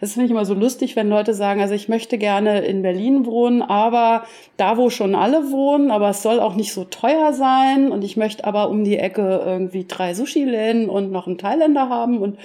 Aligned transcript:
Das 0.00 0.12
finde 0.12 0.26
ich 0.26 0.30
immer 0.30 0.44
so 0.44 0.54
lustig, 0.54 0.96
wenn 0.96 1.08
Leute 1.08 1.34
sagen, 1.34 1.60
also 1.60 1.74
ich 1.74 1.88
möchte 1.88 2.18
gerne 2.18 2.60
in 2.64 2.82
Berlin 2.82 3.26
wohnen, 3.26 3.62
aber 3.62 4.24
da, 4.56 4.76
wo 4.76 4.90
schon 4.90 5.14
alle 5.14 5.50
wohnen, 5.50 5.90
aber 5.90 6.10
es 6.10 6.22
soll 6.22 6.40
auch 6.40 6.54
nicht 6.54 6.72
so 6.72 6.84
teuer 6.84 7.32
sein 7.32 7.90
und 7.90 8.02
ich 8.04 8.16
möchte 8.16 8.44
aber 8.44 8.68
um 8.70 8.84
die 8.84 8.98
Ecke 8.98 9.42
irgendwie 9.44 9.84
drei 9.86 10.14
Sushi-Läden 10.14 10.88
und 10.88 11.12
noch 11.12 11.26
einen 11.26 11.38
Thailänder 11.38 11.88
haben 11.88 12.18
und 12.18 12.38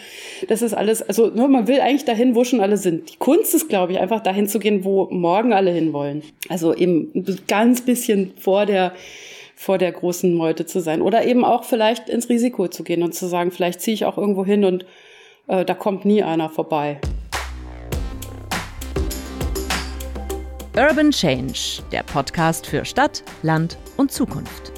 das 0.47 0.61
ist 0.61 0.73
alles, 0.73 1.01
also 1.01 1.27
ne, 1.27 1.47
man 1.47 1.67
will 1.67 1.81
eigentlich 1.81 2.05
dahin, 2.05 2.35
wo 2.35 2.43
schon 2.43 2.61
alle 2.61 2.77
sind. 2.77 3.11
Die 3.13 3.17
Kunst 3.17 3.53
ist, 3.55 3.69
glaube 3.69 3.93
ich, 3.93 3.99
einfach 3.99 4.21
dahin 4.21 4.47
zu 4.47 4.59
gehen, 4.59 4.83
wo 4.83 5.07
morgen 5.09 5.53
alle 5.53 5.71
hinwollen. 5.71 6.23
Also 6.49 6.73
eben 6.73 7.11
ein 7.15 7.39
ganz 7.47 7.81
bisschen 7.81 8.33
vor 8.37 8.65
der 8.65 8.93
vor 9.55 9.77
der 9.77 9.91
großen 9.91 10.33
Meute 10.33 10.65
zu 10.65 10.79
sein 10.79 11.01
oder 11.01 11.25
eben 11.25 11.43
auch 11.43 11.65
vielleicht 11.65 12.07
ins 12.07 12.29
Risiko 12.29 12.69
zu 12.69 12.85
gehen 12.85 13.03
und 13.03 13.13
zu 13.13 13.27
sagen, 13.27 13.51
vielleicht 13.51 13.81
ziehe 13.81 13.93
ich 13.93 14.05
auch 14.05 14.17
irgendwo 14.17 14.45
hin 14.45 14.63
und 14.63 14.85
äh, 15.47 15.65
da 15.65 15.73
kommt 15.73 16.05
nie 16.05 16.23
einer 16.23 16.49
vorbei. 16.49 17.01
Urban 20.79 21.11
Change, 21.11 21.83
der 21.91 22.03
Podcast 22.03 22.65
für 22.65 22.85
Stadt, 22.85 23.21
Land 23.43 23.77
und 23.97 24.13
Zukunft. 24.13 24.71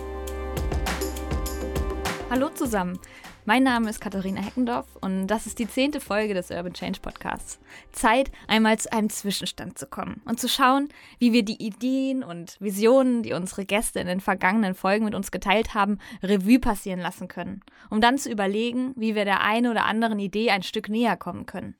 Hallo 2.27 2.49
zusammen. 2.49 2.97
Mein 3.45 3.61
Name 3.61 3.87
ist 3.87 4.01
Katharina 4.01 4.41
Heckendorf 4.41 4.87
und 5.01 5.27
das 5.27 5.45
ist 5.45 5.59
die 5.59 5.67
zehnte 5.67 5.99
Folge 5.99 6.33
des 6.33 6.49
Urban 6.49 6.73
Change 6.73 7.01
Podcasts. 7.01 7.59
Zeit, 7.91 8.31
einmal 8.47 8.79
zu 8.79 8.91
einem 8.91 9.11
Zwischenstand 9.11 9.77
zu 9.77 9.85
kommen 9.85 10.23
und 10.25 10.39
zu 10.39 10.49
schauen, 10.49 10.89
wie 11.19 11.33
wir 11.33 11.45
die 11.45 11.63
Ideen 11.63 12.23
und 12.23 12.59
Visionen, 12.59 13.21
die 13.21 13.33
unsere 13.33 13.65
Gäste 13.65 13.99
in 13.99 14.07
den 14.07 14.21
vergangenen 14.21 14.73
Folgen 14.73 15.05
mit 15.05 15.13
uns 15.13 15.29
geteilt 15.29 15.75
haben, 15.75 15.99
Revue 16.23 16.57
passieren 16.57 16.99
lassen 16.99 17.27
können, 17.27 17.61
um 17.91 18.01
dann 18.01 18.17
zu 18.17 18.31
überlegen, 18.31 18.95
wie 18.95 19.13
wir 19.13 19.25
der 19.25 19.41
einen 19.41 19.70
oder 19.70 19.85
anderen 19.85 20.17
Idee 20.17 20.49
ein 20.49 20.63
Stück 20.63 20.89
näher 20.89 21.15
kommen 21.15 21.45
können. 21.45 21.75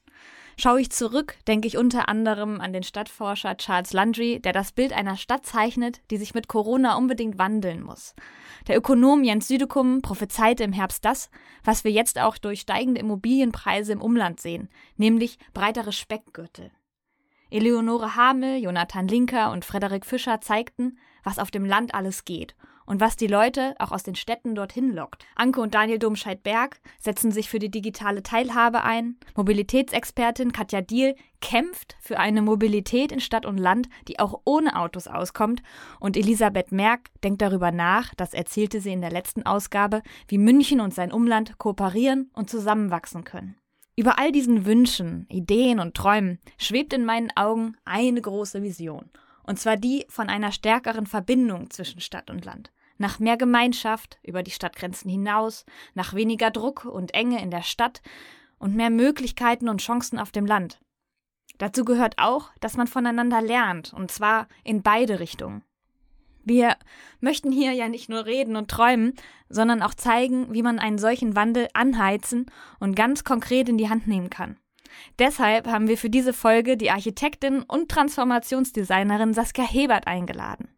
Schaue 0.62 0.82
ich 0.82 0.92
zurück, 0.92 1.38
denke 1.48 1.68
ich 1.68 1.76
unter 1.76 2.08
anderem 2.08 2.62
an 2.62 2.72
den 2.72 2.84
Stadtforscher 2.84 3.58
Charles 3.58 3.94
Landry, 3.94 4.40
der 4.40 4.54
das 4.54 4.72
Bild 4.72 4.94
einer 4.94 5.18
Stadt 5.18 5.44
zeichnet, 5.44 6.02
die 6.12 6.18
sich 6.18 6.36
mit 6.36 6.48
Corona 6.48 6.98
unbedingt 6.98 7.40
wandeln 7.40 7.82
muss. 7.82 8.14
Der 8.68 8.78
Ökonom 8.78 9.24
Jens 9.24 9.48
Südekum 9.48 10.04
prophezeite 10.04 10.64
im 10.64 10.72
Herbst 10.72 11.04
das, 11.04 11.32
was 11.64 11.84
wir 11.84 11.90
jetzt 11.90 12.20
auch 12.20 12.38
durch 12.38 12.60
steigende 12.60 13.02
Immobilienpreise 13.02 13.92
im 13.94 14.04
Umland 14.04 14.40
sehen, 14.40 14.70
nämlich 14.98 15.40
breitere 15.56 15.92
Speckgürtel. 15.92 16.70
Eleonore 17.50 18.16
Hamel, 18.16 18.62
Jonathan 18.62 19.08
Linker 19.08 19.52
und 19.52 19.66
Frederik 19.66 20.06
Fischer 20.06 20.42
zeigten, 20.42 21.00
was 21.24 21.40
auf 21.40 21.50
dem 21.50 21.66
Land 21.66 21.96
alles 21.96 22.24
geht 22.24 22.56
und 22.92 23.00
was 23.00 23.16
die 23.16 23.28
Leute 23.28 23.74
auch 23.80 23.94
aus 23.94 24.04
den 24.04 24.16
Städten 24.16 24.54
dorthin 24.54 24.94
lockt. 24.94 25.26
Anke 25.38 25.62
und 25.62 25.74
Daniel 25.74 25.98
Domscheit-Berg 25.98 26.82
setzen 27.00 27.32
sich 27.32 27.50
für 27.50 27.58
die 27.58 27.72
digitale 27.72 28.22
Teilhabe 28.22 28.84
ein. 28.84 29.16
Mobilitätsexpertin 29.38 30.52
Katja 30.52 30.82
Diel 30.82 31.16
kämpft 31.40 31.96
für 32.02 32.20
eine 32.20 32.42
Mobilität 32.42 33.14
in 33.14 33.22
Stadt 33.22 33.46
und 33.46 33.58
Land, 33.58 33.88
die 34.10 34.20
auch 34.20 34.42
ohne 34.44 34.78
Autos 34.78 35.08
auskommt. 35.08 35.64
Und 36.02 36.18
Elisabeth 36.18 36.74
Merck 36.74 37.08
denkt 37.24 37.42
darüber 37.42 37.72
nach, 37.72 38.14
das 38.16 38.34
erzählte 38.34 38.82
sie 38.82 38.92
in 38.92 39.00
der 39.00 39.12
letzten 39.12 39.44
Ausgabe, 39.44 40.02
wie 40.28 40.38
München 40.38 40.82
und 40.82 40.94
sein 40.94 41.14
Umland 41.14 41.58
kooperieren 41.58 42.30
und 42.34 42.50
zusammenwachsen 42.50 43.24
können. 43.24 43.56
Über 43.96 44.20
all 44.20 44.34
diesen 44.34 44.66
Wünschen, 44.66 45.28
Ideen 45.30 45.80
und 45.80 45.96
Träumen 45.96 46.40
schwebt 46.58 46.92
in 46.92 47.06
meinen 47.06 47.32
Augen 47.38 47.78
eine 47.86 48.20
große 48.20 48.62
Vision. 48.62 49.10
Und 49.44 49.60
zwar 49.60 49.78
die 49.78 50.06
von 50.10 50.28
einer 50.28 50.52
stärkeren 50.52 51.06
Verbindung 51.06 51.70
zwischen 51.70 52.02
Stadt 52.02 52.30
und 52.30 52.44
Land 52.44 52.70
nach 53.02 53.20
mehr 53.20 53.36
Gemeinschaft 53.36 54.20
über 54.24 54.44
die 54.44 54.52
Stadtgrenzen 54.52 55.12
hinaus, 55.12 55.66
nach 55.94 56.14
weniger 56.14 56.52
Druck 56.52 56.86
und 56.86 57.14
Enge 57.14 57.42
in 57.42 57.52
der 57.52 57.64
Stadt 57.64 58.02
und 58.58 58.76
mehr 58.76 58.90
Möglichkeiten 58.90 59.68
und 59.68 59.82
Chancen 59.82 60.18
auf 60.18 60.32
dem 60.32 60.46
Land. 60.46 60.80
Dazu 61.58 61.84
gehört 61.84 62.16
auch, 62.18 62.50
dass 62.62 62.78
man 62.78 62.88
voneinander 62.88 63.42
lernt, 63.42 63.94
und 63.94 64.10
zwar 64.10 64.48
in 64.64 64.82
beide 64.82 65.20
Richtungen. 65.20 65.64
Wir 66.44 66.76
möchten 67.20 67.52
hier 67.52 67.74
ja 67.74 67.88
nicht 67.88 68.10
nur 68.10 68.26
reden 68.26 68.56
und 68.56 68.70
träumen, 68.70 69.14
sondern 69.50 69.82
auch 69.82 69.94
zeigen, 69.94 70.54
wie 70.54 70.64
man 70.64 70.80
einen 70.80 70.98
solchen 70.98 71.36
Wandel 71.36 71.68
anheizen 71.74 72.48
und 72.80 72.96
ganz 72.96 73.24
konkret 73.24 73.70
in 73.70 73.78
die 73.78 73.90
Hand 73.90 74.08
nehmen 74.08 74.30
kann. 74.30 74.58
Deshalb 75.20 75.68
haben 75.68 75.88
wir 75.88 75.98
für 75.98 76.10
diese 76.10 76.34
Folge 76.34 76.78
die 76.78 76.92
Architektin 76.92 77.62
und 77.64 77.90
Transformationsdesignerin 77.90 79.34
Saskia 79.34 79.66
Hebert 79.66 80.08
eingeladen. 80.08 80.70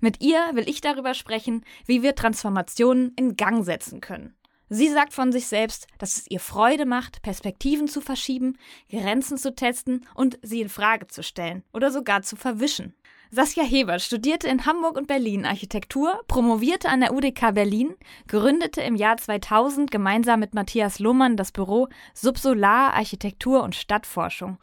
Mit 0.00 0.22
ihr 0.22 0.50
will 0.52 0.68
ich 0.68 0.80
darüber 0.80 1.14
sprechen, 1.14 1.64
wie 1.86 2.02
wir 2.02 2.14
Transformationen 2.14 3.12
in 3.16 3.36
Gang 3.36 3.64
setzen 3.64 4.00
können. 4.00 4.34
Sie 4.72 4.88
sagt 4.88 5.12
von 5.12 5.32
sich 5.32 5.48
selbst, 5.48 5.88
dass 5.98 6.16
es 6.16 6.30
ihr 6.30 6.38
Freude 6.38 6.86
macht, 6.86 7.22
Perspektiven 7.22 7.88
zu 7.88 8.00
verschieben, 8.00 8.56
Grenzen 8.88 9.36
zu 9.36 9.52
testen 9.52 10.06
und 10.14 10.38
sie 10.42 10.60
in 10.60 10.68
Frage 10.68 11.08
zu 11.08 11.24
stellen 11.24 11.64
oder 11.72 11.90
sogar 11.90 12.22
zu 12.22 12.36
verwischen. 12.36 12.94
Saskia 13.32 13.64
Hebert 13.64 14.00
studierte 14.00 14.48
in 14.48 14.66
Hamburg 14.66 14.96
und 14.96 15.08
Berlin 15.08 15.44
Architektur, 15.44 16.20
promovierte 16.28 16.88
an 16.88 17.00
der 17.00 17.12
UDK 17.12 17.52
Berlin, 17.52 17.94
gründete 18.28 18.80
im 18.80 18.94
Jahr 18.94 19.16
2000 19.16 19.90
gemeinsam 19.90 20.38
mit 20.38 20.54
Matthias 20.54 21.00
Lohmann 21.00 21.36
das 21.36 21.50
Büro 21.50 21.88
Subsolar 22.14 22.94
Architektur 22.94 23.64
und 23.64 23.74
Stadtforschung 23.74 24.58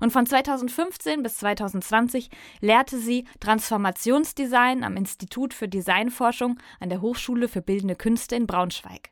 und 0.00 0.10
von 0.10 0.26
2015 0.26 1.22
bis 1.22 1.36
2020 1.38 2.30
lehrte 2.60 2.98
sie 2.98 3.26
Transformationsdesign 3.38 4.82
am 4.82 4.96
Institut 4.96 5.54
für 5.54 5.68
Designforschung 5.68 6.58
an 6.80 6.88
der 6.88 7.00
Hochschule 7.00 7.48
für 7.48 7.62
Bildende 7.62 7.94
Künste 7.94 8.34
in 8.34 8.46
Braunschweig. 8.46 9.10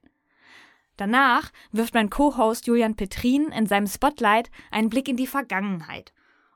Danach 0.97 1.53
wirft 1.71 1.95
mein 1.95 2.11
Co-Host 2.11 2.67
Julian 2.67 2.97
Petrin 2.97 3.53
in 3.53 3.67
seinem 3.67 3.87
Spotlight 3.87 4.51
einen 4.73 4.91
Blick 4.91 5.09
in 5.09 5.17
die 5.17 5.29
Vergangenheit 5.29 6.13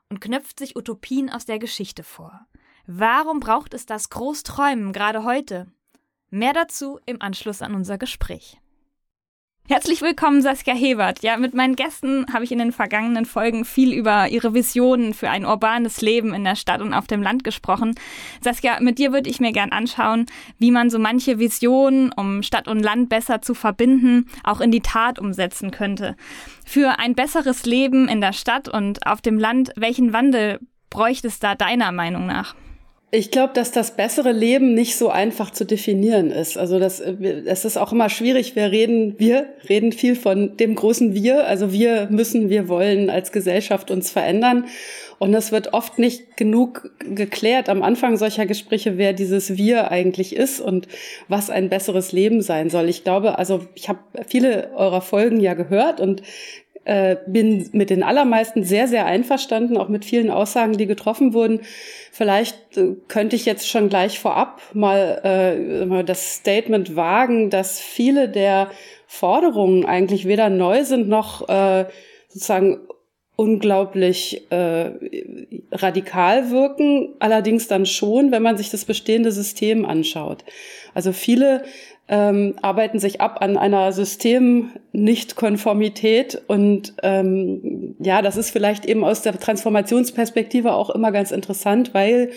und 0.09 0.19
knöpft 0.19 0.59
sich 0.59 0.75
Utopien 0.75 1.29
aus 1.29 1.45
der 1.45 1.59
Geschichte 1.59 2.03
vor. 2.03 2.45
Warum 2.85 3.39
braucht 3.39 3.73
es 3.73 3.85
das 3.85 4.09
Großträumen 4.09 4.91
gerade 4.91 5.23
heute? 5.23 5.71
Mehr 6.29 6.51
dazu 6.51 6.99
im 7.05 7.21
Anschluss 7.21 7.61
an 7.61 7.73
unser 7.73 7.97
Gespräch. 7.97 8.59
Herzlich 9.69 10.01
willkommen, 10.01 10.41
Saskia 10.41 10.73
Hebert. 10.73 11.23
Ja, 11.23 11.37
mit 11.37 11.53
meinen 11.53 11.77
Gästen 11.77 12.25
habe 12.33 12.43
ich 12.43 12.51
in 12.51 12.59
den 12.59 12.73
vergangenen 12.73 13.23
Folgen 13.23 13.63
viel 13.63 13.93
über 13.93 14.27
ihre 14.27 14.53
Visionen 14.53 15.13
für 15.13 15.29
ein 15.29 15.45
urbanes 15.45 16.01
Leben 16.01 16.33
in 16.33 16.43
der 16.43 16.57
Stadt 16.57 16.81
und 16.81 16.93
auf 16.93 17.07
dem 17.07 17.23
Land 17.23 17.45
gesprochen. 17.45 17.95
Saskia, 18.41 18.81
mit 18.81 18.99
dir 18.99 19.13
würde 19.13 19.29
ich 19.29 19.39
mir 19.39 19.53
gern 19.53 19.71
anschauen, 19.71 20.25
wie 20.59 20.69
man 20.69 20.89
so 20.89 20.99
manche 20.99 21.39
Visionen, 21.39 22.11
um 22.11 22.43
Stadt 22.43 22.67
und 22.67 22.81
Land 22.81 23.07
besser 23.07 23.41
zu 23.41 23.53
verbinden, 23.53 24.29
auch 24.43 24.59
in 24.59 24.69
die 24.69 24.81
Tat 24.81 25.17
umsetzen 25.17 25.71
könnte. 25.71 26.17
Für 26.65 26.99
ein 26.99 27.15
besseres 27.15 27.65
Leben 27.65 28.09
in 28.09 28.19
der 28.19 28.33
Stadt 28.33 28.67
und 28.67 29.07
auf 29.07 29.21
dem 29.21 29.39
Land, 29.39 29.71
welchen 29.77 30.11
Wandel 30.11 30.59
bräuchte 30.89 31.27
es 31.27 31.39
da 31.39 31.55
deiner 31.55 31.93
Meinung 31.93 32.25
nach? 32.25 32.53
Ich 33.15 33.29
glaube, 33.29 33.53
dass 33.53 33.71
das 33.71 33.95
bessere 33.95 34.31
Leben 34.31 34.73
nicht 34.73 34.95
so 34.95 35.09
einfach 35.09 35.51
zu 35.51 35.65
definieren 35.65 36.31
ist. 36.31 36.57
Also 36.57 36.79
das, 36.79 36.99
es 36.99 37.63
ist 37.63 37.77
auch 37.77 37.91
immer 37.91 38.09
schwierig. 38.09 38.55
Wir 38.55 38.71
reden, 38.71 39.19
wir 39.19 39.45
reden 39.69 39.91
viel 39.91 40.15
von 40.15 40.57
dem 40.57 40.73
großen 40.73 41.13
Wir. 41.13 41.45
Also 41.45 41.71
wir 41.71 42.07
müssen, 42.09 42.49
wir 42.49 42.67
wollen 42.67 43.11
als 43.11 43.31
Gesellschaft 43.31 43.91
uns 43.91 44.09
verändern. 44.09 44.65
Und 45.19 45.35
es 45.35 45.51
wird 45.51 45.73
oft 45.73 45.99
nicht 45.99 46.37
genug 46.37 46.89
geklärt 46.99 47.69
am 47.69 47.83
Anfang 47.83 48.17
solcher 48.17 48.47
Gespräche, 48.47 48.97
wer 48.97 49.13
dieses 49.13 49.57
Wir 49.57 49.91
eigentlich 49.91 50.35
ist 50.35 50.59
und 50.59 50.87
was 51.27 51.51
ein 51.51 51.69
besseres 51.69 52.13
Leben 52.13 52.41
sein 52.41 52.71
soll. 52.71 52.89
Ich 52.89 53.03
glaube, 53.03 53.37
also 53.37 53.67
ich 53.75 53.89
habe 53.89 53.99
viele 54.27 54.71
eurer 54.75 55.01
Folgen 55.01 55.39
ja 55.39 55.53
gehört 55.53 55.99
und 55.99 56.23
äh, 56.85 57.17
bin 57.27 57.69
mit 57.71 57.89
den 57.89 58.03
allermeisten 58.03 58.63
sehr, 58.63 58.87
sehr 58.87 59.05
einverstanden, 59.05 59.77
auch 59.77 59.89
mit 59.89 60.05
vielen 60.05 60.29
Aussagen, 60.29 60.73
die 60.77 60.87
getroffen 60.87 61.33
wurden. 61.33 61.61
Vielleicht 62.11 62.77
äh, 62.77 62.95
könnte 63.07 63.35
ich 63.35 63.45
jetzt 63.45 63.69
schon 63.69 63.89
gleich 63.89 64.19
vorab 64.19 64.61
mal, 64.73 65.21
äh, 65.23 65.85
mal 65.85 66.03
das 66.03 66.35
Statement 66.35 66.95
wagen, 66.95 67.49
dass 67.49 67.79
viele 67.79 68.29
der 68.29 68.69
Forderungen 69.07 69.85
eigentlich 69.85 70.27
weder 70.27 70.49
neu 70.49 70.83
sind 70.83 71.07
noch 71.07 71.47
äh, 71.47 71.85
sozusagen 72.27 72.79
unglaublich 73.35 74.51
äh, 74.51 74.91
radikal 75.71 76.51
wirken, 76.51 77.15
allerdings 77.19 77.67
dann 77.67 77.85
schon, 77.85 78.31
wenn 78.31 78.43
man 78.43 78.57
sich 78.57 78.69
das 78.69 78.85
bestehende 78.85 79.31
System 79.31 79.85
anschaut. 79.85 80.43
Also 80.93 81.11
viele 81.11 81.63
ähm, 82.09 82.55
arbeiten 82.61 82.99
sich 82.99 83.21
ab 83.21 83.37
an 83.41 83.55
einer 83.57 83.93
Systemnichtkonformität 83.93 86.41
und 86.47 86.95
ähm, 87.01 87.95
ja, 87.99 88.21
das 88.21 88.35
ist 88.35 88.51
vielleicht 88.51 88.85
eben 88.85 89.05
aus 89.05 89.21
der 89.21 89.39
Transformationsperspektive 89.39 90.73
auch 90.73 90.89
immer 90.89 91.13
ganz 91.13 91.31
interessant, 91.31 91.93
weil 91.93 92.31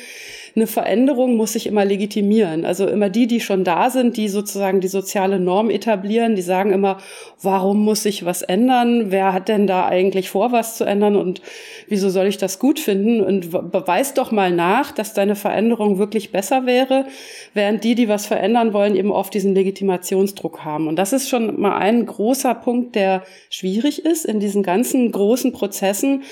eine 0.56 0.66
Veränderung 0.66 1.36
muss 1.36 1.52
sich 1.52 1.66
immer 1.66 1.84
legitimieren. 1.84 2.64
Also 2.64 2.86
immer 2.86 3.10
die, 3.10 3.26
die 3.26 3.40
schon 3.40 3.62
da 3.62 3.90
sind, 3.90 4.16
die 4.16 4.28
sozusagen 4.28 4.80
die 4.80 4.88
soziale 4.88 5.38
Norm 5.38 5.68
etablieren, 5.68 6.34
die 6.34 6.42
sagen 6.42 6.72
immer, 6.72 6.96
warum 7.42 7.84
muss 7.84 8.04
sich 8.04 8.24
was 8.24 8.40
ändern? 8.40 9.10
Wer 9.10 9.34
hat 9.34 9.48
denn 9.48 9.66
da 9.66 9.84
eigentlich 9.84 10.30
vor, 10.30 10.52
was 10.52 10.78
zu 10.78 10.84
ändern? 10.84 11.14
Und 11.14 11.42
wieso 11.88 12.08
soll 12.08 12.26
ich 12.26 12.38
das 12.38 12.58
gut 12.58 12.80
finden? 12.80 13.20
Und 13.20 13.50
beweis 13.50 14.14
doch 14.14 14.32
mal 14.32 14.50
nach, 14.50 14.92
dass 14.92 15.12
deine 15.12 15.36
Veränderung 15.36 15.98
wirklich 15.98 16.32
besser 16.32 16.64
wäre, 16.64 17.04
während 17.52 17.84
die, 17.84 17.94
die 17.94 18.08
was 18.08 18.24
verändern 18.24 18.72
wollen, 18.72 18.96
eben 18.96 19.10
oft 19.10 19.34
diesen 19.34 19.54
Legitimationsdruck 19.56 20.64
haben. 20.64 20.86
Und 20.86 20.96
das 20.96 21.12
ist 21.12 21.28
schon 21.28 21.60
mal 21.60 21.76
ein 21.76 22.06
großer 22.06 22.54
Punkt, 22.54 22.94
der 22.94 23.22
schwierig 23.50 24.04
ist 24.04 24.24
in 24.24 24.38
diesen 24.38 24.62
ganzen 24.62 25.10
großen 25.10 25.52
Prozessen, 25.52 26.22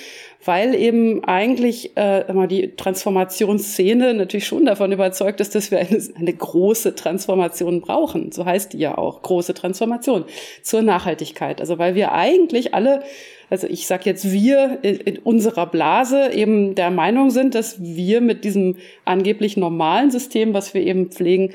weil 0.45 0.75
eben 0.75 1.25
eigentlich 1.25 1.97
äh, 1.97 2.25
die 2.47 2.77
Transformationsszene 2.77 4.15
natürlich 4.15 4.47
schon 4.47 4.67
davon 4.67 4.93
überzeugt 4.93 5.41
ist, 5.41 5.55
dass 5.55 5.71
wir 5.71 5.79
eine, 5.79 6.03
eine 6.15 6.33
große 6.33 6.95
Transformation 6.95 7.81
brauchen. 7.81 8.31
So 8.31 8.45
heißt 8.45 8.75
die 8.75 8.79
ja 8.79 8.97
auch, 8.97 9.23
große 9.23 9.55
Transformation 9.55 10.25
zur 10.63 10.83
Nachhaltigkeit. 10.83 11.61
Also 11.61 11.79
weil 11.79 11.95
wir 11.95 12.13
eigentlich 12.13 12.75
alle 12.75 13.03
also 13.51 13.67
ich 13.67 13.87
sage 13.87 14.05
jetzt 14.07 14.33
wir 14.33 14.79
in, 14.83 14.97
in, 14.97 15.19
unserer 15.19 15.67
Blase 15.67 16.33
eben 16.33 16.75
der 16.75 16.91
Meinung 16.91 17.31
sind, 17.31 17.55
dass 17.55 17.77
wir 17.81 18.21
mit 18.21 18.43
diesem 18.43 18.77
angeblich 19.05 19.57
normalen 19.57 20.11
System, 20.11 20.55
was 20.55 20.75
wir 20.75 20.83
eben 20.83 21.11
pflegen, 21.11 21.53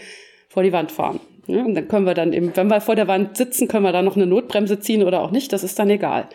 vor 0.47 0.63
die 0.63 0.71
Wand 0.71 0.91
fahren. 0.91 1.19
Ja, 1.49 1.65
und 1.65 1.73
dann 1.73 1.87
können 1.87 2.05
wir 2.05 2.13
dann 2.13 2.31
eben, 2.31 2.55
wenn 2.55 2.67
wir 2.67 2.79
vor 2.79 2.95
der 2.95 3.07
Wand 3.07 3.35
sitzen, 3.35 3.67
können 3.67 3.83
wir 3.83 3.91
da 3.91 4.03
noch 4.03 4.15
eine 4.15 4.27
Notbremse 4.27 4.79
ziehen 4.79 5.01
oder 5.01 5.21
auch 5.23 5.31
nicht, 5.31 5.51
das 5.51 5.63
ist 5.63 5.79
dann 5.79 5.89
egal. 5.89 6.27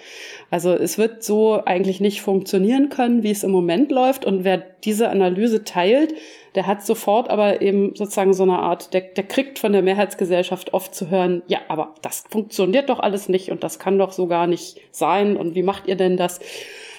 Also 0.50 0.72
es 0.72 0.98
wird 0.98 1.22
so 1.22 1.62
eigentlich 1.64 2.00
nicht 2.00 2.20
funktionieren 2.20 2.88
können, 2.88 3.22
wie 3.22 3.30
es 3.30 3.44
im 3.44 3.52
Moment 3.52 3.92
läuft. 3.92 4.24
Und 4.24 4.42
wer 4.42 4.58
diese 4.58 5.10
Analyse 5.10 5.62
teilt, 5.62 6.14
der 6.56 6.66
hat 6.66 6.84
sofort 6.84 7.30
aber 7.30 7.62
eben 7.62 7.94
sozusagen 7.94 8.34
so 8.34 8.42
eine 8.42 8.58
Art, 8.58 8.92
der, 8.92 9.02
der 9.02 9.22
kriegt 9.22 9.60
von 9.60 9.72
der 9.72 9.82
Mehrheitsgesellschaft 9.82 10.74
oft 10.74 10.96
zu 10.96 11.10
hören, 11.10 11.42
ja, 11.46 11.58
aber 11.68 11.94
das 12.02 12.24
funktioniert 12.28 12.88
doch 12.88 12.98
alles 12.98 13.28
nicht 13.28 13.52
und 13.52 13.62
das 13.62 13.78
kann 13.78 13.98
doch 13.98 14.10
so 14.10 14.26
gar 14.26 14.48
nicht 14.48 14.80
sein 14.90 15.36
und 15.36 15.54
wie 15.54 15.62
macht 15.62 15.86
ihr 15.86 15.96
denn 15.96 16.16
das? 16.16 16.40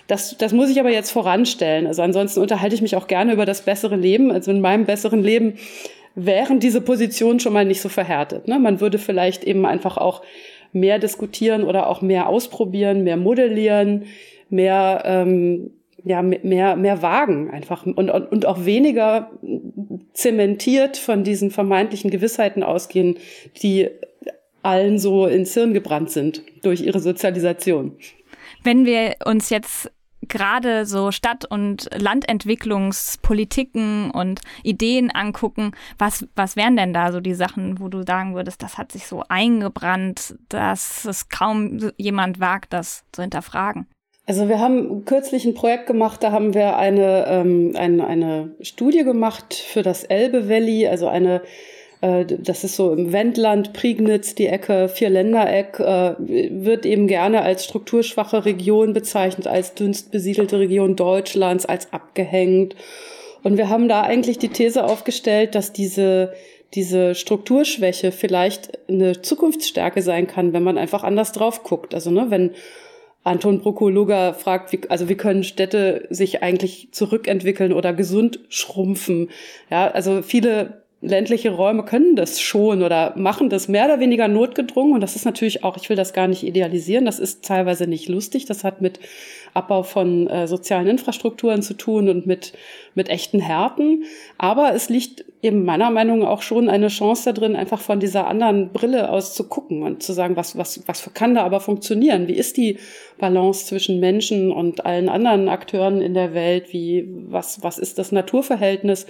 Das, 0.07 0.37
das 0.37 0.53
muss 0.53 0.69
ich 0.69 0.79
aber 0.79 0.91
jetzt 0.91 1.11
voranstellen. 1.11 1.85
Also 1.85 2.01
ansonsten 2.01 2.39
unterhalte 2.39 2.75
ich 2.75 2.81
mich 2.81 2.95
auch 2.95 3.07
gerne 3.07 3.33
über 3.33 3.45
das 3.45 3.63
bessere 3.63 3.95
Leben. 3.95 4.31
Also 4.31 4.51
in 4.51 4.61
meinem 4.61 4.85
besseren 4.85 5.23
Leben 5.23 5.57
wären 6.15 6.59
diese 6.59 6.81
Positionen 6.81 7.39
schon 7.39 7.53
mal 7.53 7.65
nicht 7.65 7.81
so 7.81 7.89
verhärtet. 7.89 8.47
Ne? 8.47 8.57
Man 8.59 8.79
würde 8.81 8.97
vielleicht 8.97 9.43
eben 9.43 9.65
einfach 9.65 9.97
auch 9.97 10.23
mehr 10.71 10.99
diskutieren 10.99 11.63
oder 11.63 11.87
auch 11.87 12.01
mehr 12.01 12.27
ausprobieren, 12.27 13.03
mehr 13.03 13.17
modellieren, 13.17 14.05
mehr 14.49 15.03
ähm, 15.05 15.71
ja 16.03 16.21
mehr 16.21 16.75
mehr 16.75 17.01
wagen 17.01 17.49
einfach 17.49 17.85
und, 17.85 18.09
und 18.09 18.45
auch 18.45 18.65
weniger 18.65 19.31
zementiert 20.13 20.97
von 20.97 21.23
diesen 21.23 21.49
vermeintlichen 21.49 22.11
Gewissheiten 22.11 22.61
ausgehen, 22.61 23.17
die 23.63 23.89
allen 24.61 24.99
so 24.99 25.25
ins 25.25 25.53
Hirn 25.53 25.73
gebrannt 25.73 26.11
sind 26.11 26.41
durch 26.61 26.81
ihre 26.81 26.99
Sozialisation. 26.99 27.97
Wenn 28.63 28.85
wir 28.85 29.15
uns 29.25 29.49
jetzt 29.49 29.91
gerade 30.27 30.85
so 30.85 31.11
Stadt- 31.11 31.45
und 31.45 31.89
Landentwicklungspolitiken 31.95 34.11
und 34.11 34.41
Ideen 34.63 35.11
angucken, 35.11 35.71
was, 35.97 36.27
was 36.35 36.55
wären 36.55 36.77
denn 36.77 36.93
da 36.93 37.11
so 37.11 37.19
die 37.19 37.33
Sachen, 37.33 37.79
wo 37.79 37.87
du 37.87 38.03
sagen 38.03 38.35
würdest, 38.35 38.61
das 38.63 38.77
hat 38.77 38.91
sich 38.91 39.07
so 39.07 39.23
eingebrannt, 39.27 40.35
dass 40.49 41.05
es 41.05 41.29
kaum 41.29 41.91
jemand 41.97 42.39
wagt, 42.39 42.73
das 42.73 43.03
zu 43.11 43.21
hinterfragen? 43.21 43.87
Also 44.27 44.49
wir 44.49 44.59
haben 44.59 45.05
kürzlich 45.05 45.45
ein 45.45 45.53
Projekt 45.53 45.85
gemacht, 45.85 46.23
da 46.23 46.31
haben 46.31 46.55
wir 46.55 46.77
eine, 46.77 47.27
ähm, 47.27 47.73
eine, 47.75 48.07
eine 48.07 48.55
Studie 48.61 49.03
gemacht 49.03 49.53
für 49.53 49.83
das 49.83 50.03
Elbe 50.03 50.49
Valley, 50.49 50.87
also 50.87 51.07
eine 51.07 51.43
das 52.01 52.63
ist 52.63 52.75
so 52.75 52.93
im 52.93 53.11
Wendland, 53.11 53.73
Prignitz, 53.73 54.35
die 54.35 54.47
Ecke, 54.47 54.89
Vierländereck, 54.89 55.79
äh, 55.79 56.15
wird 56.17 56.85
eben 56.85 57.07
gerne 57.07 57.41
als 57.41 57.65
strukturschwache 57.65 58.45
Region 58.45 58.93
bezeichnet, 58.93 59.47
als 59.47 59.73
dünnst 59.73 60.11
besiedelte 60.11 60.59
Region 60.59 60.95
Deutschlands, 60.95 61.65
als 61.65 61.91
abgehängt. 61.93 62.75
Und 63.43 63.57
wir 63.57 63.69
haben 63.69 63.87
da 63.87 64.01
eigentlich 64.01 64.37
die 64.37 64.49
These 64.49 64.83
aufgestellt, 64.83 65.55
dass 65.55 65.73
diese 65.73 66.33
diese 66.73 67.15
Strukturschwäche 67.15 68.11
vielleicht 68.11 68.77
eine 68.89 69.21
Zukunftsstärke 69.21 70.01
sein 70.01 70.27
kann, 70.27 70.53
wenn 70.53 70.63
man 70.63 70.77
einfach 70.77 71.03
anders 71.03 71.31
drauf 71.31 71.63
guckt. 71.63 71.93
Also 71.93 72.11
ne, 72.11 72.27
wenn 72.29 72.51
Anton 73.23 73.59
Brokologa 73.59 74.33
fragt, 74.33 74.71
wie, 74.71 74.81
also 74.89 75.09
wie 75.09 75.15
können 75.15 75.43
Städte 75.43 76.05
sich 76.09 76.43
eigentlich 76.43 76.89
zurückentwickeln 76.91 77.73
oder 77.73 77.93
gesund 77.93 78.39
schrumpfen? 78.49 79.29
Ja, 79.69 79.89
also 79.89 80.21
viele 80.21 80.84
ländliche 81.01 81.51
Räume 81.51 81.83
können 81.83 82.15
das 82.15 82.41
schon 82.41 82.81
oder 82.81 83.13
machen 83.15 83.49
das 83.49 83.67
mehr 83.67 83.85
oder 83.85 83.99
weniger 83.99 84.27
notgedrungen. 84.27 84.93
Und 84.93 85.01
das 85.01 85.15
ist 85.15 85.25
natürlich 85.25 85.63
auch, 85.63 85.77
ich 85.77 85.89
will 85.89 85.95
das 85.95 86.13
gar 86.13 86.27
nicht 86.27 86.43
idealisieren, 86.43 87.05
das 87.05 87.19
ist 87.19 87.45
teilweise 87.45 87.85
nicht 87.87 88.07
lustig. 88.07 88.45
Das 88.45 88.63
hat 88.63 88.81
mit 88.81 88.99
Abbau 89.53 89.83
von 89.83 90.27
äh, 90.27 90.47
sozialen 90.47 90.87
Infrastrukturen 90.87 91.61
zu 91.61 91.75
tun 91.75 92.09
und 92.09 92.25
mit, 92.25 92.53
mit 92.93 93.09
echten 93.09 93.39
Härten. 93.39 94.03
Aber 94.37 94.73
es 94.73 94.89
liegt 94.89 95.25
eben 95.41 95.63
meiner 95.63 95.91
Meinung 95.91 96.19
nach 96.19 96.27
auch 96.27 96.41
schon 96.41 96.69
eine 96.69 96.87
Chance 96.87 97.25
da 97.25 97.33
drin, 97.33 97.55
einfach 97.55 97.79
von 97.79 97.99
dieser 97.99 98.27
anderen 98.27 98.71
Brille 98.73 99.09
aus 99.09 99.33
zu 99.33 99.47
gucken 99.47 99.83
und 99.83 100.01
zu 100.01 100.11
sagen, 100.11 100.35
was, 100.35 100.57
was, 100.57 100.87
was 100.87 101.13
kann 101.13 101.35
da 101.35 101.43
aber 101.43 101.59
funktionieren? 101.59 102.27
Wie 102.27 102.33
ist 102.33 102.57
die 102.57 102.79
Balance 103.17 103.67
zwischen 103.67 103.99
Menschen 103.99 104.51
und 104.51 104.85
allen 104.85 105.07
anderen 105.07 105.49
Akteuren 105.49 106.01
in 106.01 106.13
der 106.13 106.33
Welt? 106.33 106.73
Wie, 106.73 107.07
was, 107.27 107.61
was 107.63 107.77
ist 107.77 107.99
das 107.99 108.11
Naturverhältnis? 108.11 109.05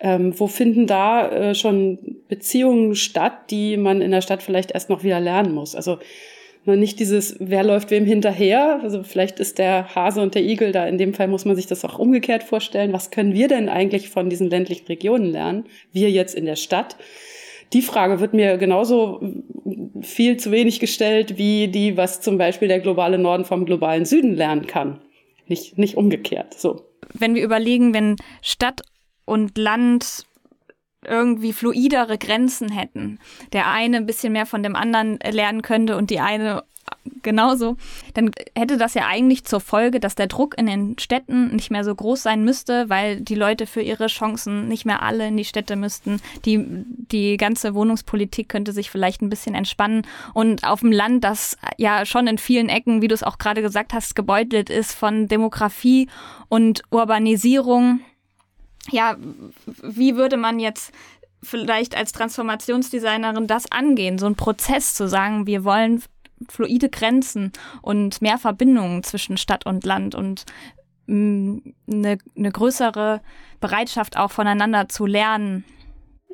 Ähm, 0.00 0.38
wo 0.38 0.46
finden 0.46 0.86
da 0.86 1.28
äh, 1.28 1.54
schon 1.54 1.98
Beziehungen 2.28 2.94
statt, 2.94 3.50
die 3.50 3.76
man 3.76 4.00
in 4.00 4.10
der 4.10 4.22
Stadt 4.22 4.42
vielleicht 4.42 4.70
erst 4.72 4.88
noch 4.88 5.04
wieder 5.04 5.20
lernen 5.20 5.52
muss? 5.52 5.74
Also 5.74 5.98
nur 6.66 6.76
nicht 6.76 7.00
dieses, 7.00 7.36
wer 7.38 7.64
läuft 7.64 7.90
wem 7.90 8.04
hinterher. 8.04 8.80
Also 8.82 9.02
vielleicht 9.02 9.40
ist 9.40 9.58
der 9.58 9.94
Hase 9.94 10.20
und 10.20 10.34
der 10.34 10.42
Igel 10.42 10.72
da. 10.72 10.86
In 10.86 10.98
dem 10.98 11.14
Fall 11.14 11.28
muss 11.28 11.44
man 11.44 11.56
sich 11.56 11.66
das 11.66 11.84
auch 11.84 11.98
umgekehrt 11.98 12.42
vorstellen. 12.42 12.92
Was 12.92 13.10
können 13.10 13.34
wir 13.34 13.48
denn 13.48 13.68
eigentlich 13.68 14.10
von 14.10 14.28
diesen 14.28 14.50
ländlichen 14.50 14.86
Regionen 14.86 15.26
lernen? 15.26 15.64
Wir 15.92 16.10
jetzt 16.10 16.34
in 16.34 16.44
der 16.44 16.56
Stadt. 16.56 16.96
Die 17.72 17.82
Frage 17.82 18.20
wird 18.20 18.34
mir 18.34 18.58
genauso 18.58 19.20
viel 20.02 20.36
zu 20.36 20.50
wenig 20.50 20.80
gestellt 20.80 21.38
wie 21.38 21.68
die, 21.68 21.96
was 21.96 22.20
zum 22.20 22.36
Beispiel 22.36 22.68
der 22.68 22.80
globale 22.80 23.16
Norden 23.16 23.44
vom 23.44 23.64
globalen 23.64 24.04
Süden 24.04 24.34
lernen 24.34 24.66
kann. 24.66 25.00
Nicht, 25.46 25.78
nicht 25.78 25.96
umgekehrt. 25.96 26.54
So. 26.54 26.82
Wenn 27.14 27.34
wir 27.34 27.42
überlegen, 27.42 27.94
wenn 27.94 28.16
Stadt 28.42 28.82
und 29.30 29.56
Land 29.56 30.26
irgendwie 31.06 31.52
fluidere 31.52 32.18
Grenzen 32.18 32.70
hätten, 32.70 33.18
der 33.52 33.70
eine 33.70 33.98
ein 33.98 34.06
bisschen 34.06 34.32
mehr 34.32 34.44
von 34.44 34.62
dem 34.62 34.76
anderen 34.76 35.18
lernen 35.18 35.62
könnte 35.62 35.96
und 35.96 36.10
die 36.10 36.20
eine 36.20 36.64
genauso, 37.22 37.76
dann 38.14 38.30
hätte 38.56 38.76
das 38.76 38.94
ja 38.94 39.06
eigentlich 39.06 39.44
zur 39.44 39.60
Folge, 39.60 40.00
dass 40.00 40.16
der 40.16 40.26
Druck 40.26 40.58
in 40.58 40.66
den 40.66 40.98
Städten 40.98 41.54
nicht 41.54 41.70
mehr 41.70 41.84
so 41.84 41.94
groß 41.94 42.22
sein 42.22 42.44
müsste, 42.44 42.88
weil 42.88 43.20
die 43.20 43.34
Leute 43.36 43.66
für 43.66 43.80
ihre 43.80 44.08
Chancen 44.08 44.68
nicht 44.68 44.84
mehr 44.84 45.02
alle 45.02 45.28
in 45.28 45.36
die 45.36 45.44
Städte 45.44 45.76
müssten. 45.76 46.20
Die, 46.44 46.58
die 46.66 47.36
ganze 47.36 47.74
Wohnungspolitik 47.74 48.48
könnte 48.48 48.72
sich 48.72 48.90
vielleicht 48.90 49.22
ein 49.22 49.30
bisschen 49.30 49.54
entspannen. 49.54 50.06
Und 50.34 50.64
auf 50.64 50.80
dem 50.80 50.92
Land, 50.92 51.24
das 51.24 51.56
ja 51.76 52.04
schon 52.04 52.26
in 52.26 52.38
vielen 52.38 52.68
Ecken, 52.68 53.02
wie 53.02 53.08
du 53.08 53.14
es 53.14 53.22
auch 53.22 53.38
gerade 53.38 53.62
gesagt 53.62 53.92
hast, 53.92 54.16
gebeutelt 54.16 54.68
ist 54.68 54.92
von 54.92 55.28
Demografie 55.28 56.08
und 56.48 56.82
Urbanisierung, 56.90 58.00
ja, 58.90 59.16
wie 59.82 60.16
würde 60.16 60.36
man 60.36 60.58
jetzt 60.58 60.92
vielleicht 61.42 61.96
als 61.96 62.12
Transformationsdesignerin 62.12 63.46
das 63.46 63.70
angehen, 63.70 64.18
so 64.18 64.26
einen 64.26 64.36
Prozess 64.36 64.94
zu 64.94 65.08
sagen, 65.08 65.46
wir 65.46 65.64
wollen 65.64 66.02
fluide 66.48 66.88
Grenzen 66.88 67.52
und 67.82 68.22
mehr 68.22 68.38
Verbindungen 68.38 69.02
zwischen 69.02 69.36
Stadt 69.36 69.66
und 69.66 69.84
Land 69.84 70.14
und 70.14 70.44
mm, 71.06 71.58
eine, 71.90 72.18
eine 72.36 72.50
größere 72.50 73.20
Bereitschaft 73.60 74.16
auch 74.16 74.30
voneinander 74.30 74.88
zu 74.88 75.06
lernen. 75.06 75.64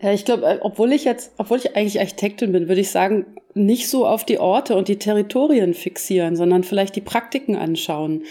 Ja, 0.00 0.12
ich 0.12 0.24
glaube, 0.24 0.46
äh, 0.46 0.58
obwohl 0.60 0.92
ich 0.92 1.04
jetzt, 1.04 1.32
obwohl 1.38 1.58
ich 1.58 1.74
eigentlich 1.76 1.98
Architektin 1.98 2.52
bin, 2.52 2.68
würde 2.68 2.80
ich 2.80 2.90
sagen, 2.90 3.26
nicht 3.56 3.88
so 3.88 4.06
auf 4.06 4.25
die 4.25 4.38
Orte 4.38 4.76
und 4.76 4.86
die 4.88 4.98
Territorien 4.98 5.72
fixieren, 5.72 6.36
sondern 6.36 6.62
vielleicht 6.62 6.94
die 6.94 7.00
Praktiken 7.00 7.56
anschauen. 7.56 8.25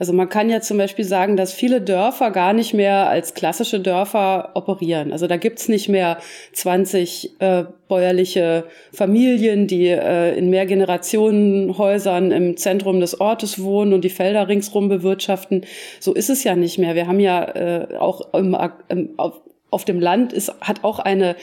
Also 0.00 0.12
man 0.12 0.28
kann 0.28 0.50
ja 0.50 0.60
zum 0.60 0.76
Beispiel 0.76 1.04
sagen, 1.04 1.36
dass 1.36 1.52
viele 1.52 1.80
Dörfer 1.80 2.32
gar 2.32 2.52
nicht 2.52 2.74
mehr 2.74 3.08
als 3.08 3.34
klassische 3.34 3.78
Dörfer 3.78 4.50
operieren. 4.54 5.12
Also 5.12 5.28
da 5.28 5.36
gibt's 5.36 5.68
nicht 5.68 5.88
mehr 5.88 6.18
20 6.52 7.40
äh, 7.40 7.64
bäuerliche 7.86 8.64
Familien, 8.92 9.68
die 9.68 9.86
äh, 9.86 10.36
in 10.36 10.50
Mehrgenerationenhäusern 10.50 12.32
im 12.32 12.56
Zentrum 12.56 12.98
des 12.98 13.20
Ortes 13.20 13.62
wohnen 13.62 13.92
und 13.92 14.02
die 14.02 14.10
Felder 14.10 14.48
ringsrum 14.48 14.88
bewirtschaften. 14.88 15.64
So 16.00 16.12
ist 16.12 16.28
es 16.28 16.42
ja 16.42 16.56
nicht 16.56 16.78
mehr. 16.78 16.96
Wir 16.96 17.06
haben 17.06 17.20
ja 17.20 17.44
äh, 17.44 17.96
auch 17.98 18.34
im, 18.34 18.56
im, 18.88 19.10
auf, 19.16 19.40
auf 19.70 19.84
dem 19.84 20.00
Land 20.00 20.32
ist, 20.32 20.52
hat 20.60 20.82
auch 20.82 20.98
eine 20.98 21.36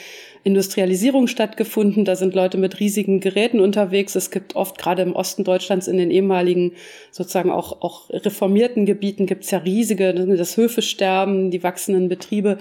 Industrialisierung 0.49 1.27
stattgefunden. 1.27 2.05
Da 2.05 2.15
sind 2.15 2.33
Leute 2.33 2.57
mit 2.57 2.79
riesigen 2.79 3.19
Geräten 3.19 3.59
unterwegs. 3.59 4.15
Es 4.15 4.31
gibt 4.31 4.55
oft 4.55 4.79
gerade 4.79 5.03
im 5.03 5.15
Osten 5.15 5.43
Deutschlands 5.43 5.87
in 5.87 5.97
den 5.97 6.09
ehemaligen 6.09 6.73
sozusagen 7.11 7.51
auch, 7.51 7.81
auch 7.81 8.09
reformierten 8.09 8.85
Gebieten 8.85 9.27
gibt 9.27 9.43
es 9.43 9.51
ja 9.51 9.59
riesige, 9.59 10.13
das 10.13 10.57
Höfesterben, 10.57 11.51
die 11.51 11.61
wachsenden 11.61 12.09
Betriebe. 12.09 12.57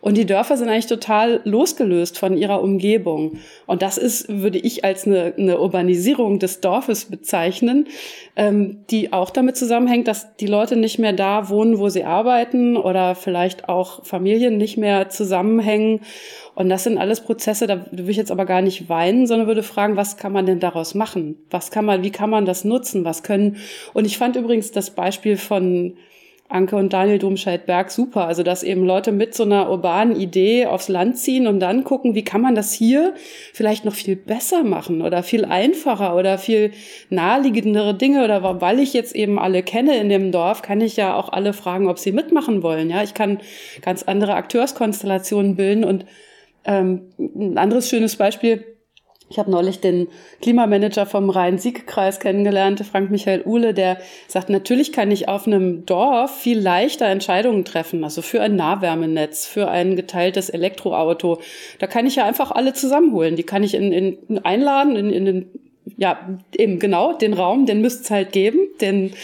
Und 0.00 0.16
die 0.16 0.24
Dörfer 0.24 0.56
sind 0.56 0.68
eigentlich 0.68 0.86
total 0.86 1.40
losgelöst 1.44 2.18
von 2.18 2.36
ihrer 2.36 2.62
Umgebung. 2.62 3.38
Und 3.66 3.82
das 3.82 3.98
ist, 3.98 4.28
würde 4.28 4.58
ich 4.58 4.84
als 4.84 5.06
eine, 5.06 5.34
eine 5.36 5.60
Urbanisierung 5.60 6.38
des 6.38 6.60
Dorfes 6.60 7.06
bezeichnen, 7.06 7.88
ähm, 8.36 8.84
die 8.90 9.12
auch 9.12 9.30
damit 9.30 9.56
zusammenhängt, 9.56 10.06
dass 10.08 10.36
die 10.36 10.46
Leute 10.46 10.76
nicht 10.76 10.98
mehr 10.98 11.12
da 11.12 11.48
wohnen, 11.48 11.78
wo 11.78 11.88
sie 11.88 12.04
arbeiten 12.04 12.76
oder 12.76 13.14
vielleicht 13.14 13.68
auch 13.68 14.04
Familien 14.04 14.56
nicht 14.56 14.76
mehr 14.76 15.08
zusammenhängen. 15.08 16.00
Und 16.54 16.68
das 16.68 16.84
sind 16.84 16.98
alles 16.98 17.22
Prozesse, 17.22 17.66
da 17.66 17.86
würde 17.90 18.10
ich 18.10 18.16
jetzt 18.16 18.30
aber 18.30 18.44
gar 18.44 18.60
nicht 18.60 18.88
weinen, 18.88 19.26
sondern 19.26 19.46
würde 19.46 19.62
fragen, 19.62 19.96
was 19.96 20.16
kann 20.16 20.32
man 20.32 20.46
denn 20.46 20.60
daraus 20.60 20.94
machen? 20.94 21.36
Was 21.50 21.70
kann 21.70 21.84
man, 21.84 22.02
wie 22.02 22.10
kann 22.10 22.30
man 22.30 22.44
das 22.44 22.64
nutzen? 22.64 23.04
Was 23.04 23.22
können, 23.22 23.56
und 23.94 24.04
ich 24.04 24.18
fand 24.18 24.36
übrigens 24.36 24.70
das 24.70 24.90
Beispiel 24.90 25.36
von 25.36 25.94
Anke 26.52 26.76
und 26.76 26.92
Daniel 26.92 27.18
Domscheit-Berg 27.18 27.90
super. 27.90 28.26
Also, 28.26 28.42
dass 28.42 28.62
eben 28.62 28.84
Leute 28.84 29.10
mit 29.10 29.34
so 29.34 29.44
einer 29.44 29.70
urbanen 29.70 30.14
Idee 30.14 30.66
aufs 30.66 30.88
Land 30.88 31.16
ziehen 31.16 31.46
und 31.46 31.60
dann 31.60 31.82
gucken, 31.82 32.14
wie 32.14 32.24
kann 32.24 32.42
man 32.42 32.54
das 32.54 32.72
hier 32.72 33.14
vielleicht 33.54 33.84
noch 33.84 33.94
viel 33.94 34.16
besser 34.16 34.62
machen 34.62 35.00
oder 35.00 35.22
viel 35.22 35.46
einfacher 35.46 36.14
oder 36.14 36.36
viel 36.36 36.72
naheliegendere 37.08 37.94
Dinge 37.94 38.22
oder 38.22 38.60
weil 38.60 38.80
ich 38.80 38.92
jetzt 38.92 39.14
eben 39.14 39.38
alle 39.38 39.62
kenne 39.62 39.96
in 39.96 40.10
dem 40.10 40.30
Dorf, 40.30 40.60
kann 40.62 40.82
ich 40.82 40.96
ja 40.96 41.16
auch 41.16 41.32
alle 41.32 41.54
fragen, 41.54 41.88
ob 41.88 41.98
sie 41.98 42.12
mitmachen 42.12 42.62
wollen. 42.62 42.90
Ja, 42.90 43.02
ich 43.02 43.14
kann 43.14 43.40
ganz 43.80 44.02
andere 44.02 44.34
Akteurskonstellationen 44.34 45.56
bilden 45.56 45.84
und 45.84 46.04
ähm, 46.64 47.12
ein 47.18 47.58
anderes 47.58 47.88
schönes 47.88 48.16
Beispiel, 48.16 48.64
ich 49.32 49.38
habe 49.38 49.50
neulich 49.50 49.80
den 49.80 50.08
Klimamanager 50.42 51.06
vom 51.06 51.30
Rhein-Sieg-Kreis 51.30 52.20
kennengelernt, 52.20 52.84
Frank 52.84 53.10
Michael 53.10 53.42
Uhle, 53.46 53.72
der 53.72 53.96
sagt, 54.28 54.50
natürlich 54.50 54.92
kann 54.92 55.10
ich 55.10 55.26
auf 55.26 55.46
einem 55.46 55.86
Dorf 55.86 56.38
viel 56.40 56.58
leichter 56.58 57.06
Entscheidungen 57.06 57.64
treffen, 57.64 58.04
also 58.04 58.20
für 58.20 58.42
ein 58.42 58.56
Nahwärmenetz, 58.56 59.46
für 59.46 59.70
ein 59.70 59.96
geteiltes 59.96 60.50
Elektroauto. 60.50 61.40
Da 61.78 61.86
kann 61.86 62.04
ich 62.04 62.16
ja 62.16 62.26
einfach 62.26 62.50
alle 62.50 62.74
zusammenholen. 62.74 63.36
Die 63.36 63.42
kann 63.42 63.62
ich 63.62 63.72
in, 63.72 63.90
in 63.90 64.38
einladen, 64.44 64.96
in, 64.96 65.10
in 65.10 65.24
den, 65.24 65.50
ja, 65.96 66.38
eben 66.54 66.78
genau, 66.78 67.14
den 67.14 67.32
Raum, 67.32 67.64
den 67.64 67.80
müsste 67.80 68.02
es 68.02 68.10
halt 68.10 68.32
geben, 68.32 68.58
den 68.82 69.14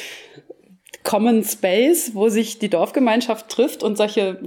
Common 1.04 1.45
Space, 1.45 2.12
wo 2.14 2.28
sich 2.28 2.59
die 2.59 2.68
Dorfgemeinschaft 2.68 3.49
trifft 3.49 3.83
und 3.83 3.97
solche 3.97 4.40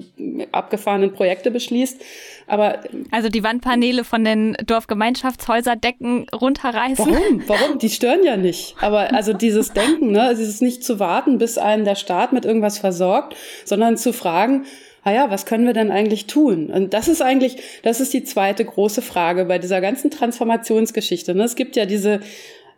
abgefahrenen 0.52 1.14
Projekte 1.14 1.52
beschließt. 1.52 2.02
Aber 2.48 2.80
also 3.12 3.30
die 3.30 3.44
Wandpaneele 3.44 4.04
von 4.04 4.24
den 4.24 4.58
Dorfgemeinschaftshäuserdecken 4.66 6.28
runterreißen. 6.30 7.06
Warum? 7.06 7.44
Warum? 7.48 7.80
Die 7.80 7.90
stören 7.90 8.24
ja 8.24 8.38
nicht. 8.38 8.76
Aber 8.82 9.14
also 9.14 9.34
dieses 9.34 9.72
Denken, 9.74 10.12
ne, 10.12 10.30
es 10.32 10.40
ist 10.40 10.62
nicht 10.62 10.84
zu 10.84 11.00
warten, 11.00 11.38
bis 11.38 11.58
einen 11.58 11.86
der 11.86 11.96
Staat 11.96 12.34
mit 12.34 12.46
irgendwas 12.46 12.78
versorgt, 12.78 13.36
sondern 13.66 13.98
zu 13.98 14.14
fragen, 14.14 14.66
ah 15.04 15.12
ja, 15.12 15.32
was 15.32 15.46
können 15.46 15.66
wir 15.66 15.74
denn 15.74 15.92
eigentlich 15.92 16.28
tun? 16.28 16.70
Und 16.70 16.94
das 16.94 17.08
ist 17.08 17.22
eigentlich, 17.22 17.58
das 17.84 18.00
ist 18.00 18.14
die 18.14 18.24
zweite 18.24 18.66
große 18.66 19.02
Frage 19.02 19.46
bei 19.46 19.58
dieser 19.58 19.82
ganzen 19.82 20.12
Transformationsgeschichte. 20.12 21.34
Ne? 21.34 21.44
Es 21.44 21.56
gibt 21.56 21.76
ja 21.76 21.86
diese 21.86 22.20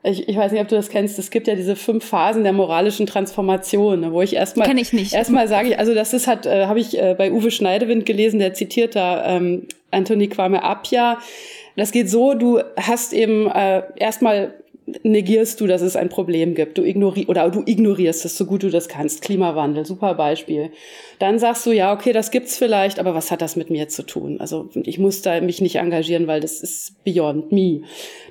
ich, 0.03 0.27
ich 0.27 0.36
weiß 0.36 0.51
nicht, 0.51 0.62
ob 0.62 0.67
du 0.67 0.75
das 0.75 0.89
kennst, 0.89 1.17
es 1.17 1.31
gibt 1.31 1.48
ja 1.48 1.55
diese 1.55 1.75
fünf 1.77 2.05
Phasen 2.05 2.43
der 2.43 2.51
moralischen 2.51 3.05
Transformation, 3.05 4.01
ne, 4.01 4.12
wo 4.12 4.22
ich 4.22 4.36
erstmal 4.36 4.67
Kenn 4.67 4.77
ich 4.77 4.91
nicht. 4.91 5.13
erstmal 5.13 5.48
sage 5.50 5.69
ich, 5.69 5.79
also 5.79 5.93
das 5.93 6.13
ist 6.13 6.27
hat 6.27 6.45
äh, 6.45 6.65
habe 6.65 6.79
ich 6.79 7.00
äh, 7.00 7.15
bei 7.17 7.31
Uwe 7.31 7.51
Schneidewind 7.51 8.05
gelesen, 8.05 8.39
der 8.39 8.53
zitiert 8.53 8.95
da 8.95 9.25
ähm, 9.38 9.67
Anthony 9.91 10.27
Kwame 10.27 10.63
Apia. 10.63 11.19
Das 11.75 11.91
geht 11.91 12.10
so, 12.10 12.33
du 12.33 12.60
hast 12.75 13.13
eben 13.13 13.50
äh, 13.50 13.83
erstmal 13.95 14.53
negierst 15.03 15.61
du, 15.61 15.67
dass 15.67 15.81
es 15.81 15.95
ein 15.95 16.09
Problem 16.09 16.55
gibt. 16.55 16.77
Du 16.77 16.83
ignorierst 16.83 17.29
oder 17.29 17.49
du 17.49 17.63
ignorierst 17.65 18.25
es 18.25 18.37
so 18.37 18.45
gut 18.45 18.63
du 18.63 18.69
das 18.69 18.87
kannst. 18.87 19.21
Klimawandel, 19.21 19.85
super 19.85 20.15
Beispiel. 20.15 20.71
Dann 21.19 21.39
sagst 21.39 21.65
du, 21.65 21.71
ja, 21.71 21.93
okay, 21.93 22.13
das 22.13 22.31
gibt's 22.31 22.57
vielleicht, 22.57 22.99
aber 22.99 23.15
was 23.15 23.31
hat 23.31 23.41
das 23.41 23.55
mit 23.55 23.69
mir 23.69 23.87
zu 23.87 24.03
tun? 24.03 24.39
Also 24.39 24.69
ich 24.73 24.99
muss 24.99 25.21
da 25.21 25.39
mich 25.41 25.61
nicht 25.61 25.75
engagieren, 25.75 26.27
weil 26.27 26.41
das 26.41 26.61
ist 26.61 27.03
beyond 27.03 27.51
me. 27.51 27.83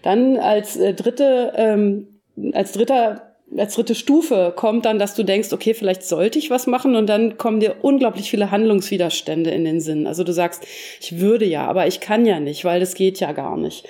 Dann 0.03 0.37
als 0.37 0.77
äh, 0.77 0.95
dritte, 0.95 1.53
ähm, 1.57 2.21
als 2.53 2.73
dritter 2.73 3.29
als 3.57 3.75
dritte 3.75 3.95
Stufe 3.95 4.53
kommt 4.57 4.87
dann, 4.87 4.99
dass 4.99 5.15
du 5.15 5.25
denkst, 5.25 5.53
okay, 5.53 5.75
vielleicht 5.75 6.05
sollte 6.05 6.39
ich 6.39 6.51
was 6.51 6.67
machen 6.67 6.97
und 6.97 7.07
dann 7.07 7.37
kommen 7.37 7.61
dir 7.61 7.77
unglaublich 7.83 8.31
viele 8.31 8.51
Handlungswiderstände 8.51 9.51
in 9.51 9.65
den 9.65 9.81
Sinn. 9.81 10.07
Also 10.07 10.25
du 10.25 10.33
sagst, 10.33 10.65
ich 11.01 11.21
würde 11.21 11.45
ja, 11.45 11.67
aber 11.67 11.87
ich 11.87 12.01
kann 12.01 12.25
ja 12.25 12.41
nicht, 12.41 12.65
weil 12.65 12.81
das 12.81 12.95
geht 12.95 13.21
ja 13.21 13.33
gar 13.33 13.57
nicht. 13.57 13.87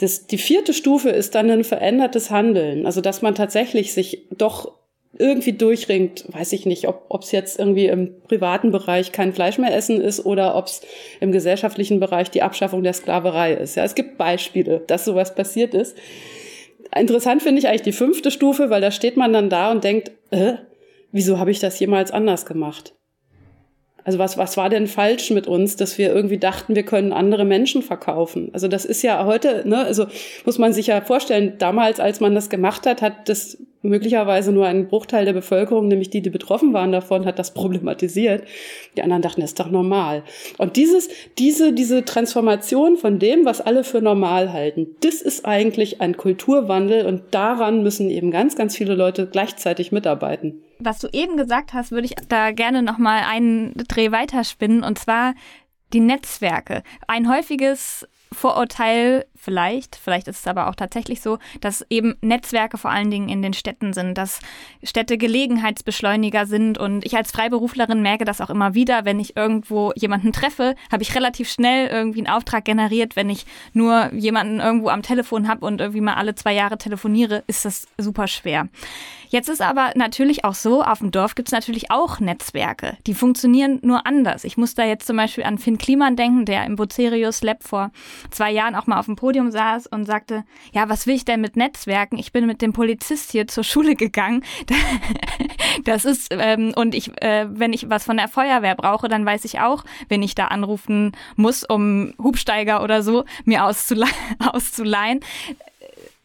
Das, 0.00 0.26
die 0.26 0.38
vierte 0.38 0.72
Stufe 0.72 1.10
ist 1.10 1.34
dann 1.34 1.50
ein 1.50 1.62
verändertes 1.62 2.30
Handeln. 2.30 2.86
Also, 2.86 3.00
dass 3.00 3.20
man 3.20 3.34
tatsächlich 3.34 3.92
sich 3.92 4.26
doch 4.30 4.72
irgendwie 5.18 5.52
durchringt, 5.52 6.24
weiß 6.28 6.54
ich 6.54 6.64
nicht, 6.64 6.88
ob 6.88 7.22
es 7.22 7.32
jetzt 7.32 7.58
irgendwie 7.58 7.86
im 7.86 8.22
privaten 8.22 8.72
Bereich 8.72 9.12
kein 9.12 9.34
Fleisch 9.34 9.58
mehr 9.58 9.76
essen 9.76 10.00
ist 10.00 10.24
oder 10.24 10.56
ob 10.56 10.66
es 10.66 10.80
im 11.20 11.32
gesellschaftlichen 11.32 12.00
Bereich 12.00 12.30
die 12.30 12.42
Abschaffung 12.42 12.82
der 12.82 12.94
Sklaverei 12.94 13.52
ist. 13.52 13.74
Ja, 13.74 13.84
es 13.84 13.94
gibt 13.94 14.16
Beispiele, 14.16 14.82
dass 14.86 15.04
sowas 15.04 15.34
passiert 15.34 15.74
ist. 15.74 15.98
Interessant 16.96 17.42
finde 17.42 17.58
ich 17.58 17.68
eigentlich 17.68 17.82
die 17.82 17.92
fünfte 17.92 18.30
Stufe, 18.30 18.70
weil 18.70 18.80
da 18.80 18.90
steht 18.90 19.18
man 19.18 19.32
dann 19.34 19.50
da 19.50 19.70
und 19.70 19.84
denkt, 19.84 20.12
äh, 20.30 20.54
wieso 21.12 21.38
habe 21.38 21.50
ich 21.50 21.58
das 21.58 21.78
jemals 21.78 22.10
anders 22.10 22.46
gemacht? 22.46 22.94
Also 24.04 24.18
was, 24.18 24.38
was 24.38 24.56
war 24.56 24.68
denn 24.68 24.86
falsch 24.86 25.30
mit 25.30 25.46
uns, 25.46 25.76
dass 25.76 25.98
wir 25.98 26.12
irgendwie 26.12 26.38
dachten, 26.38 26.74
wir 26.74 26.84
können 26.84 27.12
andere 27.12 27.44
Menschen 27.44 27.82
verkaufen? 27.82 28.50
Also 28.52 28.68
das 28.68 28.84
ist 28.84 29.02
ja 29.02 29.24
heute, 29.24 29.62
ne, 29.68 29.84
also 29.84 30.06
muss 30.44 30.58
man 30.58 30.72
sich 30.72 30.88
ja 30.88 31.00
vorstellen, 31.00 31.54
damals, 31.58 32.00
als 32.00 32.20
man 32.20 32.34
das 32.34 32.48
gemacht 32.48 32.86
hat, 32.86 33.02
hat 33.02 33.28
das 33.28 33.58
möglicherweise 33.82 34.52
nur 34.52 34.66
ein 34.66 34.88
Bruchteil 34.88 35.24
der 35.24 35.32
Bevölkerung, 35.32 35.88
nämlich 35.88 36.10
die, 36.10 36.20
die 36.20 36.30
betroffen 36.30 36.72
waren 36.72 36.92
davon, 36.92 37.24
hat 37.24 37.38
das 37.38 37.54
problematisiert. 37.54 38.44
Die 38.96 39.02
anderen 39.02 39.22
dachten, 39.22 39.40
das 39.40 39.50
ist 39.50 39.60
doch 39.60 39.70
normal. 39.70 40.22
Und 40.58 40.76
dieses, 40.76 41.08
diese, 41.38 41.72
diese 41.72 42.04
Transformation 42.04 42.96
von 42.96 43.18
dem, 43.18 43.44
was 43.44 43.60
alle 43.60 43.84
für 43.84 44.02
normal 44.02 44.52
halten, 44.52 44.96
das 45.00 45.22
ist 45.22 45.44
eigentlich 45.44 46.00
ein 46.00 46.16
Kulturwandel 46.16 47.06
und 47.06 47.22
daran 47.30 47.82
müssen 47.82 48.10
eben 48.10 48.30
ganz, 48.30 48.56
ganz 48.56 48.76
viele 48.76 48.94
Leute 48.94 49.26
gleichzeitig 49.26 49.92
mitarbeiten. 49.92 50.62
Was 50.78 50.98
du 50.98 51.08
eben 51.12 51.36
gesagt 51.36 51.74
hast, 51.74 51.90
würde 51.90 52.06
ich 52.06 52.14
da 52.28 52.52
gerne 52.52 52.82
noch 52.82 52.98
mal 52.98 53.22
einen 53.28 53.74
Dreh 53.88 54.12
weiterspinnen 54.12 54.82
und 54.82 54.98
zwar 54.98 55.34
die 55.92 56.00
Netzwerke. 56.00 56.82
Ein 57.06 57.28
häufiges 57.28 58.06
Vorurteil 58.32 59.26
vielleicht, 59.40 59.96
vielleicht 59.96 60.28
ist 60.28 60.40
es 60.40 60.46
aber 60.46 60.68
auch 60.68 60.74
tatsächlich 60.74 61.20
so, 61.20 61.38
dass 61.60 61.84
eben 61.88 62.14
Netzwerke 62.20 62.78
vor 62.78 62.90
allen 62.90 63.10
Dingen 63.10 63.28
in 63.28 63.42
den 63.42 63.54
Städten 63.54 63.92
sind, 63.92 64.14
dass 64.14 64.40
Städte 64.82 65.18
Gelegenheitsbeschleuniger 65.18 66.46
sind 66.46 66.78
und 66.78 67.04
ich 67.04 67.16
als 67.16 67.30
Freiberuflerin 67.30 68.02
merke 68.02 68.24
das 68.24 68.40
auch 68.40 68.50
immer 68.50 68.74
wieder, 68.74 69.04
wenn 69.04 69.18
ich 69.18 69.36
irgendwo 69.36 69.92
jemanden 69.96 70.32
treffe, 70.32 70.74
habe 70.92 71.02
ich 71.02 71.14
relativ 71.14 71.50
schnell 71.50 71.88
irgendwie 71.88 72.20
einen 72.20 72.34
Auftrag 72.34 72.64
generiert, 72.64 73.16
wenn 73.16 73.30
ich 73.30 73.46
nur 73.72 74.12
jemanden 74.12 74.60
irgendwo 74.60 74.90
am 74.90 75.02
Telefon 75.02 75.48
habe 75.48 75.64
und 75.64 75.80
irgendwie 75.80 76.00
mal 76.00 76.14
alle 76.14 76.34
zwei 76.34 76.52
Jahre 76.52 76.76
telefoniere, 76.78 77.42
ist 77.46 77.64
das 77.64 77.86
super 77.98 78.28
schwer. 78.28 78.68
Jetzt 79.30 79.48
ist 79.48 79.62
aber 79.62 79.92
natürlich 79.94 80.44
auch 80.44 80.54
so, 80.54 80.82
auf 80.82 80.98
dem 80.98 81.12
Dorf 81.12 81.36
gibt 81.36 81.48
es 81.48 81.52
natürlich 81.52 81.92
auch 81.92 82.18
Netzwerke. 82.18 82.96
Die 83.06 83.14
funktionieren 83.14 83.78
nur 83.82 84.04
anders. 84.04 84.42
Ich 84.42 84.56
muss 84.56 84.74
da 84.74 84.84
jetzt 84.84 85.06
zum 85.06 85.16
Beispiel 85.16 85.44
an 85.44 85.56
Finn 85.56 85.78
Kliman 85.78 86.16
denken, 86.16 86.44
der 86.46 86.64
im 86.64 86.74
Bucerius 86.74 87.40
Lab 87.42 87.62
vor 87.62 87.92
zwei 88.32 88.50
Jahren 88.50 88.74
auch 88.74 88.88
mal 88.88 88.98
auf 88.98 89.06
dem 89.06 89.14
Podium 89.14 89.29
saß 89.50 89.86
und 89.86 90.04
sagte, 90.04 90.44
ja, 90.72 90.88
was 90.88 91.06
will 91.06 91.14
ich 91.14 91.24
denn 91.24 91.40
mit 91.40 91.56
Netzwerken? 91.56 92.18
Ich 92.18 92.32
bin 92.32 92.46
mit 92.46 92.62
dem 92.62 92.72
Polizist 92.72 93.30
hier 93.30 93.46
zur 93.46 93.64
Schule 93.64 93.94
gegangen. 93.94 94.44
Das 95.84 96.04
ist, 96.04 96.28
ähm, 96.30 96.72
und 96.74 96.94
ich, 96.94 97.10
äh, 97.22 97.46
wenn 97.48 97.72
ich 97.72 97.88
was 97.88 98.04
von 98.04 98.16
der 98.16 98.28
Feuerwehr 98.28 98.74
brauche, 98.74 99.08
dann 99.08 99.24
weiß 99.24 99.44
ich 99.44 99.60
auch, 99.60 99.84
wenn 100.08 100.20
ich 100.20 100.34
da 100.34 100.46
anrufen 100.46 101.12
muss, 101.36 101.64
um 101.64 102.12
Hubsteiger 102.18 102.82
oder 102.82 103.02
so 103.02 103.24
mir 103.44 103.64
auszule 103.64 104.06
auszuleihen 104.52 105.20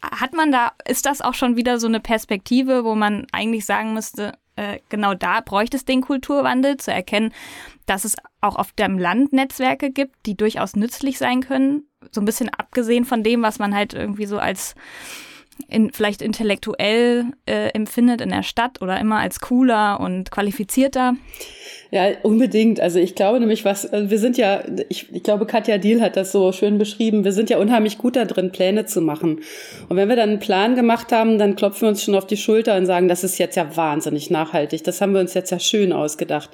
hat 0.02 0.34
man 0.34 0.52
da, 0.52 0.74
ist 0.88 1.06
das 1.06 1.22
auch 1.22 1.34
schon 1.34 1.56
wieder 1.56 1.80
so 1.80 1.88
eine 1.88 2.00
Perspektive, 2.00 2.84
wo 2.84 2.96
man 2.96 3.26
eigentlich 3.32 3.66
sagen 3.66 3.94
müsste, 3.94 4.34
äh, 4.56 4.80
genau 4.90 5.14
da 5.14 5.42
bräuchte 5.42 5.78
es 5.78 5.86
den 5.86 6.02
Kulturwandel, 6.02 6.78
zu 6.78 6.92
erkennen, 6.92 7.34
dass 7.86 8.06
es 8.06 8.16
auch 8.42 8.56
auf 8.56 8.72
dem 8.74 8.98
Land 8.98 9.34
Netzwerke 9.34 9.92
gibt, 9.92 10.16
die 10.26 10.36
durchaus 10.36 10.76
nützlich 10.76 11.18
sein 11.18 11.42
können. 11.42 11.88
So 12.12 12.22
ein 12.22 12.26
bisschen 12.26 12.50
abgesehen 12.50 13.06
von 13.06 13.24
dem, 13.24 13.42
was 13.42 13.60
man 13.60 13.76
halt 13.76 13.94
irgendwie 13.94 14.26
so 14.26 14.40
als 14.40 14.76
in, 15.68 15.92
vielleicht 15.92 16.22
intellektuell 16.22 17.26
äh, 17.46 17.70
empfindet 17.70 18.22
in 18.22 18.30
der 18.30 18.44
Stadt 18.44 18.82
oder 18.82 19.00
immer 19.00 19.20
als 19.20 19.40
cooler 19.40 20.00
und 20.00 20.32
qualifizierter. 20.32 21.16
Ja, 21.92 22.08
unbedingt. 22.24 22.80
Also 22.80 23.00
ich 23.00 23.16
glaube 23.16 23.40
nämlich, 23.40 23.64
was, 23.64 23.92
also 23.92 24.10
wir 24.10 24.18
sind 24.20 24.38
ja, 24.38 24.64
ich, 24.90 25.14
ich 25.14 25.24
glaube, 25.24 25.46
Katja 25.46 25.78
Diel 25.78 26.02
hat 26.02 26.18
das 26.18 26.32
so 26.32 26.52
schön 26.52 26.78
beschrieben, 26.78 27.24
wir 27.24 27.32
sind 27.32 27.50
ja 27.50 27.58
unheimlich 27.58 27.98
gut 27.98 28.16
da 28.16 28.26
drin, 28.26 28.52
Pläne 28.52 28.86
zu 28.86 29.02
machen. 29.02 29.42
Und 29.88 29.98
wenn 29.98 30.10
wir 30.10 30.16
dann 30.16 30.30
einen 30.30 30.40
Plan 30.40 30.76
gemacht 30.76 31.12
haben, 31.12 31.38
dann 31.38 31.56
klopfen 31.56 31.84
wir 31.84 31.90
uns 31.90 32.04
schon 32.04 32.16
auf 32.16 32.26
die 32.26 32.38
Schulter 32.38 32.76
und 32.76 32.86
sagen, 32.86 33.08
das 33.08 33.24
ist 33.24 33.38
jetzt 33.38 33.56
ja 33.56 33.76
wahnsinnig 33.76 34.30
nachhaltig, 34.30 34.84
das 34.84 35.00
haben 35.02 35.14
wir 35.14 35.22
uns 35.22 35.34
jetzt 35.34 35.52
ja 35.52 35.60
schön 35.60 35.94
ausgedacht. 35.94 36.50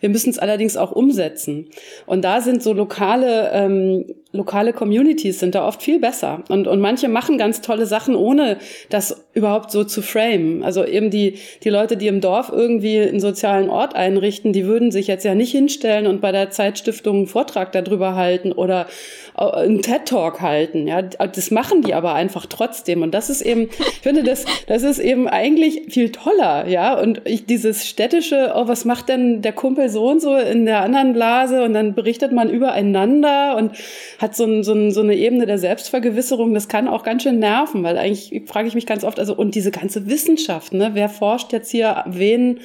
Wir 0.00 0.08
müssen 0.08 0.30
es 0.30 0.38
allerdings 0.38 0.76
auch 0.76 0.92
umsetzen. 0.92 1.68
Und 2.06 2.24
da 2.24 2.40
sind 2.40 2.62
so 2.62 2.72
lokale, 2.72 3.50
ähm, 3.52 4.06
lokale 4.32 4.72
Communities 4.72 5.40
sind 5.40 5.54
da 5.54 5.66
oft 5.66 5.82
viel 5.82 6.00
besser. 6.00 6.42
Und, 6.48 6.66
und 6.66 6.80
manche 6.80 7.08
machen 7.08 7.36
ganz 7.36 7.60
tolle 7.60 7.86
Sachen, 7.86 8.14
ohne 8.14 8.58
das 8.88 9.26
überhaupt 9.34 9.70
so 9.70 9.84
zu 9.84 10.02
frame. 10.02 10.62
Also 10.62 10.84
eben 10.84 11.10
die, 11.10 11.34
die 11.62 11.70
Leute, 11.70 11.96
die 11.96 12.06
im 12.06 12.20
Dorf 12.20 12.50
irgendwie 12.50 13.00
einen 13.00 13.20
sozialen 13.20 13.68
Ort 13.68 13.94
einrichten, 13.94 14.52
die 14.52 14.66
würden 14.70 14.92
sich 14.92 15.08
jetzt 15.08 15.24
ja 15.24 15.34
nicht 15.34 15.50
hinstellen 15.50 16.06
und 16.06 16.20
bei 16.20 16.30
der 16.30 16.50
Zeitstiftung 16.50 17.16
einen 17.16 17.26
Vortrag 17.26 17.72
darüber 17.72 18.14
halten 18.14 18.52
oder 18.52 18.86
einen 19.34 19.80
TED-Talk 19.80 20.40
halten. 20.40 20.86
Ja, 20.86 21.02
das 21.02 21.50
machen 21.50 21.82
die 21.82 21.94
aber 21.94 22.14
einfach 22.14 22.46
trotzdem. 22.46 23.02
Und 23.02 23.12
das 23.12 23.30
ist 23.30 23.40
eben, 23.40 23.62
ich 23.78 24.00
finde, 24.02 24.22
das, 24.22 24.44
das 24.66 24.82
ist 24.82 24.98
eben 24.98 25.28
eigentlich 25.28 25.92
viel 25.92 26.12
toller. 26.12 26.68
Ja, 26.68 26.98
und 26.98 27.22
ich, 27.24 27.46
dieses 27.46 27.88
städtische, 27.88 28.52
oh, 28.54 28.68
was 28.68 28.84
macht 28.84 29.08
denn 29.08 29.42
der 29.42 29.52
Kumpel 29.52 29.88
so 29.88 30.08
und 30.08 30.20
so 30.20 30.36
in 30.36 30.66
der 30.66 30.82
anderen 30.82 31.14
Blase? 31.14 31.62
Und 31.62 31.74
dann 31.74 31.94
berichtet 31.94 32.32
man 32.32 32.50
übereinander 32.50 33.56
und 33.56 33.72
hat 34.18 34.36
so, 34.36 34.44
ein, 34.44 34.62
so, 34.62 34.74
ein, 34.74 34.90
so 34.90 35.00
eine 35.00 35.14
Ebene 35.14 35.46
der 35.46 35.58
Selbstvergewisserung. 35.58 36.54
Das 36.54 36.68
kann 36.68 36.86
auch 36.86 37.02
ganz 37.02 37.22
schön 37.22 37.38
nerven, 37.38 37.82
weil 37.82 37.96
eigentlich 37.96 38.42
frage 38.46 38.68
ich 38.68 38.74
mich 38.74 38.86
ganz 38.86 39.04
oft, 39.04 39.18
also, 39.18 39.34
und 39.34 39.54
diese 39.54 39.70
ganze 39.70 40.06
Wissenschaft, 40.06 40.72
ne? 40.72 40.90
Wer 40.94 41.08
forscht 41.08 41.52
jetzt 41.52 41.70
hier 41.70 42.04
wen? 42.06 42.60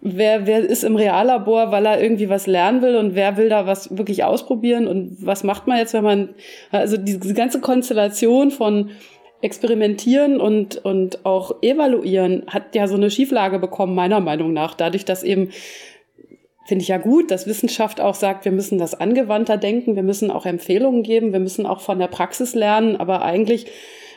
Wer, 0.00 0.46
wer 0.46 0.60
ist 0.60 0.84
im 0.84 0.96
Reallabor, 0.96 1.72
weil 1.72 1.86
er 1.86 2.02
irgendwie 2.02 2.28
was 2.28 2.46
lernen 2.46 2.82
will 2.82 2.96
und 2.96 3.14
wer 3.14 3.36
will 3.36 3.48
da 3.48 3.66
was 3.66 3.96
wirklich 3.96 4.24
ausprobieren 4.24 4.86
und 4.86 5.16
was 5.24 5.44
macht 5.44 5.66
man 5.66 5.78
jetzt, 5.78 5.92
wenn 5.94 6.04
man, 6.04 6.30
also 6.70 6.96
diese 6.96 7.34
ganze 7.34 7.60
Konstellation 7.60 8.50
von 8.50 8.90
experimentieren 9.42 10.40
und, 10.40 10.84
und 10.84 11.24
auch 11.24 11.62
evaluieren 11.62 12.44
hat 12.46 12.74
ja 12.74 12.86
so 12.86 12.96
eine 12.96 13.10
Schieflage 13.10 13.58
bekommen, 13.58 13.94
meiner 13.94 14.20
Meinung 14.20 14.52
nach, 14.52 14.74
dadurch, 14.74 15.04
dass 15.04 15.22
eben 15.22 15.50
finde 16.66 16.82
ich 16.82 16.88
ja 16.88 16.98
gut, 16.98 17.30
dass 17.30 17.46
Wissenschaft 17.46 18.00
auch 18.00 18.14
sagt, 18.14 18.44
wir 18.44 18.52
müssen 18.52 18.78
das 18.78 18.94
angewandter 18.94 19.56
denken, 19.56 19.96
wir 19.96 20.02
müssen 20.02 20.30
auch 20.30 20.46
Empfehlungen 20.46 21.02
geben, 21.02 21.32
wir 21.32 21.40
müssen 21.40 21.66
auch 21.66 21.80
von 21.80 21.98
der 21.98 22.06
Praxis 22.06 22.54
lernen, 22.54 22.96
aber 22.96 23.22
eigentlich 23.22 23.66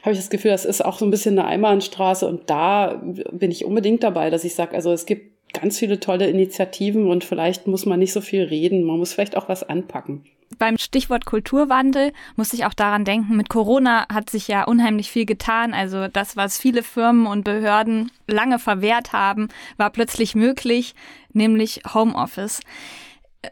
habe 0.04 0.12
ich 0.12 0.20
das 0.20 0.30
Gefühl, 0.30 0.52
das 0.52 0.66
ist 0.66 0.84
auch 0.84 1.00
so 1.00 1.06
ein 1.06 1.12
bisschen 1.12 1.40
eine 1.40 1.48
Einbahnstraße 1.48 2.28
und 2.28 2.50
da 2.50 3.02
bin 3.32 3.50
ich 3.50 3.66
unbedingt 3.66 4.04
dabei, 4.04 4.30
dass 4.30 4.44
ich 4.44 4.54
sage, 4.54 4.76
also 4.76 4.92
es 4.92 5.06
gibt 5.06 5.33
ganz 5.54 5.80
viele 5.80 6.00
tolle 6.00 6.28
Initiativen 6.28 7.08
und 7.08 7.24
vielleicht 7.24 7.68
muss 7.68 7.86
man 7.86 8.00
nicht 8.00 8.14
so 8.14 8.22
viel 8.22 8.44
reden, 8.44 8.84
man 8.84 8.98
muss 8.98 9.14
vielleicht 9.14 9.38
auch 9.38 9.48
was 9.50 9.64
anpacken. 9.64 10.26
Beim 10.60 10.78
Stichwort 10.78 11.26
Kulturwandel 11.26 12.12
muss 12.36 12.54
ich 12.54 12.66
auch 12.66 12.74
daran 12.74 13.06
denken, 13.06 13.36
mit 13.36 13.50
Corona 13.50 14.08
hat 14.12 14.30
sich 14.30 14.48
ja 14.48 14.66
unheimlich 14.66 15.10
viel 15.10 15.26
getan. 15.26 15.74
Also 15.74 16.08
das, 16.08 16.38
was 16.38 16.60
viele 16.60 16.84
Firmen 16.84 17.26
und 17.26 17.44
Behörden 17.44 18.12
lange 18.28 18.60
verwehrt 18.60 19.14
haben, 19.14 19.50
war 19.78 19.90
plötzlich 19.90 20.36
möglich, 20.36 20.94
nämlich 21.32 21.82
Homeoffice. 21.94 22.62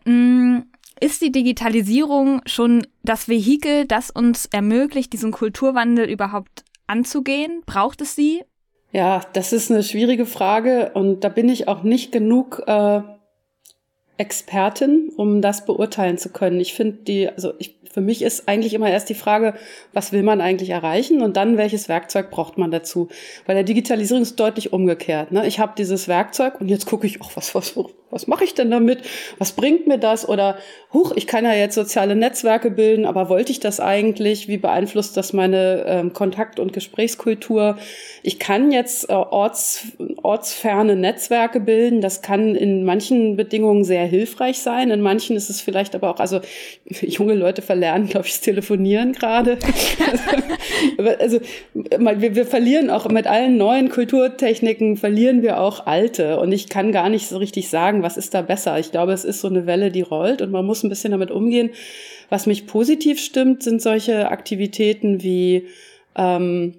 Mm, 0.05 0.59
ist 0.99 1.21
die 1.21 1.31
Digitalisierung 1.31 2.41
schon 2.45 2.85
das 3.03 3.27
Vehikel, 3.27 3.85
das 3.85 4.11
uns 4.11 4.45
ermöglicht, 4.45 5.11
diesen 5.13 5.31
Kulturwandel 5.31 6.07
überhaupt 6.07 6.63
anzugehen? 6.85 7.63
Braucht 7.65 8.01
es 8.01 8.15
sie? 8.15 8.43
Ja, 8.91 9.21
das 9.33 9.53
ist 9.53 9.71
eine 9.71 9.83
schwierige 9.83 10.25
Frage 10.25 10.91
und 10.93 11.23
da 11.23 11.29
bin 11.29 11.47
ich 11.47 11.67
auch 11.67 11.83
nicht 11.83 12.11
genug 12.11 12.63
äh, 12.67 13.01
Expertin, 14.17 15.11
um 15.15 15.41
das 15.41 15.65
beurteilen 15.65 16.17
zu 16.17 16.29
können. 16.29 16.59
Ich 16.59 16.73
finde 16.73 16.97
die, 17.03 17.29
also 17.29 17.53
ich, 17.57 17.79
für 17.89 18.01
mich 18.01 18.21
ist 18.21 18.47
eigentlich 18.49 18.73
immer 18.73 18.89
erst 18.89 19.09
die 19.09 19.15
Frage, 19.15 19.55
was 19.93 20.11
will 20.11 20.23
man 20.23 20.41
eigentlich 20.41 20.69
erreichen 20.69 21.21
und 21.21 21.37
dann 21.37 21.57
welches 21.57 21.89
Werkzeug 21.89 22.31
braucht 22.31 22.57
man 22.57 22.69
dazu. 22.69 23.07
Bei 23.47 23.53
der 23.53 23.63
Digitalisierung 23.63 24.23
ist 24.23 24.39
deutlich 24.39 24.73
umgekehrt. 24.73 25.31
Ne? 25.31 25.47
Ich 25.47 25.59
habe 25.59 25.73
dieses 25.77 26.07
Werkzeug 26.07 26.59
und 26.59 26.67
jetzt 26.67 26.85
gucke 26.85 27.07
ich, 27.07 27.21
ach, 27.21 27.31
was, 27.35 27.55
was, 27.55 27.75
was 28.11 28.27
mache 28.27 28.43
ich 28.43 28.53
denn 28.53 28.69
damit? 28.69 28.99
Was 29.37 29.53
bringt 29.53 29.87
mir 29.87 29.97
das? 29.97 30.27
Oder, 30.27 30.57
huch, 30.93 31.13
ich 31.15 31.27
kann 31.27 31.45
ja 31.45 31.53
jetzt 31.53 31.75
soziale 31.75 32.15
Netzwerke 32.15 32.69
bilden, 32.69 33.05
aber 33.05 33.29
wollte 33.29 33.51
ich 33.51 33.59
das 33.59 33.79
eigentlich? 33.79 34.47
Wie 34.47 34.57
beeinflusst 34.57 35.15
das 35.17 35.33
meine 35.33 35.85
ähm, 35.87 36.13
Kontakt- 36.13 36.59
und 36.59 36.73
Gesprächskultur? 36.73 37.77
Ich 38.23 38.37
kann 38.39 38.71
jetzt 38.71 39.09
äh, 39.09 39.13
orts, 39.13 39.87
ortsferne 40.21 40.95
Netzwerke 40.95 41.59
bilden. 41.59 42.01
Das 42.01 42.21
kann 42.21 42.55
in 42.55 42.83
manchen 42.83 43.37
Bedingungen 43.37 43.83
sehr 43.83 44.05
hilfreich 44.05 44.59
sein. 44.59 44.91
In 44.91 45.01
manchen 45.01 45.35
ist 45.35 45.49
es 45.49 45.61
vielleicht 45.61 45.95
aber 45.95 46.11
auch, 46.11 46.19
also 46.19 46.41
junge 47.01 47.33
Leute 47.33 47.61
verlernen, 47.61 48.07
glaube 48.07 48.27
ich, 48.27 48.33
das 48.33 48.41
Telefonieren 48.41 49.13
gerade. 49.13 49.57
also 51.19 51.39
wir, 51.73 52.35
wir 52.35 52.45
verlieren 52.45 52.89
auch 52.89 53.07
mit 53.07 53.27
allen 53.27 53.57
neuen 53.57 53.89
Kulturtechniken, 53.89 54.97
verlieren 54.97 55.41
wir 55.41 55.61
auch 55.61 55.85
alte. 55.87 56.39
Und 56.39 56.51
ich 56.51 56.69
kann 56.69 56.91
gar 56.91 57.09
nicht 57.09 57.27
so 57.27 57.37
richtig 57.37 57.69
sagen, 57.69 58.00
was 58.03 58.17
ist 58.17 58.33
da 58.33 58.41
besser. 58.41 58.79
Ich 58.79 58.91
glaube, 58.91 59.13
es 59.13 59.25
ist 59.25 59.41
so 59.41 59.47
eine 59.47 59.65
Welle, 59.65 59.91
die 59.91 60.01
rollt 60.01 60.41
und 60.41 60.51
man 60.51 60.65
muss 60.65 60.83
ein 60.83 60.89
bisschen 60.89 61.11
damit 61.11 61.31
umgehen. 61.31 61.71
Was 62.29 62.45
mich 62.45 62.67
positiv 62.67 63.19
stimmt, 63.19 63.63
sind 63.63 63.81
solche 63.81 64.29
Aktivitäten 64.29 65.21
wie 65.21 65.67
ähm, 66.15 66.75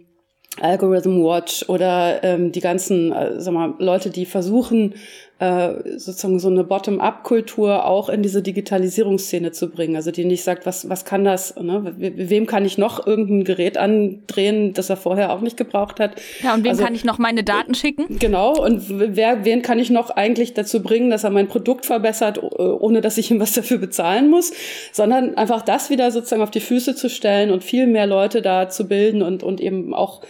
Algorithm 0.61 1.23
Watch 1.23 1.69
oder 1.69 2.23
ähm, 2.23 2.53
die 2.53 2.61
ganzen 2.61 3.13
äh, 3.13 3.41
sag 3.41 3.55
mal, 3.55 3.75
Leute, 3.79 4.11
die 4.11 4.27
versuchen, 4.27 4.95
äh, 5.43 5.99
sozusagen 5.99 6.39
so 6.39 6.49
eine 6.49 6.63
Bottom-up-Kultur 6.63 7.85
auch 7.85 8.09
in 8.09 8.23
diese 8.23 8.43
Digitalisierungsszene 8.43 9.51
zu 9.51 9.71
bringen. 9.71 9.97
Also 9.97 10.13
die 10.13 10.25
nicht 10.25 10.45
sagt, 10.45 10.67
was, 10.67 10.89
was 10.89 11.05
kann 11.05 11.25
das, 11.25 11.57
ne? 11.57 11.93
wem 11.99 12.47
kann 12.47 12.65
ich 12.65 12.79
noch 12.79 13.05
irgendein 13.05 13.43
Gerät 13.43 13.77
andrehen, 13.77 14.73
das 14.73 14.89
er 14.89 14.97
vorher 14.97 15.33
auch 15.33 15.41
nicht 15.41 15.57
gebraucht 15.57 15.99
hat. 15.99 16.13
Ja, 16.45 16.55
und 16.55 16.63
wem 16.63 16.71
also, 16.71 16.85
kann 16.85 16.95
ich 16.95 17.05
noch 17.05 17.19
meine 17.19 17.43
Daten 17.43 17.75
schicken? 17.75 18.21
Genau, 18.21 18.57
und 18.57 18.85
wer, 19.17 19.45
wen 19.45 19.63
kann 19.63 19.81
ich 19.81 19.91
noch 19.91 20.11
eigentlich 20.11 20.55
dazu 20.55 20.81
bringen, 20.81 21.11
dass 21.11 21.25
er 21.25 21.31
mein 21.31 21.49
Produkt 21.49 21.87
verbessert, 21.87 22.41
ohne 22.41 23.01
dass 23.01 23.19
ich 23.19 23.33
ihm 23.33 23.41
was 23.41 23.53
dafür 23.53 23.79
bezahlen 23.79 24.31
muss, 24.31 24.53
sondern 24.93 25.37
einfach 25.37 25.63
das 25.63 25.91
wieder 25.91 26.13
sozusagen 26.13 26.43
auf 26.43 26.53
die 26.53 26.61
Füße 26.61 26.95
zu 26.95 27.11
stellen 27.11 27.51
und 27.51 27.65
viel 27.65 27.89
mehr 27.89 28.07
Leute 28.07 28.43
da 28.43 28.69
zu 28.69 28.87
bilden 28.87 29.23
und, 29.23 29.43
und 29.43 29.61
eben 29.61 29.93
auch 29.93 30.23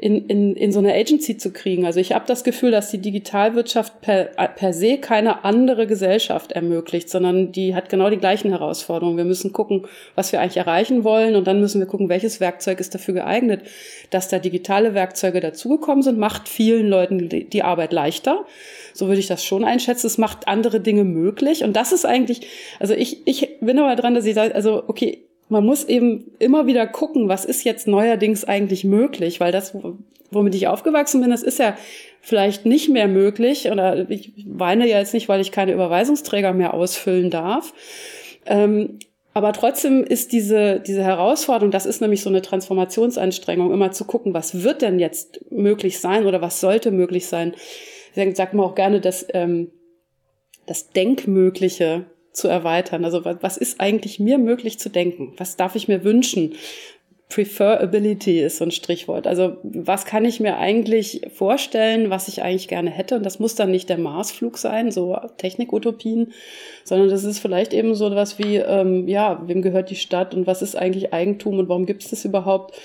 in, 0.00 0.26
in, 0.28 0.56
in 0.56 0.72
so 0.72 0.78
eine 0.78 0.94
Agency 0.94 1.36
zu 1.36 1.52
kriegen. 1.52 1.84
Also 1.84 2.00
ich 2.00 2.12
habe 2.12 2.24
das 2.26 2.42
Gefühl, 2.42 2.70
dass 2.70 2.90
die 2.90 3.02
Digitalwirtschaft 3.02 4.00
per, 4.00 4.24
per 4.24 4.72
se 4.72 4.96
keine 4.96 5.44
andere 5.44 5.86
Gesellschaft 5.86 6.52
ermöglicht, 6.52 7.10
sondern 7.10 7.52
die 7.52 7.74
hat 7.74 7.90
genau 7.90 8.08
die 8.08 8.16
gleichen 8.16 8.48
Herausforderungen. 8.48 9.18
Wir 9.18 9.26
müssen 9.26 9.52
gucken, 9.52 9.86
was 10.14 10.32
wir 10.32 10.40
eigentlich 10.40 10.56
erreichen 10.56 11.04
wollen 11.04 11.36
und 11.36 11.46
dann 11.46 11.60
müssen 11.60 11.80
wir 11.80 11.86
gucken, 11.86 12.08
welches 12.08 12.40
Werkzeug 12.40 12.80
ist 12.80 12.94
dafür 12.94 13.12
geeignet. 13.12 13.60
Dass 14.08 14.28
da 14.28 14.38
digitale 14.38 14.94
Werkzeuge 14.94 15.40
dazugekommen 15.40 16.02
sind, 16.02 16.18
macht 16.18 16.48
vielen 16.48 16.88
Leuten 16.88 17.28
die 17.28 17.62
Arbeit 17.62 17.92
leichter. 17.92 18.46
So 18.94 19.08
würde 19.08 19.20
ich 19.20 19.26
das 19.26 19.44
schon 19.44 19.64
einschätzen. 19.64 20.06
Es 20.06 20.16
macht 20.16 20.48
andere 20.48 20.80
Dinge 20.80 21.04
möglich. 21.04 21.62
Und 21.62 21.76
das 21.76 21.92
ist 21.92 22.06
eigentlich, 22.06 22.46
also 22.78 22.94
ich, 22.94 23.26
ich 23.26 23.60
bin 23.60 23.78
aber 23.78 23.96
dran, 23.96 24.14
dass 24.14 24.24
ich 24.24 24.34
sage, 24.34 24.54
also 24.54 24.82
okay, 24.86 25.26
man 25.50 25.66
muss 25.66 25.84
eben 25.84 26.30
immer 26.38 26.66
wieder 26.66 26.86
gucken, 26.86 27.28
was 27.28 27.44
ist 27.44 27.64
jetzt 27.64 27.86
neuerdings 27.88 28.44
eigentlich 28.44 28.84
möglich, 28.84 29.40
weil 29.40 29.52
das, 29.52 29.76
womit 30.30 30.54
ich 30.54 30.68
aufgewachsen 30.68 31.20
bin, 31.20 31.30
das 31.30 31.42
ist 31.42 31.58
ja 31.58 31.76
vielleicht 32.20 32.66
nicht 32.66 32.88
mehr 32.88 33.08
möglich 33.08 33.70
oder 33.70 34.08
ich 34.08 34.32
weine 34.46 34.88
ja 34.88 34.98
jetzt 34.98 35.12
nicht, 35.12 35.28
weil 35.28 35.40
ich 35.40 35.52
keine 35.52 35.72
Überweisungsträger 35.72 36.52
mehr 36.52 36.72
ausfüllen 36.72 37.30
darf. 37.30 37.74
Ähm, 38.46 39.00
aber 39.32 39.52
trotzdem 39.52 40.04
ist 40.04 40.32
diese, 40.32 40.80
diese 40.80 41.02
Herausforderung, 41.02 41.70
das 41.70 41.86
ist 41.86 42.00
nämlich 42.00 42.22
so 42.22 42.30
eine 42.30 42.42
Transformationsanstrengung, 42.42 43.72
immer 43.72 43.90
zu 43.90 44.04
gucken, 44.04 44.34
was 44.34 44.62
wird 44.62 44.82
denn 44.82 44.98
jetzt 44.98 45.50
möglich 45.50 45.98
sein 46.00 46.26
oder 46.26 46.40
was 46.40 46.60
sollte 46.60 46.90
möglich 46.92 47.26
sein. 47.26 47.54
Ich 48.14 48.36
sage 48.36 48.56
mal 48.56 48.64
auch 48.64 48.74
gerne, 48.74 49.00
dass 49.00 49.26
ähm, 49.32 49.70
das 50.66 50.90
Denkmögliche 50.90 52.06
zu 52.32 52.48
erweitern. 52.48 53.04
Also 53.04 53.24
was 53.24 53.56
ist 53.56 53.80
eigentlich 53.80 54.20
mir 54.20 54.38
möglich 54.38 54.78
zu 54.78 54.88
denken? 54.88 55.34
Was 55.36 55.56
darf 55.56 55.74
ich 55.74 55.88
mir 55.88 56.04
wünschen? 56.04 56.54
Preferability 57.30 58.40
ist 58.40 58.58
so 58.58 58.64
ein 58.64 58.72
Strichwort. 58.72 59.26
Also 59.26 59.56
was 59.62 60.04
kann 60.04 60.24
ich 60.24 60.40
mir 60.40 60.58
eigentlich 60.58 61.22
vorstellen, 61.32 62.10
was 62.10 62.28
ich 62.28 62.42
eigentlich 62.42 62.68
gerne 62.68 62.90
hätte? 62.90 63.16
Und 63.16 63.24
das 63.24 63.38
muss 63.38 63.54
dann 63.54 63.70
nicht 63.70 63.88
der 63.88 63.98
Marsflug 63.98 64.58
sein, 64.58 64.90
so 64.90 65.16
Technikutopien, 65.38 66.32
sondern 66.84 67.08
das 67.08 67.24
ist 67.24 67.38
vielleicht 67.38 67.72
eben 67.72 67.94
so 67.94 68.14
was 68.14 68.38
wie, 68.38 68.56
ähm, 68.56 69.06
ja, 69.06 69.40
wem 69.46 69.62
gehört 69.62 69.90
die 69.90 69.96
Stadt 69.96 70.34
und 70.34 70.46
was 70.46 70.60
ist 70.60 70.76
eigentlich 70.76 71.12
Eigentum 71.14 71.60
und 71.60 71.68
warum 71.68 71.86
gibt 71.86 72.02
es 72.02 72.10
das 72.10 72.24
überhaupt? 72.24 72.76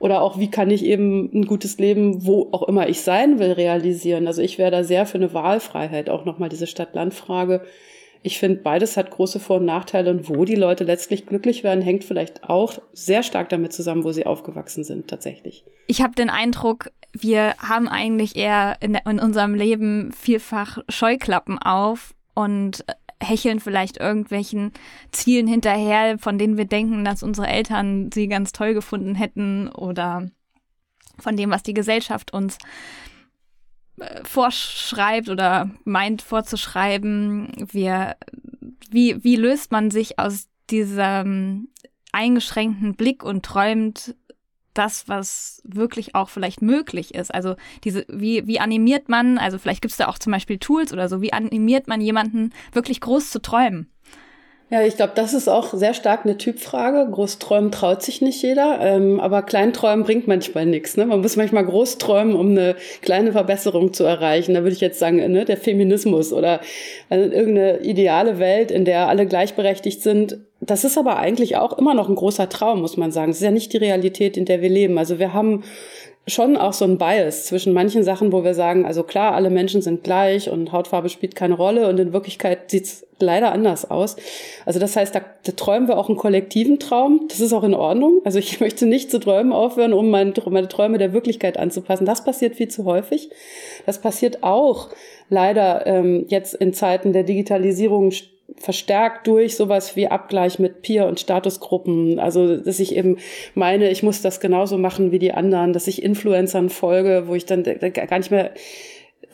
Oder 0.00 0.20
auch, 0.20 0.36
wie 0.36 0.50
kann 0.50 0.70
ich 0.70 0.84
eben 0.84 1.30
ein 1.32 1.46
gutes 1.46 1.78
Leben, 1.78 2.26
wo 2.26 2.48
auch 2.50 2.64
immer 2.64 2.88
ich 2.88 3.02
sein 3.02 3.38
will, 3.38 3.52
realisieren? 3.52 4.26
Also 4.26 4.42
ich 4.42 4.58
wäre 4.58 4.72
da 4.72 4.82
sehr 4.82 5.06
für 5.06 5.18
eine 5.18 5.32
Wahlfreiheit, 5.32 6.10
auch 6.10 6.24
nochmal 6.24 6.48
diese 6.48 6.66
Stadt-Land-Frage 6.66 7.62
ich 8.22 8.38
finde, 8.38 8.60
beides 8.60 8.96
hat 8.96 9.10
große 9.10 9.40
Vor- 9.40 9.58
und 9.58 9.64
Nachteile 9.64 10.10
und 10.10 10.28
wo 10.28 10.44
die 10.44 10.54
Leute 10.54 10.84
letztlich 10.84 11.26
glücklich 11.26 11.64
werden, 11.64 11.82
hängt 11.82 12.04
vielleicht 12.04 12.44
auch 12.44 12.78
sehr 12.92 13.22
stark 13.22 13.48
damit 13.48 13.72
zusammen, 13.72 14.04
wo 14.04 14.12
sie 14.12 14.26
aufgewachsen 14.26 14.84
sind 14.84 15.08
tatsächlich. 15.08 15.64
Ich 15.88 16.02
habe 16.02 16.14
den 16.14 16.30
Eindruck, 16.30 16.90
wir 17.12 17.54
haben 17.58 17.88
eigentlich 17.88 18.36
eher 18.36 18.76
in, 18.80 18.94
in 18.94 19.18
unserem 19.18 19.54
Leben 19.54 20.12
vielfach 20.12 20.78
Scheuklappen 20.88 21.58
auf 21.58 22.14
und 22.34 22.84
hecheln 23.20 23.60
vielleicht 23.60 23.98
irgendwelchen 23.98 24.72
Zielen 25.10 25.46
hinterher, 25.46 26.18
von 26.18 26.38
denen 26.38 26.56
wir 26.56 26.64
denken, 26.64 27.04
dass 27.04 27.22
unsere 27.22 27.46
Eltern 27.46 28.10
sie 28.12 28.28
ganz 28.28 28.52
toll 28.52 28.74
gefunden 28.74 29.14
hätten 29.14 29.68
oder 29.68 30.30
von 31.18 31.36
dem, 31.36 31.50
was 31.50 31.62
die 31.62 31.74
Gesellschaft 31.74 32.32
uns 32.32 32.58
vorschreibt 34.24 35.28
oder 35.28 35.70
meint 35.84 36.22
vorzuschreiben. 36.22 37.52
Wir, 37.70 38.16
wie, 38.90 39.22
wie 39.22 39.36
löst 39.36 39.72
man 39.72 39.90
sich 39.90 40.18
aus 40.18 40.48
diesem 40.70 41.68
eingeschränkten 42.12 42.94
Blick 42.94 43.22
und 43.22 43.44
träumt 43.44 44.14
das, 44.74 45.08
was 45.08 45.60
wirklich 45.64 46.14
auch 46.14 46.28
vielleicht 46.30 46.62
möglich 46.62 47.14
ist. 47.14 47.34
Also 47.34 47.56
diese, 47.84 48.06
wie, 48.08 48.46
wie 48.46 48.60
animiert 48.60 49.08
man, 49.08 49.38
also 49.38 49.58
vielleicht 49.58 49.82
gibt 49.82 49.92
es 49.92 49.98
da 49.98 50.08
auch 50.08 50.18
zum 50.18 50.32
Beispiel 50.32 50.58
Tools 50.58 50.92
oder 50.92 51.08
so, 51.08 51.20
wie 51.20 51.32
animiert 51.32 51.88
man 51.88 52.00
jemanden 52.00 52.52
wirklich 52.72 53.00
groß 53.00 53.30
zu 53.30 53.42
träumen? 53.42 53.90
Ja, 54.72 54.80
ich 54.86 54.96
glaube, 54.96 55.12
das 55.14 55.34
ist 55.34 55.48
auch 55.48 55.74
sehr 55.74 55.92
stark 55.92 56.24
eine 56.24 56.38
Typfrage. 56.38 57.06
Großträumen 57.10 57.70
traut 57.70 58.02
sich 58.02 58.22
nicht 58.22 58.42
jeder, 58.42 58.78
ähm, 58.80 59.20
aber 59.20 59.42
Kleinträumen 59.42 60.02
bringt 60.02 60.28
manchmal 60.28 60.64
nichts. 60.64 60.96
Ne? 60.96 61.04
Man 61.04 61.20
muss 61.20 61.36
manchmal 61.36 61.66
groß 61.66 61.98
träumen, 61.98 62.34
um 62.34 62.52
eine 62.52 62.76
kleine 63.02 63.32
Verbesserung 63.32 63.92
zu 63.92 64.04
erreichen. 64.04 64.54
Da 64.54 64.62
würde 64.62 64.72
ich 64.72 64.80
jetzt 64.80 64.98
sagen, 64.98 65.16
ne, 65.16 65.44
der 65.44 65.58
Feminismus 65.58 66.32
oder 66.32 66.62
also 67.10 67.30
irgendeine 67.30 67.80
ideale 67.80 68.38
Welt, 68.38 68.70
in 68.70 68.86
der 68.86 69.08
alle 69.08 69.26
gleichberechtigt 69.26 70.00
sind. 70.02 70.38
Das 70.62 70.84
ist 70.84 70.96
aber 70.96 71.18
eigentlich 71.18 71.56
auch 71.56 71.76
immer 71.76 71.92
noch 71.92 72.08
ein 72.08 72.14
großer 72.14 72.48
Traum, 72.48 72.80
muss 72.80 72.96
man 72.96 73.12
sagen. 73.12 73.32
Es 73.32 73.38
ist 73.38 73.44
ja 73.44 73.50
nicht 73.50 73.74
die 73.74 73.78
Realität, 73.78 74.38
in 74.38 74.46
der 74.46 74.62
wir 74.62 74.70
leben. 74.70 74.96
Also 74.96 75.18
wir 75.18 75.34
haben 75.34 75.64
schon 76.26 76.56
auch 76.56 76.72
so 76.72 76.84
ein 76.84 76.98
Bias 76.98 77.46
zwischen 77.46 77.72
manchen 77.72 78.04
Sachen, 78.04 78.32
wo 78.32 78.44
wir 78.44 78.54
sagen, 78.54 78.86
also 78.86 79.02
klar, 79.02 79.34
alle 79.34 79.50
Menschen 79.50 79.82
sind 79.82 80.04
gleich 80.04 80.48
und 80.48 80.70
Hautfarbe 80.70 81.08
spielt 81.08 81.34
keine 81.34 81.54
Rolle 81.54 81.88
und 81.88 81.98
in 81.98 82.12
Wirklichkeit 82.12 82.70
sieht's 82.70 83.04
leider 83.18 83.52
anders 83.52 83.90
aus. 83.90 84.16
Also 84.64 84.78
das 84.78 84.94
heißt, 84.94 85.14
da, 85.14 85.22
da 85.42 85.52
träumen 85.52 85.88
wir 85.88 85.98
auch 85.98 86.08
einen 86.08 86.18
kollektiven 86.18 86.78
Traum. 86.78 87.26
Das 87.28 87.40
ist 87.40 87.52
auch 87.52 87.64
in 87.64 87.74
Ordnung. 87.74 88.20
Also 88.24 88.38
ich 88.38 88.60
möchte 88.60 88.86
nicht 88.86 89.10
zu 89.10 89.18
träumen 89.18 89.52
aufhören, 89.52 89.92
um 89.92 90.10
meine, 90.10 90.32
meine 90.48 90.68
Träume 90.68 90.98
der 90.98 91.12
Wirklichkeit 91.12 91.58
anzupassen. 91.58 92.04
Das 92.04 92.24
passiert 92.24 92.54
viel 92.54 92.68
zu 92.68 92.84
häufig. 92.84 93.30
Das 93.86 94.00
passiert 94.00 94.42
auch 94.42 94.90
leider 95.28 95.86
ähm, 95.86 96.26
jetzt 96.28 96.54
in 96.54 96.72
Zeiten 96.72 97.12
der 97.12 97.24
Digitalisierung 97.24 98.12
verstärkt 98.56 99.26
durch 99.26 99.56
sowas 99.56 99.96
wie 99.96 100.08
Abgleich 100.08 100.58
mit 100.58 100.82
Peer- 100.82 101.06
und 101.06 101.20
Statusgruppen. 101.20 102.18
Also, 102.18 102.56
dass 102.56 102.80
ich 102.80 102.96
eben 102.96 103.18
meine, 103.54 103.90
ich 103.90 104.02
muss 104.02 104.22
das 104.22 104.40
genauso 104.40 104.78
machen 104.78 105.12
wie 105.12 105.18
die 105.18 105.32
anderen, 105.32 105.72
dass 105.72 105.86
ich 105.86 106.02
Influencern 106.02 106.68
folge, 106.68 107.24
wo 107.26 107.34
ich 107.34 107.46
dann 107.46 107.62
gar 107.62 108.18
nicht 108.18 108.30
mehr 108.30 108.52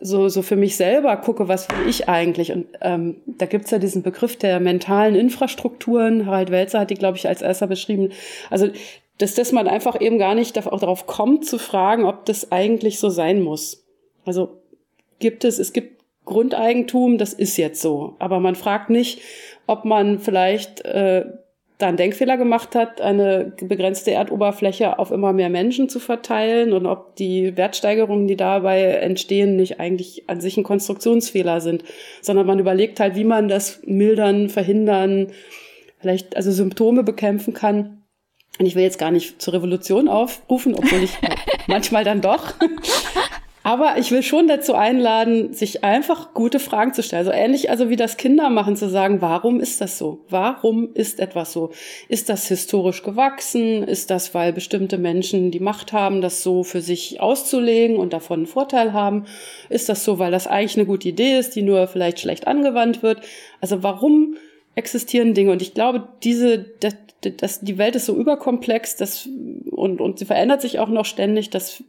so, 0.00 0.28
so 0.28 0.42
für 0.42 0.56
mich 0.56 0.76
selber 0.76 1.16
gucke, 1.16 1.48
was 1.48 1.68
will 1.68 1.88
ich 1.88 2.08
eigentlich? 2.08 2.52
Und 2.52 2.66
ähm, 2.80 3.16
da 3.26 3.46
gibt's 3.46 3.70
ja 3.70 3.78
diesen 3.78 4.02
Begriff 4.02 4.36
der 4.36 4.60
mentalen 4.60 5.14
Infrastrukturen. 5.14 6.26
Harald 6.26 6.50
Welzer 6.50 6.80
hat 6.80 6.90
die, 6.90 6.94
glaube 6.94 7.16
ich, 7.16 7.26
als 7.28 7.42
erster 7.42 7.66
beschrieben. 7.66 8.10
Also, 8.50 8.68
dass, 9.18 9.34
dass 9.34 9.52
man 9.52 9.66
einfach 9.66 10.00
eben 10.00 10.18
gar 10.18 10.34
nicht 10.34 10.56
auch 10.58 10.78
darauf 10.78 11.06
kommt 11.06 11.44
zu 11.44 11.58
fragen, 11.58 12.04
ob 12.04 12.24
das 12.24 12.52
eigentlich 12.52 12.98
so 12.98 13.10
sein 13.10 13.42
muss. 13.42 13.84
Also 14.24 14.60
gibt 15.18 15.44
es, 15.44 15.58
es 15.58 15.72
gibt 15.72 15.97
Grundeigentum, 16.28 17.18
das 17.18 17.32
ist 17.32 17.56
jetzt 17.56 17.80
so. 17.80 18.14
Aber 18.18 18.40
man 18.40 18.54
fragt 18.54 18.90
nicht, 18.90 19.20
ob 19.66 19.84
man 19.84 20.18
vielleicht 20.18 20.84
äh, 20.84 21.24
da 21.78 21.86
einen 21.86 21.96
Denkfehler 21.96 22.36
gemacht 22.36 22.74
hat, 22.74 23.00
eine 23.00 23.52
begrenzte 23.60 24.10
Erdoberfläche 24.10 24.98
auf 24.98 25.12
immer 25.12 25.32
mehr 25.32 25.48
Menschen 25.48 25.88
zu 25.88 26.00
verteilen 26.00 26.72
und 26.72 26.86
ob 26.86 27.14
die 27.16 27.56
Wertsteigerungen, 27.56 28.26
die 28.26 28.36
dabei 28.36 28.82
entstehen, 28.82 29.54
nicht 29.54 29.78
eigentlich 29.78 30.28
an 30.28 30.40
sich 30.40 30.56
ein 30.56 30.64
Konstruktionsfehler 30.64 31.60
sind, 31.60 31.84
sondern 32.20 32.46
man 32.46 32.58
überlegt 32.58 32.98
halt, 32.98 33.14
wie 33.14 33.24
man 33.24 33.46
das 33.46 33.80
mildern, 33.84 34.48
verhindern, 34.48 35.28
vielleicht 36.00 36.36
also 36.36 36.50
Symptome 36.50 37.04
bekämpfen 37.04 37.54
kann. 37.54 38.02
Und 38.58 38.66
ich 38.66 38.74
will 38.74 38.82
jetzt 38.82 38.98
gar 38.98 39.12
nicht 39.12 39.40
zur 39.40 39.54
Revolution 39.54 40.08
aufrufen, 40.08 40.74
obwohl 40.74 41.04
ich 41.04 41.12
manchmal 41.68 42.02
dann 42.02 42.20
doch. 42.20 42.54
Aber 43.68 43.98
ich 43.98 44.10
will 44.12 44.22
schon 44.22 44.48
dazu 44.48 44.72
einladen, 44.72 45.52
sich 45.52 45.84
einfach 45.84 46.32
gute 46.32 46.58
Fragen 46.58 46.94
zu 46.94 47.02
stellen. 47.02 47.26
So 47.26 47.30
also 47.30 47.42
ähnlich 47.42 47.68
also 47.68 47.90
wie 47.90 47.96
das 47.96 48.16
Kinder 48.16 48.48
machen, 48.48 48.76
zu 48.76 48.88
sagen, 48.88 49.20
warum 49.20 49.60
ist 49.60 49.82
das 49.82 49.98
so? 49.98 50.24
Warum 50.30 50.94
ist 50.94 51.20
etwas 51.20 51.52
so? 51.52 51.72
Ist 52.08 52.30
das 52.30 52.48
historisch 52.48 53.02
gewachsen? 53.02 53.82
Ist 53.82 54.08
das, 54.08 54.32
weil 54.32 54.54
bestimmte 54.54 54.96
Menschen 54.96 55.50
die 55.50 55.60
Macht 55.60 55.92
haben, 55.92 56.22
das 56.22 56.42
so 56.42 56.64
für 56.64 56.80
sich 56.80 57.20
auszulegen 57.20 57.98
und 57.98 58.14
davon 58.14 58.38
einen 58.38 58.46
Vorteil 58.46 58.94
haben? 58.94 59.26
Ist 59.68 59.90
das 59.90 60.02
so, 60.02 60.18
weil 60.18 60.30
das 60.30 60.46
eigentlich 60.46 60.78
eine 60.78 60.86
gute 60.86 61.10
Idee 61.10 61.36
ist, 61.36 61.54
die 61.54 61.60
nur 61.60 61.88
vielleicht 61.88 62.20
schlecht 62.20 62.46
angewandt 62.46 63.02
wird? 63.02 63.20
Also 63.60 63.82
warum 63.82 64.38
existieren 64.76 65.34
Dinge? 65.34 65.52
Und 65.52 65.60
ich 65.60 65.74
glaube, 65.74 66.08
diese, 66.22 66.58
das, 66.80 66.96
das, 67.20 67.60
die 67.60 67.76
Welt 67.76 67.96
ist 67.96 68.06
so 68.06 68.16
überkomplex, 68.16 68.96
dass, 68.96 69.28
und, 69.70 70.00
und 70.00 70.20
sie 70.20 70.24
verändert 70.24 70.62
sich 70.62 70.78
auch 70.78 70.88
noch 70.88 71.04
ständig, 71.04 71.50
dass 71.50 71.84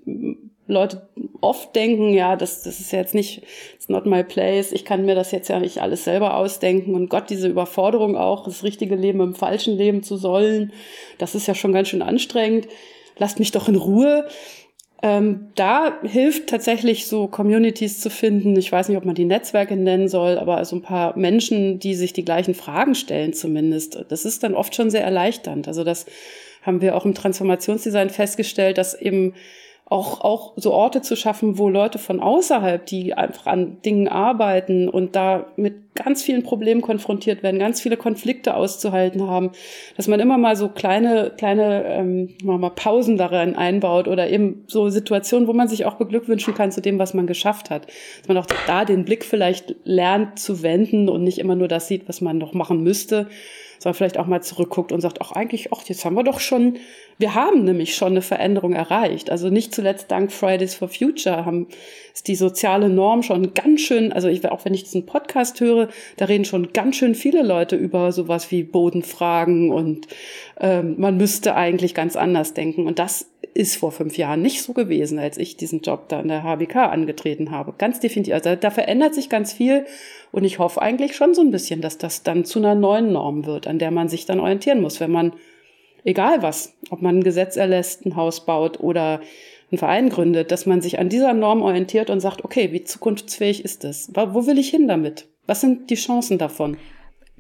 Leute 0.69 1.09
oft 1.41 1.75
denken, 1.75 2.13
ja, 2.13 2.35
das, 2.35 2.63
das 2.63 2.79
ist 2.79 2.91
jetzt 2.91 3.15
nicht, 3.15 3.43
it's 3.75 3.89
not 3.89 4.05
my 4.05 4.23
place, 4.23 4.71
ich 4.71 4.85
kann 4.85 5.05
mir 5.05 5.15
das 5.15 5.31
jetzt 5.31 5.49
ja 5.49 5.59
nicht 5.59 5.81
alles 5.81 6.03
selber 6.03 6.37
ausdenken 6.37 6.95
und 6.95 7.09
Gott, 7.09 7.29
diese 7.29 7.47
Überforderung 7.47 8.15
auch, 8.15 8.43
das 8.43 8.63
richtige 8.63 8.95
Leben 8.95 9.19
im 9.19 9.35
falschen 9.35 9.75
Leben 9.75 10.03
zu 10.03 10.15
sollen, 10.15 10.71
das 11.17 11.35
ist 11.35 11.47
ja 11.47 11.55
schon 11.55 11.73
ganz 11.73 11.89
schön 11.89 12.01
anstrengend. 12.01 12.67
Lasst 13.17 13.39
mich 13.39 13.51
doch 13.51 13.67
in 13.67 13.75
Ruhe. 13.75 14.27
Ähm, 15.01 15.49
da 15.55 15.97
hilft 16.03 16.47
tatsächlich 16.47 17.07
so 17.07 17.27
Communities 17.27 17.99
zu 17.99 18.09
finden. 18.09 18.57
Ich 18.57 18.71
weiß 18.71 18.89
nicht, 18.89 18.97
ob 18.97 19.05
man 19.05 19.15
die 19.15 19.25
Netzwerke 19.25 19.75
nennen 19.75 20.09
soll, 20.09 20.37
aber 20.37 20.63
so 20.65 20.75
ein 20.75 20.81
paar 20.81 21.17
Menschen, 21.17 21.79
die 21.79 21.95
sich 21.95 22.13
die 22.13 22.25
gleichen 22.25 22.53
Fragen 22.53 22.95
stellen 22.95 23.33
zumindest. 23.33 24.05
Das 24.09 24.25
ist 24.25 24.43
dann 24.43 24.55
oft 24.55 24.75
schon 24.75 24.89
sehr 24.89 25.03
erleichternd. 25.03 25.67
Also 25.67 25.83
das 25.83 26.05
haben 26.61 26.81
wir 26.81 26.95
auch 26.95 27.05
im 27.05 27.13
Transformationsdesign 27.13 28.09
festgestellt, 28.09 28.77
dass 28.77 28.99
eben 28.99 29.33
auch, 29.89 30.21
auch 30.21 30.53
so 30.55 30.71
Orte 30.71 31.01
zu 31.01 31.15
schaffen, 31.15 31.57
wo 31.57 31.67
Leute 31.67 31.97
von 31.97 32.19
außerhalb, 32.19 32.85
die 32.85 33.15
einfach 33.15 33.47
an 33.47 33.81
Dingen 33.81 34.07
arbeiten 34.07 34.87
und 34.87 35.15
da 35.15 35.47
mit 35.55 35.95
ganz 35.95 36.21
vielen 36.21 36.43
Problemen 36.43 36.81
konfrontiert 36.81 37.41
werden, 37.41 37.59
ganz 37.59 37.81
viele 37.81 37.97
Konflikte 37.97 38.53
auszuhalten 38.53 39.27
haben, 39.27 39.51
dass 39.97 40.07
man 40.07 40.19
immer 40.19 40.37
mal 40.37 40.55
so 40.55 40.69
kleine, 40.69 41.31
kleine 41.35 41.83
ähm, 41.85 42.35
mal 42.43 42.69
Pausen 42.69 43.17
darin 43.17 43.55
einbaut 43.55 44.07
oder 44.07 44.29
eben 44.29 44.63
so 44.67 44.89
Situationen, 44.89 45.47
wo 45.47 45.53
man 45.53 45.67
sich 45.67 45.85
auch 45.85 45.95
beglückwünschen 45.95 46.53
kann 46.53 46.71
zu 46.71 46.81
dem, 46.81 46.99
was 46.99 47.15
man 47.15 47.25
geschafft 47.25 47.71
hat. 47.71 47.87
Dass 48.19 48.27
man 48.27 48.37
auch 48.37 48.47
da 48.67 48.85
den 48.85 49.05
Blick 49.05 49.25
vielleicht 49.25 49.75
lernt 49.83 50.37
zu 50.37 50.61
wenden 50.61 51.09
und 51.09 51.23
nicht 51.23 51.39
immer 51.39 51.55
nur 51.55 51.67
das 51.67 51.87
sieht, 51.87 52.07
was 52.07 52.21
man 52.21 52.37
noch 52.37 52.53
machen 52.53 52.83
müsste, 52.83 53.27
sondern 53.79 53.95
vielleicht 53.95 54.17
auch 54.17 54.27
mal 54.27 54.41
zurückguckt 54.41 54.91
und 54.91 55.01
sagt, 55.01 55.19
ach 55.21 55.31
eigentlich, 55.31 55.73
ach, 55.73 55.83
jetzt 55.85 56.05
haben 56.05 56.15
wir 56.15 56.23
doch 56.23 56.39
schon, 56.39 56.77
wir 57.19 57.35
haben 57.35 57.65
nämlich 57.65 57.95
schon 57.95 58.13
eine 58.13 58.21
Veränderung 58.21 58.71
erreicht. 58.71 59.29
Also 59.29 59.49
nicht 59.49 59.75
zuletzt 59.75 60.09
dank 60.09 60.31
Fridays 60.31 60.73
for 60.73 60.87
Future 60.87 61.45
haben, 61.45 61.67
ist 62.13 62.29
die 62.29 62.35
soziale 62.35 62.89
Norm 62.89 63.23
schon 63.23 63.53
ganz 63.53 63.81
schön, 63.81 64.13
also 64.13 64.29
ich, 64.29 64.49
auch 64.49 64.63
wenn 64.63 64.73
ich 64.73 64.85
diesen 64.85 65.05
Podcast 65.05 65.59
höre, 65.59 65.89
da 66.15 66.25
reden 66.25 66.45
schon 66.45 66.71
ganz 66.71 66.95
schön 66.95 67.15
viele 67.15 67.43
Leute 67.43 67.75
über 67.75 68.13
sowas 68.13 68.51
wie 68.51 68.63
Bodenfragen 68.63 69.69
und 69.69 70.07
ähm, 70.61 70.95
man 70.97 71.17
müsste 71.17 71.55
eigentlich 71.55 71.93
ganz 71.93 72.15
anders 72.15 72.53
denken. 72.53 72.87
Und 72.87 72.99
das 72.99 73.29
ist 73.53 73.75
vor 73.75 73.91
fünf 73.91 74.17
Jahren 74.17 74.41
nicht 74.41 74.61
so 74.61 74.71
gewesen, 74.71 75.19
als 75.19 75.37
ich 75.37 75.57
diesen 75.57 75.81
Job 75.81 76.07
da 76.07 76.21
in 76.21 76.29
der 76.29 76.43
HBK 76.43 76.89
angetreten 76.89 77.51
habe. 77.51 77.73
Ganz 77.77 77.99
definitiv. 77.99 78.33
Also 78.33 78.55
da 78.55 78.71
verändert 78.71 79.13
sich 79.13 79.27
ganz 79.27 79.51
viel 79.51 79.85
und 80.31 80.45
ich 80.45 80.57
hoffe 80.59 80.81
eigentlich 80.81 81.17
schon 81.17 81.33
so 81.33 81.41
ein 81.41 81.51
bisschen, 81.51 81.81
dass 81.81 81.97
das 81.97 82.23
dann 82.23 82.45
zu 82.45 82.59
einer 82.59 82.75
neuen 82.75 83.11
Norm 83.11 83.45
wird, 83.45 83.67
an 83.67 83.77
der 83.77 83.91
man 83.91 84.07
sich 84.07 84.25
dann 84.25 84.39
orientieren 84.39 84.81
muss, 84.81 85.01
wenn 85.01 85.11
man, 85.11 85.33
egal 86.03 86.41
was, 86.41 86.73
ob 86.89 87.01
man 87.01 87.19
ein 87.19 87.23
Gesetz 87.23 87.55
erlässt, 87.55 88.05
ein 88.05 88.15
Haus 88.15 88.45
baut 88.45 88.79
oder 88.79 89.21
einen 89.71 89.79
Verein 89.79 90.09
gründet, 90.09 90.51
dass 90.51 90.65
man 90.65 90.81
sich 90.81 90.99
an 90.99 91.09
dieser 91.09 91.33
Norm 91.33 91.61
orientiert 91.61 92.09
und 92.09 92.19
sagt, 92.19 92.43
okay, 92.43 92.71
wie 92.71 92.83
zukunftsfähig 92.83 93.63
ist 93.63 93.83
das? 93.83 94.09
Wo 94.13 94.47
will 94.47 94.57
ich 94.57 94.69
hin 94.69 94.87
damit? 94.87 95.27
Was 95.45 95.61
sind 95.61 95.89
die 95.89 95.95
Chancen 95.95 96.37
davon? 96.37 96.77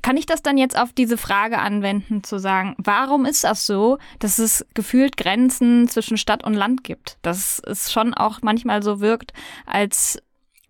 Kann 0.01 0.17
ich 0.17 0.25
das 0.25 0.41
dann 0.41 0.57
jetzt 0.57 0.79
auf 0.79 0.93
diese 0.93 1.17
Frage 1.17 1.59
anwenden, 1.59 2.23
zu 2.23 2.37
sagen, 2.37 2.75
warum 2.77 3.25
ist 3.25 3.43
das 3.43 3.65
so, 3.65 3.97
dass 4.19 4.39
es 4.39 4.65
gefühlt 4.73 5.17
Grenzen 5.17 5.87
zwischen 5.89 6.17
Stadt 6.17 6.45
und 6.45 6.53
Land 6.53 6.83
gibt? 6.83 7.17
Dass 7.21 7.61
es 7.65 7.91
schon 7.91 8.13
auch 8.13 8.39
manchmal 8.41 8.81
so 8.81 9.01
wirkt, 9.01 9.33
als 9.65 10.21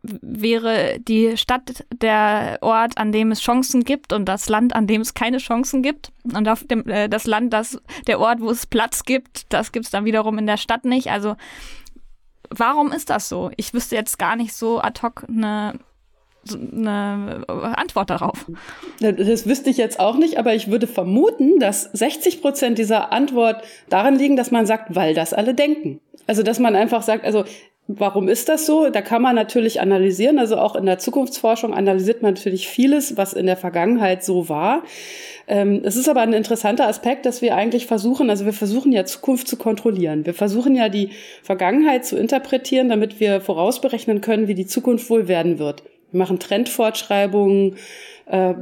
wäre 0.02 1.00
die 1.00 1.36
Stadt 1.38 1.86
der 1.94 2.60
Ort, 2.62 2.98
an 2.98 3.12
dem 3.12 3.32
es 3.32 3.42
Chancen 3.42 3.84
gibt 3.84 4.14
und 4.14 4.26
das 4.26 4.48
Land, 4.48 4.76
an 4.76 4.88
dem 4.88 5.02
es 5.02 5.14
keine 5.14 5.38
Chancen 5.38 5.84
gibt. 5.84 6.12
Und 6.24 6.48
auf 6.48 6.64
dem, 6.64 6.88
äh, 6.88 7.10
das 7.10 7.26
Land, 7.26 7.54
das, 7.54 7.82
der 8.08 8.20
Ort, 8.20 8.40
wo 8.40 8.50
es 8.50 8.66
Platz 8.66 9.04
gibt, 9.04 9.52
das 9.52 9.72
gibt 9.72 9.86
es 9.86 9.92
dann 9.92 10.06
wiederum 10.06 10.38
in 10.38 10.48
der 10.48 10.58
Stadt 10.58 10.86
nicht. 10.86 11.12
Also 11.12 11.36
warum 12.50 12.92
ist 12.92 13.10
das 13.10 13.30
so? 13.30 13.52
Ich 13.58 13.74
wüsste 13.74 13.96
jetzt 13.96 14.18
gar 14.18 14.36
nicht 14.36 14.54
so 14.54 14.80
ad 14.80 15.02
hoc 15.02 15.26
eine 15.28 15.80
eine 16.50 17.44
Antwort 17.48 18.10
darauf. 18.10 18.46
Das 19.00 19.46
wüsste 19.46 19.70
ich 19.70 19.78
jetzt 19.78 20.00
auch 20.00 20.16
nicht, 20.16 20.38
aber 20.38 20.56
ich 20.56 20.72
würde 20.72 20.88
vermuten, 20.88 21.60
dass 21.60 21.84
60 21.84 22.42
Prozent 22.42 22.78
dieser 22.78 23.12
Antwort 23.12 23.62
darin 23.90 24.16
liegen, 24.16 24.36
dass 24.38 24.50
man 24.50 24.66
sagt, 24.66 24.96
weil 24.96 25.14
das 25.14 25.34
alle 25.34 25.54
denken. 25.54 26.00
Also, 26.28 26.42
dass 26.42 26.60
man 26.60 26.76
einfach 26.76 27.02
sagt, 27.04 27.26
also 27.26 27.44
Warum 27.92 28.28
ist 28.28 28.50
das 28.50 28.68
so? 28.68 28.92
Da 28.92 29.02
kann 29.02 29.24
man 29.24 29.34
natürlich 29.34 29.82
analysieren. 29.82 30.38
Also 30.38 30.58
auch 30.58 30.76
in 30.76 30.86
der 30.86 31.00
Zukunftsforschung 31.00 31.74
analysiert 31.74 32.22
man 32.22 32.36
natürlich 32.36 32.68
vieles, 32.68 33.18
was 33.18 33.34
in 33.34 33.48
der 33.48 33.58
Vergangenheit 33.58 34.24
so 34.24 34.48
war. 34.48 34.84
Ähm, 35.48 35.82
es 35.84 35.96
ist 35.96 36.08
aber 36.08 36.22
ein 36.22 36.34
interessanter 36.34 36.88
Aspekt, 36.88 37.26
dass 37.26 37.42
wir 37.42 37.56
eigentlich 37.56 37.88
versuchen, 37.88 38.30
also 38.30 38.46
wir 38.46 38.54
versuchen 38.54 38.92
ja 38.92 39.06
Zukunft 39.06 39.48
zu 39.48 39.58
kontrollieren. 39.58 40.24
Wir 40.28 40.36
versuchen 40.36 40.76
ja 40.76 40.88
die 40.88 41.10
Vergangenheit 41.42 42.06
zu 42.06 42.16
interpretieren, 42.16 42.90
damit 42.90 43.20
wir 43.20 43.42
vorausberechnen 43.42 44.22
können, 44.22 44.48
wie 44.48 44.54
die 44.54 44.68
Zukunft 44.68 45.10
wohl 45.10 45.28
werden 45.28 45.58
wird. 45.58 45.82
Wir 46.12 46.20
machen 46.20 46.38
Trendfortschreibungen, 46.38 47.76
äh, 48.30 48.54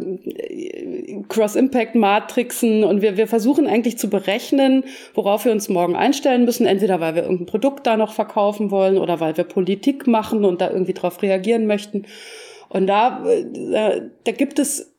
Cross-Impact-Matrixen 1.29 2.83
und 2.83 3.01
wir, 3.01 3.17
wir 3.17 3.27
versuchen 3.27 3.67
eigentlich 3.67 3.97
zu 3.97 4.09
berechnen, 4.09 4.85
worauf 5.13 5.45
wir 5.45 5.51
uns 5.51 5.69
morgen 5.69 5.95
einstellen 5.95 6.45
müssen, 6.45 6.65
entweder 6.65 6.99
weil 6.99 7.15
wir 7.15 7.23
irgendein 7.23 7.47
Produkt 7.47 7.85
da 7.85 7.97
noch 7.97 8.13
verkaufen 8.13 8.71
wollen 8.71 8.97
oder 8.97 9.19
weil 9.19 9.37
wir 9.37 9.43
Politik 9.43 10.07
machen 10.07 10.45
und 10.45 10.61
da 10.61 10.69
irgendwie 10.69 10.93
drauf 10.93 11.21
reagieren 11.21 11.67
möchten. 11.67 12.05
Und 12.69 12.87
da, 12.87 13.25
äh, 13.25 14.01
da 14.23 14.31
gibt 14.31 14.59
es 14.59 14.96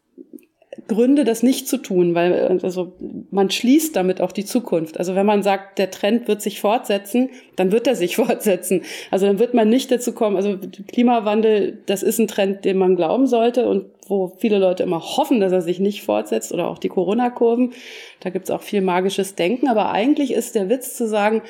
Gründe, 0.86 1.24
das 1.24 1.42
nicht 1.42 1.68
zu 1.68 1.78
tun, 1.78 2.14
weil 2.14 2.60
also 2.62 2.92
man 3.30 3.50
schließt 3.50 3.96
damit 3.96 4.20
auch 4.20 4.32
die 4.32 4.44
Zukunft. 4.44 4.98
Also 4.98 5.14
wenn 5.14 5.26
man 5.26 5.42
sagt, 5.42 5.78
der 5.78 5.90
Trend 5.90 6.28
wird 6.28 6.40
sich 6.42 6.60
fortsetzen, 6.60 7.30
dann 7.56 7.72
wird 7.72 7.86
er 7.86 7.96
sich 7.96 8.16
fortsetzen. 8.16 8.82
Also 9.10 9.26
dann 9.26 9.38
wird 9.38 9.54
man 9.54 9.68
nicht 9.68 9.90
dazu 9.90 10.12
kommen. 10.12 10.36
Also 10.36 10.56
Klimawandel, 10.88 11.78
das 11.86 12.02
ist 12.02 12.18
ein 12.18 12.28
Trend, 12.28 12.64
den 12.64 12.78
man 12.78 12.96
glauben 12.96 13.26
sollte 13.26 13.68
und 13.68 13.86
wo 14.06 14.32
viele 14.38 14.58
Leute 14.58 14.82
immer 14.82 15.00
hoffen, 15.00 15.40
dass 15.40 15.52
er 15.52 15.60
sich 15.60 15.80
nicht 15.80 16.02
fortsetzt 16.02 16.52
oder 16.52 16.68
auch 16.68 16.78
die 16.78 16.88
Corona-Kurven. 16.88 17.72
Da 18.20 18.30
gibt's 18.30 18.50
auch 18.50 18.62
viel 18.62 18.80
magisches 18.80 19.34
Denken. 19.34 19.68
Aber 19.68 19.90
eigentlich 19.90 20.32
ist 20.32 20.54
der 20.54 20.70
Witz 20.70 20.96
zu 20.96 21.06
sagen, 21.06 21.42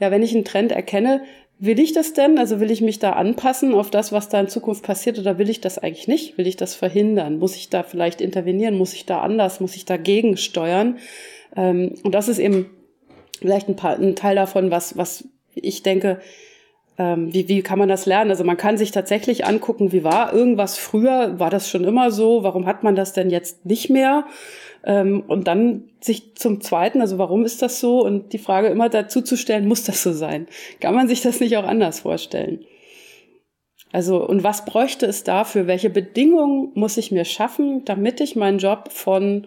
ja, 0.00 0.10
wenn 0.10 0.22
ich 0.22 0.34
einen 0.34 0.44
Trend 0.44 0.72
erkenne, 0.72 1.22
Will 1.64 1.80
ich 1.80 1.94
das 1.94 2.12
denn? 2.12 2.36
Also 2.36 2.60
will 2.60 2.70
ich 2.70 2.82
mich 2.82 2.98
da 2.98 3.14
anpassen 3.14 3.72
auf 3.72 3.90
das, 3.90 4.12
was 4.12 4.28
da 4.28 4.38
in 4.38 4.48
Zukunft 4.48 4.84
passiert 4.84 5.18
oder 5.18 5.38
will 5.38 5.48
ich 5.48 5.62
das 5.62 5.78
eigentlich 5.78 6.08
nicht? 6.08 6.36
Will 6.36 6.46
ich 6.46 6.56
das 6.56 6.74
verhindern? 6.74 7.38
Muss 7.38 7.56
ich 7.56 7.70
da 7.70 7.82
vielleicht 7.82 8.20
intervenieren? 8.20 8.76
Muss 8.76 8.92
ich 8.92 9.06
da 9.06 9.22
anders? 9.22 9.60
Muss 9.60 9.74
ich 9.74 9.86
dagegen 9.86 10.36
steuern? 10.36 10.98
Ähm, 11.56 11.94
und 12.02 12.14
das 12.14 12.28
ist 12.28 12.38
eben 12.38 12.66
vielleicht 13.40 13.70
ein, 13.70 13.76
paar, 13.76 13.98
ein 13.98 14.14
Teil 14.14 14.36
davon, 14.36 14.70
was, 14.70 14.98
was 14.98 15.26
ich 15.54 15.82
denke, 15.82 16.20
ähm, 16.96 17.32
wie, 17.34 17.48
wie 17.48 17.62
kann 17.62 17.78
man 17.78 17.88
das 17.88 18.06
lernen? 18.06 18.30
Also 18.30 18.44
man 18.44 18.56
kann 18.56 18.76
sich 18.76 18.92
tatsächlich 18.92 19.46
angucken, 19.46 19.92
wie 19.92 20.04
war 20.04 20.32
irgendwas 20.32 20.78
früher? 20.78 21.38
War 21.38 21.50
das 21.50 21.68
schon 21.68 21.84
immer 21.84 22.10
so? 22.10 22.44
Warum 22.44 22.66
hat 22.66 22.82
man 22.82 22.94
das 22.94 23.12
denn 23.12 23.30
jetzt 23.30 23.66
nicht 23.66 23.90
mehr? 23.90 24.26
Ähm, 24.84 25.24
und 25.26 25.48
dann 25.48 25.84
sich 26.00 26.36
zum 26.36 26.60
Zweiten, 26.60 27.00
also 27.00 27.18
warum 27.18 27.44
ist 27.44 27.62
das 27.62 27.80
so? 27.80 28.04
Und 28.04 28.32
die 28.32 28.38
Frage 28.38 28.68
immer 28.68 28.88
dazu 28.88 29.22
zu 29.22 29.36
stellen, 29.36 29.66
muss 29.66 29.84
das 29.84 30.02
so 30.02 30.12
sein? 30.12 30.46
Kann 30.80 30.94
man 30.94 31.08
sich 31.08 31.20
das 31.20 31.40
nicht 31.40 31.56
auch 31.56 31.64
anders 31.64 32.00
vorstellen? 32.00 32.64
Also, 33.90 34.26
und 34.26 34.42
was 34.42 34.64
bräuchte 34.64 35.06
es 35.06 35.24
dafür? 35.24 35.66
Welche 35.66 35.90
Bedingungen 35.90 36.70
muss 36.74 36.96
ich 36.96 37.12
mir 37.12 37.24
schaffen, 37.24 37.84
damit 37.84 38.20
ich 38.20 38.34
meinen 38.36 38.58
Job 38.58 38.90
von 38.90 39.46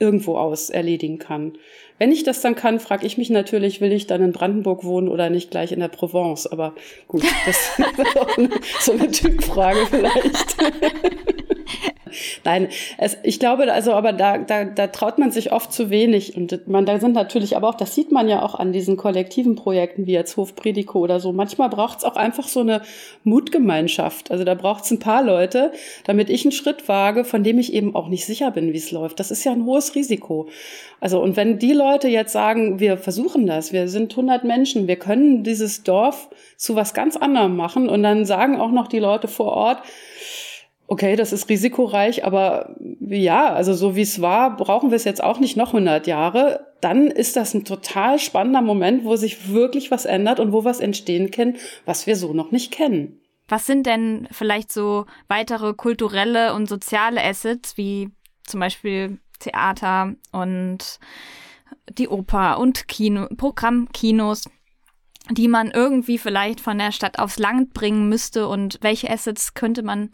irgendwo 0.00 0.36
aus 0.36 0.70
erledigen 0.70 1.18
kann? 1.18 1.52
Wenn 1.98 2.12
ich 2.12 2.24
das 2.24 2.40
dann 2.40 2.54
kann, 2.54 2.80
frage 2.80 3.06
ich 3.06 3.18
mich 3.18 3.30
natürlich, 3.30 3.80
will 3.80 3.92
ich 3.92 4.06
dann 4.06 4.22
in 4.22 4.32
Brandenburg 4.32 4.84
wohnen 4.84 5.08
oder 5.08 5.30
nicht 5.30 5.50
gleich 5.50 5.70
in 5.70 5.80
der 5.80 5.88
Provence? 5.88 6.46
Aber 6.46 6.74
gut, 7.06 7.22
das 7.46 7.78
ist 7.78 8.16
auch 8.18 8.38
eine, 8.38 8.48
so 8.80 8.92
eine 8.92 9.10
Typfrage 9.10 9.86
vielleicht. 9.90 10.56
Nein, 12.44 12.68
es, 12.98 13.16
ich 13.22 13.38
glaube, 13.38 13.72
also, 13.72 13.92
aber 13.92 14.12
da, 14.12 14.38
da, 14.38 14.64
da 14.64 14.86
traut 14.88 15.18
man 15.18 15.30
sich 15.30 15.52
oft 15.52 15.72
zu 15.72 15.90
wenig. 15.90 16.36
Und 16.36 16.68
man, 16.68 16.86
da 16.86 16.98
sind 16.98 17.14
natürlich, 17.14 17.56
aber 17.56 17.68
auch, 17.68 17.74
das 17.74 17.94
sieht 17.94 18.12
man 18.12 18.28
ja 18.28 18.42
auch 18.42 18.54
an 18.54 18.72
diesen 18.72 18.96
kollektiven 18.96 19.56
Projekten 19.56 20.06
wie 20.06 20.12
jetzt 20.12 20.36
Hofprediko 20.36 21.00
oder 21.00 21.20
so. 21.20 21.32
Manchmal 21.32 21.68
braucht 21.68 21.98
es 21.98 22.04
auch 22.04 22.16
einfach 22.16 22.48
so 22.48 22.60
eine 22.60 22.82
Mutgemeinschaft. 23.24 24.30
Also 24.30 24.44
da 24.44 24.54
braucht 24.54 24.84
es 24.84 24.90
ein 24.90 24.98
paar 24.98 25.22
Leute, 25.22 25.72
damit 26.04 26.30
ich 26.30 26.44
einen 26.44 26.52
Schritt 26.52 26.88
wage, 26.88 27.24
von 27.24 27.42
dem 27.42 27.58
ich 27.58 27.72
eben 27.72 27.94
auch 27.94 28.08
nicht 28.08 28.26
sicher 28.26 28.50
bin, 28.50 28.72
wie 28.72 28.78
es 28.78 28.90
läuft. 28.90 29.20
Das 29.20 29.30
ist 29.30 29.44
ja 29.44 29.52
ein 29.52 29.64
hohes 29.64 29.94
Risiko. 29.94 30.48
Also, 31.00 31.22
und 31.22 31.36
wenn 31.36 31.58
die 31.58 31.72
Leute 31.72 32.08
jetzt 32.08 32.32
sagen, 32.32 32.78
wir 32.78 32.98
versuchen 32.98 33.46
das, 33.46 33.72
wir 33.72 33.88
sind 33.88 34.12
100 34.12 34.44
Menschen, 34.44 34.86
wir 34.86 34.96
können 34.96 35.42
dieses 35.42 35.82
Dorf 35.82 36.28
zu 36.56 36.76
was 36.76 36.94
ganz 36.94 37.16
anderem 37.16 37.56
machen 37.56 37.88
und 37.88 38.02
dann 38.02 38.24
sagen 38.24 38.60
auch 38.60 38.70
noch 38.70 38.86
die 38.86 38.98
Leute 38.98 39.28
vor 39.28 39.52
Ort, 39.52 39.82
okay, 40.90 41.14
das 41.14 41.32
ist 41.32 41.48
risikoreich, 41.48 42.24
aber 42.24 42.74
ja, 43.00 43.52
also 43.52 43.74
so 43.74 43.94
wie 43.94 44.02
es 44.02 44.20
war, 44.20 44.56
brauchen 44.56 44.90
wir 44.90 44.96
es 44.96 45.04
jetzt 45.04 45.22
auch 45.22 45.38
nicht 45.38 45.56
noch 45.56 45.68
100 45.68 46.08
Jahre. 46.08 46.66
Dann 46.80 47.06
ist 47.06 47.36
das 47.36 47.54
ein 47.54 47.64
total 47.64 48.18
spannender 48.18 48.60
Moment, 48.60 49.04
wo 49.04 49.14
sich 49.14 49.52
wirklich 49.52 49.92
was 49.92 50.04
ändert 50.04 50.40
und 50.40 50.52
wo 50.52 50.64
was 50.64 50.80
entstehen 50.80 51.30
kann, 51.30 51.56
was 51.84 52.08
wir 52.08 52.16
so 52.16 52.32
noch 52.32 52.50
nicht 52.50 52.72
kennen. 52.72 53.20
Was 53.46 53.66
sind 53.66 53.86
denn 53.86 54.26
vielleicht 54.32 54.72
so 54.72 55.06
weitere 55.28 55.74
kulturelle 55.74 56.54
und 56.54 56.68
soziale 56.68 57.22
Assets, 57.22 57.76
wie 57.76 58.10
zum 58.44 58.58
Beispiel 58.58 59.20
Theater 59.38 60.14
und 60.32 60.98
die 61.88 62.08
Oper 62.08 62.58
und 62.58 62.88
Kino, 62.88 63.28
Programmkinos, 63.36 64.50
die 65.30 65.46
man 65.46 65.70
irgendwie 65.70 66.18
vielleicht 66.18 66.60
von 66.60 66.78
der 66.78 66.90
Stadt 66.90 67.20
aufs 67.20 67.38
Land 67.38 67.74
bringen 67.74 68.08
müsste 68.08 68.48
und 68.48 68.78
welche 68.80 69.08
Assets 69.08 69.54
könnte 69.54 69.84
man 69.84 70.10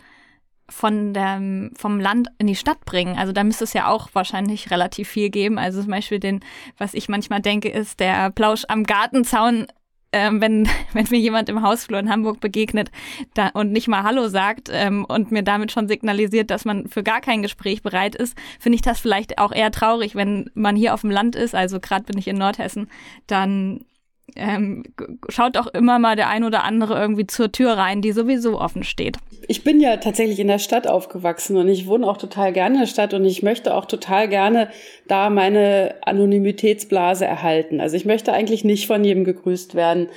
von 0.69 1.15
dem, 1.15 1.73
vom 1.77 2.01
Land 2.01 2.29
in 2.39 2.47
die 2.47 2.57
Stadt 2.57 2.85
bringen. 2.85 3.17
Also 3.17 3.33
da 3.33 3.45
müsste 3.45 3.65
es 3.65 3.73
ja 3.73 3.89
auch 3.89 4.09
wahrscheinlich 4.15 4.71
relativ 4.71 5.09
viel 5.09 5.31
geben. 5.31 5.59
Also 5.59 5.83
zum 5.83 5.91
Beispiel 5.91 6.19
den, 6.19 6.41
was 6.77 6.95
ich 6.95 7.09
manchmal 7.09 7.41
denke, 7.41 7.69
ist 7.69 8.01
der 8.01 8.31
Plausch 8.31 8.65
am 8.69 8.85
Gartenzaun 8.85 9.67
ähm, 10.13 10.41
wenn, 10.41 10.69
wenn 10.93 11.07
mir 11.11 11.19
jemand 11.19 11.49
im 11.49 11.63
Hausflur 11.63 11.99
in 11.99 12.11
Hamburg 12.11 12.41
begegnet 12.41 12.91
da, 13.35 13.49
und 13.49 13.73
nicht 13.73 13.89
mal 13.89 14.03
Hallo 14.03 14.29
sagt 14.29 14.71
ähm, 14.73 15.05
und 15.05 15.31
mir 15.31 15.43
damit 15.43 15.73
schon 15.73 15.89
signalisiert, 15.89 16.51
dass 16.51 16.65
man 16.65 16.89
für 16.89 17.03
gar 17.03 17.21
kein 17.21 17.43
Gespräch 17.43 17.83
bereit 17.83 18.15
ist, 18.15 18.37
finde 18.59 18.77
ich 18.77 18.83
das 18.83 18.99
vielleicht 18.99 19.39
auch 19.39 19.53
eher 19.53 19.71
traurig, 19.71 20.15
wenn 20.15 20.51
man 20.55 20.77
hier 20.77 20.95
auf 20.95 21.03
dem 21.03 21.11
Land 21.11 21.37
ist, 21.37 21.55
also 21.55 21.81
gerade 21.81 22.05
bin 22.05 22.19
ich 22.19 22.29
in 22.29 22.39
Nordhessen, 22.39 22.89
dann 23.27 23.85
ähm, 24.35 24.83
schaut 25.29 25.57
auch 25.57 25.69
immer 25.69 25.99
mal 25.99 26.17
der 26.17 26.29
ein 26.29 26.45
oder 26.45 26.65
andere 26.65 26.99
irgendwie 26.99 27.27
zur 27.27 27.53
Tür 27.53 27.73
rein, 27.75 28.03
die 28.03 28.13
sowieso 28.13 28.61
offen 28.61 28.83
steht. 28.83 29.19
Ich 29.49 29.63
bin 29.63 29.81
ja 29.81 29.97
tatsächlich 29.99 30.41
in 30.41 30.49
der 30.49 30.59
Stadt 30.59 30.89
aufgewachsen 30.89 31.57
und 31.57 31.69
ich 31.69 31.87
wohne 31.87 32.07
auch 32.07 32.17
total 32.17 32.53
gerne 32.53 32.75
in 32.75 32.81
der 32.81 32.89
Stadt 32.89 33.15
und 33.15 33.25
ich 33.25 33.43
möchte 33.43 33.75
auch 33.75 33.85
total 33.85 34.29
gerne 34.29 34.69
da 35.07 35.31
meine 35.31 35.95
Anonymitätsblase 36.03 37.25
erhalten. 37.25 37.81
Also 37.81 37.97
ich 37.97 38.05
möchte 38.05 38.33
eigentlich 38.33 38.65
nicht 38.65 38.87
von 38.87 39.05
jedem 39.05 39.25
gegrüßt 39.25 39.75
werden. 39.77 40.09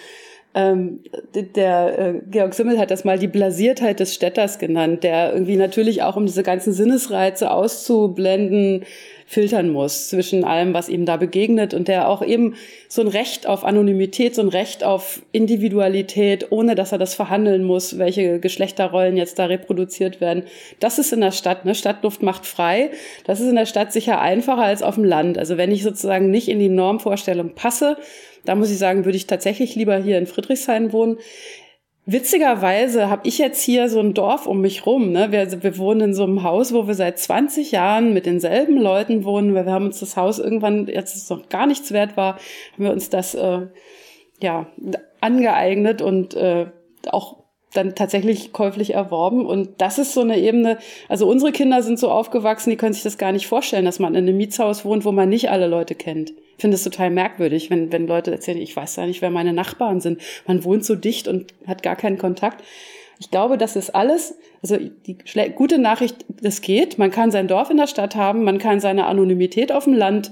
Ähm, 0.55 1.01
der 1.35 1.99
äh, 1.99 2.21
Georg 2.31 2.55
Simmel 2.55 2.79
hat 2.79 2.89
das 2.89 3.03
mal 3.03 3.19
die 3.19 3.27
Blasiertheit 3.27 3.99
des 3.99 4.15
Städters 4.15 4.57
genannt, 4.57 5.03
der 5.03 5.31
irgendwie 5.31 5.57
natürlich 5.57 6.01
auch, 6.01 6.15
um 6.15 6.25
diese 6.25 6.41
ganzen 6.41 6.73
Sinnesreize 6.73 7.51
auszublenden, 7.51 8.83
filtern 9.29 9.69
muss 9.69 10.09
zwischen 10.09 10.43
allem, 10.43 10.73
was 10.73 10.89
ihm 10.89 11.05
da 11.05 11.15
begegnet 11.15 11.75
und 11.75 11.87
der 11.87 12.09
auch 12.09 12.23
eben 12.23 12.55
so 12.87 13.03
ein 13.03 13.07
Recht 13.07 13.45
auf 13.45 13.63
Anonymität, 13.63 14.33
so 14.33 14.41
ein 14.41 14.47
Recht 14.47 14.83
auf 14.83 15.21
Individualität, 15.31 16.51
ohne 16.51 16.73
dass 16.73 16.93
er 16.93 16.97
das 16.97 17.13
verhandeln 17.13 17.63
muss, 17.63 17.99
welche 17.99 18.39
Geschlechterrollen 18.39 19.17
jetzt 19.17 19.37
da 19.37 19.45
reproduziert 19.45 20.19
werden. 20.19 20.45
Das 20.79 20.97
ist 20.97 21.13
in 21.13 21.21
der 21.21 21.29
Stadt, 21.29 21.63
ne? 21.63 21.75
Stadtluft 21.75 22.23
macht 22.23 22.47
frei. 22.47 22.89
Das 23.23 23.39
ist 23.39 23.47
in 23.47 23.55
der 23.55 23.67
Stadt 23.67 23.93
sicher 23.93 24.19
einfacher 24.19 24.63
als 24.63 24.81
auf 24.81 24.95
dem 24.95 25.03
Land. 25.03 25.37
Also 25.37 25.57
wenn 25.57 25.71
ich 25.71 25.83
sozusagen 25.83 26.31
nicht 26.31 26.49
in 26.49 26.57
die 26.57 26.67
Normvorstellung 26.67 27.53
passe, 27.53 27.97
da 28.45 28.55
muss 28.55 28.71
ich 28.71 28.79
sagen, 28.79 29.05
würde 29.05 29.17
ich 29.17 29.27
tatsächlich 29.27 29.75
lieber 29.75 29.97
hier 29.97 30.17
in 30.17 30.25
Friedrichshain 30.25 30.91
wohnen. 30.91 31.19
Witzigerweise 32.11 33.07
habe 33.11 33.27
ich 33.27 33.37
jetzt 33.37 33.61
hier 33.61 33.87
so 33.87 33.99
ein 33.99 34.15
Dorf 34.15 34.47
um 34.47 34.61
mich 34.61 34.87
rum. 34.87 35.11
Ne? 35.11 35.31
Wir, 35.31 35.61
wir 35.61 35.77
wohnen 35.77 36.01
in 36.01 36.13
so 36.15 36.23
einem 36.23 36.41
Haus, 36.41 36.73
wo 36.73 36.87
wir 36.87 36.95
seit 36.95 37.19
20 37.19 37.71
Jahren 37.71 38.13
mit 38.13 38.25
denselben 38.25 38.77
Leuten 38.77 39.23
wohnen, 39.25 39.53
weil 39.53 39.67
wir 39.67 39.73
haben 39.73 39.85
uns 39.85 39.99
das 39.99 40.17
Haus 40.17 40.39
irgendwann, 40.39 40.87
jetzt 40.87 41.15
es 41.15 41.29
noch 41.29 41.49
gar 41.49 41.67
nichts 41.67 41.91
wert 41.91 42.17
war, 42.17 42.33
haben 42.73 42.83
wir 42.83 42.91
uns 42.91 43.11
das 43.11 43.35
äh, 43.35 43.67
ja 44.41 44.65
angeeignet 45.21 46.01
und 46.01 46.33
äh, 46.33 46.71
auch 47.11 47.43
dann 47.73 47.93
tatsächlich 47.93 48.53
käuflich 48.53 48.95
erworben. 48.95 49.45
Und 49.45 49.79
das 49.79 49.99
ist 49.99 50.15
so 50.15 50.21
eine 50.21 50.39
Ebene, 50.39 50.79
also 51.09 51.29
unsere 51.29 51.51
Kinder 51.51 51.83
sind 51.83 51.99
so 51.99 52.09
aufgewachsen, 52.09 52.71
die 52.71 52.77
können 52.77 52.93
sich 52.93 53.03
das 53.03 53.19
gar 53.19 53.33
nicht 53.33 53.45
vorstellen, 53.45 53.85
dass 53.85 53.99
man 53.99 54.15
in 54.15 54.27
einem 54.27 54.37
Mietshaus 54.37 54.83
wohnt, 54.83 55.05
wo 55.05 55.11
man 55.11 55.29
nicht 55.29 55.51
alle 55.51 55.67
Leute 55.67 55.93
kennt 55.93 56.33
finde 56.59 56.75
es 56.75 56.83
total 56.83 57.09
merkwürdig, 57.09 57.69
wenn, 57.69 57.91
wenn 57.91 58.07
Leute 58.07 58.31
erzählen, 58.31 58.57
ich 58.57 58.75
weiß 58.75 58.95
ja 58.97 59.05
nicht, 59.05 59.21
wer 59.21 59.29
meine 59.29 59.53
Nachbarn 59.53 60.01
sind. 60.01 60.21
Man 60.47 60.63
wohnt 60.63 60.85
so 60.85 60.95
dicht 60.95 61.27
und 61.27 61.53
hat 61.67 61.83
gar 61.83 61.95
keinen 61.95 62.17
Kontakt. 62.17 62.63
Ich 63.19 63.31
glaube, 63.31 63.57
das 63.57 63.75
ist 63.75 63.93
alles, 63.95 64.35
also 64.61 64.77
die 64.77 65.17
gute 65.55 65.77
Nachricht, 65.77 66.25
das 66.41 66.61
geht. 66.61 66.97
Man 66.97 67.11
kann 67.11 67.31
sein 67.31 67.47
Dorf 67.47 67.69
in 67.69 67.77
der 67.77 67.87
Stadt 67.87 68.15
haben, 68.15 68.43
man 68.43 68.59
kann 68.59 68.79
seine 68.79 69.05
Anonymität 69.05 69.71
auf 69.71 69.83
dem 69.83 69.93
Land 69.93 70.31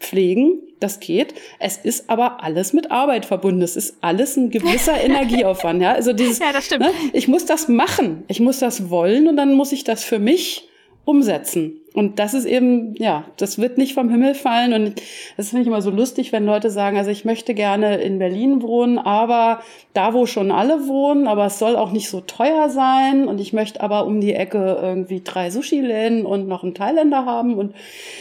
pflegen, 0.00 0.60
das 0.80 1.00
geht. 1.00 1.34
Es 1.58 1.78
ist 1.78 2.10
aber 2.10 2.42
alles 2.42 2.72
mit 2.72 2.90
Arbeit 2.90 3.26
verbunden. 3.26 3.62
Es 3.62 3.76
ist 3.76 3.96
alles 4.02 4.36
ein 4.36 4.50
gewisser 4.50 5.00
Energieaufwand. 5.02 5.80
Ja, 5.80 5.92
also 5.92 6.12
dieses, 6.12 6.38
ja, 6.38 6.52
das 6.52 6.66
stimmt. 6.66 6.82
Ne, 6.82 6.90
ich 7.12 7.28
muss 7.28 7.46
das 7.46 7.68
machen, 7.68 8.24
ich 8.28 8.40
muss 8.40 8.58
das 8.58 8.90
wollen 8.90 9.28
und 9.28 9.36
dann 9.36 9.54
muss 9.54 9.72
ich 9.72 9.84
das 9.84 10.04
für 10.04 10.18
mich 10.18 10.68
umsetzen. 11.04 11.80
Und 11.96 12.18
das 12.18 12.34
ist 12.34 12.44
eben, 12.44 12.94
ja, 12.96 13.24
das 13.38 13.58
wird 13.58 13.78
nicht 13.78 13.94
vom 13.94 14.10
Himmel 14.10 14.34
fallen. 14.34 14.74
Und 14.74 15.00
das 15.38 15.48
finde 15.48 15.62
ich 15.62 15.66
immer 15.66 15.80
so 15.80 15.88
lustig, 15.88 16.30
wenn 16.30 16.44
Leute 16.44 16.68
sagen, 16.68 16.98
also 16.98 17.10
ich 17.10 17.24
möchte 17.24 17.54
gerne 17.54 17.96
in 18.02 18.18
Berlin 18.18 18.60
wohnen, 18.60 18.98
aber 18.98 19.62
da, 19.94 20.12
wo 20.12 20.26
schon 20.26 20.50
alle 20.50 20.88
wohnen, 20.88 21.26
aber 21.26 21.46
es 21.46 21.58
soll 21.58 21.74
auch 21.74 21.92
nicht 21.92 22.10
so 22.10 22.20
teuer 22.20 22.68
sein. 22.68 23.26
Und 23.26 23.40
ich 23.40 23.54
möchte 23.54 23.80
aber 23.80 24.04
um 24.04 24.20
die 24.20 24.34
Ecke 24.34 24.78
irgendwie 24.78 25.22
drei 25.24 25.48
Sushi-Läden 25.48 26.26
und 26.26 26.46
noch 26.48 26.64
einen 26.64 26.74
Thailänder 26.74 27.24
haben. 27.24 27.54
Und 27.54 27.74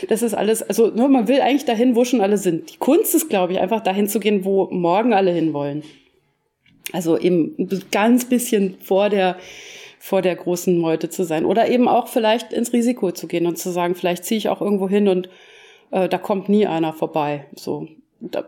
das 0.08 0.22
ist 0.22 0.36
alles, 0.36 0.64
also 0.64 0.88
nur 0.88 1.10
ne, 1.10 1.10
man 1.10 1.28
will 1.28 1.42
eigentlich 1.42 1.66
dahin, 1.66 1.98
wo 1.98 2.06
schon 2.06 2.22
alle 2.22 2.38
sind. 2.38 2.72
Die 2.72 2.78
Kunst 2.78 3.14
ist, 3.14 3.30
glaube 3.30 3.52
ich, 3.52 3.60
einfach 3.60 3.82
dahin 3.82 4.08
zu 4.08 4.22
gehen, 4.22 4.46
wo 4.46 4.70
morgen 4.72 5.14
alle 5.14 5.32
hinwollen. 5.32 5.84
Also 6.94 7.18
eben 7.18 7.58
ganz 7.92 8.24
bisschen 8.24 8.78
vor 8.80 9.10
der 9.10 9.36
vor 10.06 10.22
der 10.22 10.36
großen 10.36 10.78
Meute 10.78 11.10
zu 11.10 11.24
sein. 11.24 11.46
Oder 11.46 11.68
eben 11.68 11.88
auch 11.88 12.08
vielleicht 12.08 12.54
ins 12.54 12.74
Risiko 12.74 13.12
zu 13.12 13.26
gehen 13.26 13.48
und 13.48 13.58
zu 13.58 13.72
sagen, 13.72 13.96
vielleicht 13.96 14.24
ziehe 14.24 14.38
ich 14.38 14.50
auch 14.50 14.62
irgendwo 14.62 14.88
hin 14.88 15.08
und 15.08 15.30
äh, 15.90 16.08
da 16.08 16.20
kommt 16.20 16.48
nie 16.48 16.68
einer 16.68 16.94
vorbei. 16.94 17.48
So, 17.56 17.88
da 18.20 18.44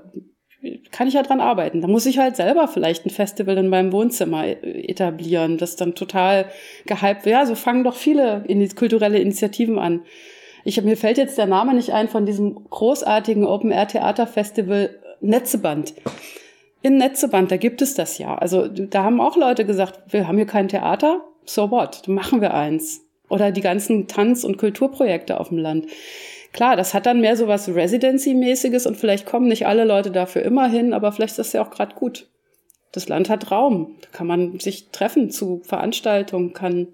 kann 0.92 1.08
ich 1.08 1.16
ja 1.16 1.24
dran 1.24 1.40
arbeiten. 1.40 1.82
Da 1.82 1.88
muss 1.88 2.06
ich 2.06 2.20
halt 2.20 2.36
selber 2.36 2.68
vielleicht 2.68 3.08
ein 3.08 3.10
Festival 3.10 3.58
in 3.58 3.70
meinem 3.70 3.92
Wohnzimmer 3.92 4.46
etablieren, 4.46 5.58
das 5.58 5.76
dann 5.76 5.96
total 5.96 6.46
gehypt 6.86 7.26
wird. 7.26 7.34
Ja, 7.34 7.46
so 7.48 7.56
fangen 7.56 7.84
doch 7.84 7.96
viele 7.96 8.46
kulturelle 8.76 9.18
Initiativen 9.18 9.80
an. 9.80 10.02
Ich, 10.64 10.80
mir 10.84 10.96
fällt 10.96 11.18
jetzt 11.18 11.40
der 11.40 11.48
Name 11.48 11.74
nicht 11.74 11.92
ein 11.92 12.08
von 12.08 12.28
diesem 12.28 12.70
großartigen 12.70 13.48
Open-Air-Theater-Festival 13.48 14.92
Netzeband. 15.22 15.96
In 16.84 16.98
Netzeband, 16.98 17.50
da 17.50 17.58
gibt 17.58 17.82
es 17.82 17.96
das 17.96 18.20
ja. 18.20 18.36
Also 18.36 18.68
da 18.68 19.02
haben 19.02 19.20
auch 19.20 19.38
Leute 19.38 19.66
gesagt, 19.66 20.14
wir 20.14 20.28
haben 20.28 20.38
hier 20.38 20.46
kein 20.46 20.68
Theater, 20.68 21.24
so 21.50 21.72
what, 21.72 22.08
machen 22.08 22.42
wir 22.42 22.54
eins. 22.54 23.02
Oder 23.30 23.52
die 23.52 23.62
ganzen 23.62 24.08
Tanz- 24.08 24.44
und 24.44 24.58
Kulturprojekte 24.58 25.40
auf 25.40 25.50
dem 25.50 25.58
Land. 25.58 25.88
Klar, 26.54 26.76
das 26.76 26.94
hat 26.94 27.06
dann 27.06 27.22
mehr 27.22 27.36
so 27.36 27.48
was 27.48 27.68
Residency-mäßiges 27.68 28.88
und 28.88 28.96
vielleicht 28.96 29.26
kommen 29.26 29.48
nicht 29.48 29.68
alle 29.68 29.84
Leute 29.84 30.12
dafür 30.12 30.44
immer 30.44 30.68
hin, 30.70 30.94
aber 30.94 31.12
vielleicht 31.12 31.32
ist 31.32 31.40
das 31.40 31.54
ja 31.54 31.62
auch 31.62 31.72
gerade 31.72 31.96
gut. 31.96 32.28
Das 32.94 33.10
Land 33.10 33.30
hat 33.30 33.52
Raum. 33.52 33.98
Da 34.02 34.08
kann 34.12 34.28
man 34.28 34.60
sich 34.60 34.90
treffen 34.90 35.30
zu 35.30 35.62
Veranstaltungen, 35.66 36.54
kann 36.54 36.88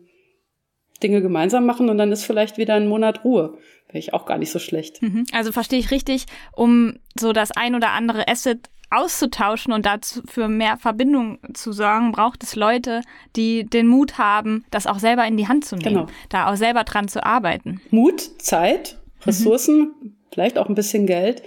Dinge 1.02 1.22
gemeinsam 1.22 1.66
machen 1.66 1.89
und 1.89 1.98
dann 1.98 2.12
ist 2.12 2.24
vielleicht 2.24 2.58
wieder 2.58 2.76
ein 2.76 2.88
Monat 2.88 3.24
Ruhe. 3.24 3.58
Wäre 3.88 4.00
ich 4.00 4.13
auch 4.13 4.26
gar 4.26 4.38
nicht 4.38 4.52
so 4.52 4.60
schlecht. 4.60 5.02
Mhm. 5.02 5.26
Also 5.34 5.52
verstehe 5.52 5.80
ich 5.80 5.92
richtig, 5.92 6.26
um 6.56 6.98
so 7.20 7.32
das 7.32 7.52
ein 7.52 7.76
oder 7.76 7.92
andere 7.92 8.28
Asset 8.28 8.70
auszutauschen 8.94 9.74
und 9.74 9.86
dazu 9.86 10.22
für 10.26 10.48
mehr 10.48 10.78
Verbindung 10.78 11.40
zu 11.54 11.72
sorgen, 11.72 12.12
braucht 12.12 12.44
es 12.44 12.56
Leute, 12.56 13.02
die 13.36 13.66
den 13.66 13.88
Mut 13.88 14.18
haben, 14.18 14.66
das 14.72 14.88
auch 14.88 15.00
selber 15.00 15.26
in 15.26 15.38
die 15.38 15.48
Hand 15.48 15.66
zu 15.66 15.76
nehmen, 15.76 15.96
genau. 15.96 16.08
da 16.30 16.52
auch 16.52 16.56
selber 16.56 16.84
dran 16.84 17.08
zu 17.08 17.24
arbeiten. 17.26 17.82
Mut, 17.90 18.22
Zeit, 18.42 18.98
Ressourcen, 19.26 19.80
mhm. 19.80 20.16
vielleicht 20.32 20.58
auch 20.58 20.70
ein 20.70 20.76
bisschen 20.76 21.06
Geld, 21.06 21.44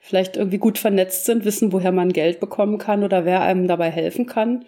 vielleicht 0.00 0.36
irgendwie 0.36 0.58
gut 0.58 0.78
vernetzt 0.78 1.26
sind, 1.26 1.44
wissen, 1.44 1.72
woher 1.72 1.92
man 1.92 2.12
Geld 2.12 2.40
bekommen 2.40 2.78
kann 2.78 3.04
oder 3.04 3.24
wer 3.24 3.42
einem 3.42 3.68
dabei 3.68 3.90
helfen 3.90 4.26
kann. 4.26 4.64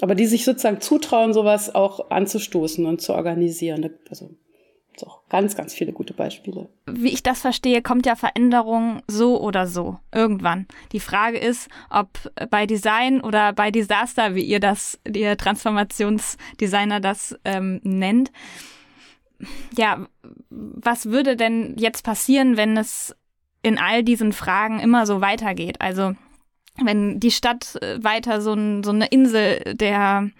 Aber 0.00 0.16
die 0.16 0.26
sich 0.26 0.44
sozusagen 0.44 0.80
zutrauen, 0.80 1.32
sowas 1.32 1.74
auch 1.74 2.10
anzustoßen 2.10 2.84
und 2.84 3.00
zu 3.00 3.14
organisieren. 3.14 3.88
Also 4.10 4.30
so, 4.96 5.10
ganz, 5.28 5.56
ganz 5.56 5.74
viele 5.74 5.92
gute 5.92 6.14
Beispiele. 6.14 6.68
Wie 6.86 7.12
ich 7.12 7.22
das 7.22 7.40
verstehe, 7.40 7.82
kommt 7.82 8.06
ja 8.06 8.16
Veränderung 8.16 9.02
so 9.06 9.40
oder 9.40 9.66
so 9.66 9.98
irgendwann. 10.12 10.66
Die 10.92 11.00
Frage 11.00 11.38
ist, 11.38 11.68
ob 11.90 12.08
bei 12.50 12.66
Design 12.66 13.20
oder 13.20 13.52
bei 13.52 13.70
Desaster, 13.70 14.34
wie 14.34 14.44
ihr 14.44 14.60
das, 14.60 14.98
ihr 15.06 15.36
Transformationsdesigner 15.36 17.00
das 17.00 17.36
ähm, 17.44 17.80
nennt. 17.82 18.30
Ja, 19.76 20.06
was 20.50 21.06
würde 21.06 21.36
denn 21.36 21.76
jetzt 21.76 22.04
passieren, 22.04 22.56
wenn 22.56 22.76
es 22.76 23.14
in 23.62 23.78
all 23.78 24.02
diesen 24.04 24.32
Fragen 24.32 24.80
immer 24.80 25.06
so 25.06 25.20
weitergeht? 25.20 25.80
Also 25.80 26.14
wenn 26.82 27.20
die 27.20 27.30
Stadt 27.30 27.76
äh, 27.82 28.02
weiter 28.02 28.40
so, 28.40 28.52
ein, 28.52 28.82
so 28.82 28.90
eine 28.90 29.06
Insel 29.06 29.74
der, 29.76 30.30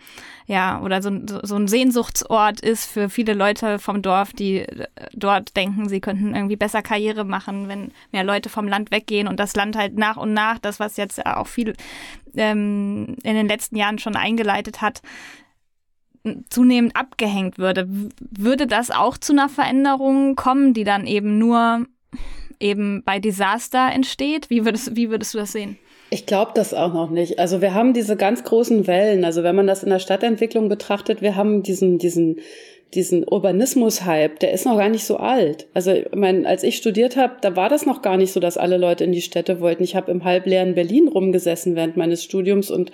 ja, 0.47 0.81
oder 0.81 1.01
so, 1.01 1.11
so 1.43 1.55
ein 1.55 1.69
Sehnsuchtsort 1.69 2.61
ist 2.61 2.87
für 2.87 3.09
viele 3.09 3.35
Leute 3.35 3.79
vom 3.79 4.03
Dorf, 4.03 4.33
die 4.33 4.59
äh, 4.59 4.87
dort 5.13 5.57
denken, 5.57 5.89
sie 5.89 6.01
könnten 6.01 6.35
irgendwie 6.35 6.57
besser 6.57 6.83
Karriere 6.83 7.25
machen, 7.25 7.69
wenn 7.69 7.93
mehr 8.11 8.25
Leute 8.25 8.49
vom 8.49 8.67
Land 8.67 8.91
weggehen 8.91 9.29
und 9.29 9.39
das 9.39 9.55
Land 9.55 9.77
halt 9.77 9.97
nach 9.97 10.17
und 10.17 10.33
nach, 10.33 10.59
das, 10.59 10.81
was 10.81 10.97
jetzt 10.97 11.25
auch 11.25 11.47
viel 11.47 11.75
ähm, 12.35 13.17
in 13.23 13.35
den 13.35 13.47
letzten 13.47 13.77
Jahren 13.77 13.99
schon 13.99 14.17
eingeleitet 14.17 14.81
hat, 14.81 15.03
zunehmend 16.49 16.97
abgehängt 16.97 17.59
würde. 17.59 17.87
Würde 18.19 18.67
das 18.67 18.91
auch 18.91 19.19
zu 19.19 19.33
einer 19.33 19.49
Veränderung 19.49 20.35
kommen, 20.35 20.75
die 20.75 20.85
dann 20.85 21.07
eben 21.07 21.39
nur 21.39 21.87
eben 22.59 23.05
bei 23.05 23.21
Desaster 23.21 23.93
entsteht? 23.93 24.51
Wie 24.51 24.65
würdest, 24.65 24.97
wie 24.97 25.11
würdest 25.11 25.35
du 25.35 25.39
das 25.39 25.53
sehen? 25.53 25.79
Ich 26.15 26.27
glaube 26.27 26.53
das 26.55 26.75
auch 26.75 26.95
noch 26.95 27.11
nicht. 27.11 27.41
Also 27.41 27.61
wir 27.61 27.75
haben 27.75 27.93
diese 27.93 28.17
ganz 28.17 28.45
großen 28.45 28.87
Wellen. 28.87 29.25
Also 29.25 29.43
wenn 29.43 29.57
man 29.57 29.67
das 29.67 29.83
in 29.83 29.91
der 29.91 29.99
Stadtentwicklung 29.99 30.69
betrachtet, 30.69 31.23
wir 31.23 31.35
haben 31.35 31.65
diesen, 31.65 31.99
diesen, 31.99 32.37
diesen 32.95 33.27
Urbanismus-Hype, 33.27 34.39
der 34.39 34.53
ist 34.53 34.65
noch 34.65 34.77
gar 34.77 34.91
nicht 34.91 35.07
so 35.07 35.17
alt. 35.17 35.67
Also 35.75 35.91
ich 35.91 36.07
meine, 36.15 36.47
als 36.47 36.63
ich 36.63 36.77
studiert 36.77 37.17
habe, 37.17 37.39
da 37.41 37.57
war 37.57 37.69
das 37.69 37.85
noch 37.85 38.01
gar 38.01 38.17
nicht 38.17 38.31
so, 38.31 38.39
dass 38.39 38.57
alle 38.57 38.77
Leute 38.77 39.03
in 39.03 39.11
die 39.11 39.23
Städte 39.23 39.59
wollten. 39.59 39.83
Ich 39.83 39.97
habe 39.97 40.13
im 40.13 40.23
halbleeren 40.23 40.77
Berlin 40.77 41.09
rumgesessen 41.09 41.75
während 41.75 41.97
meines 41.97 42.23
Studiums 42.23 42.71
und 42.71 42.93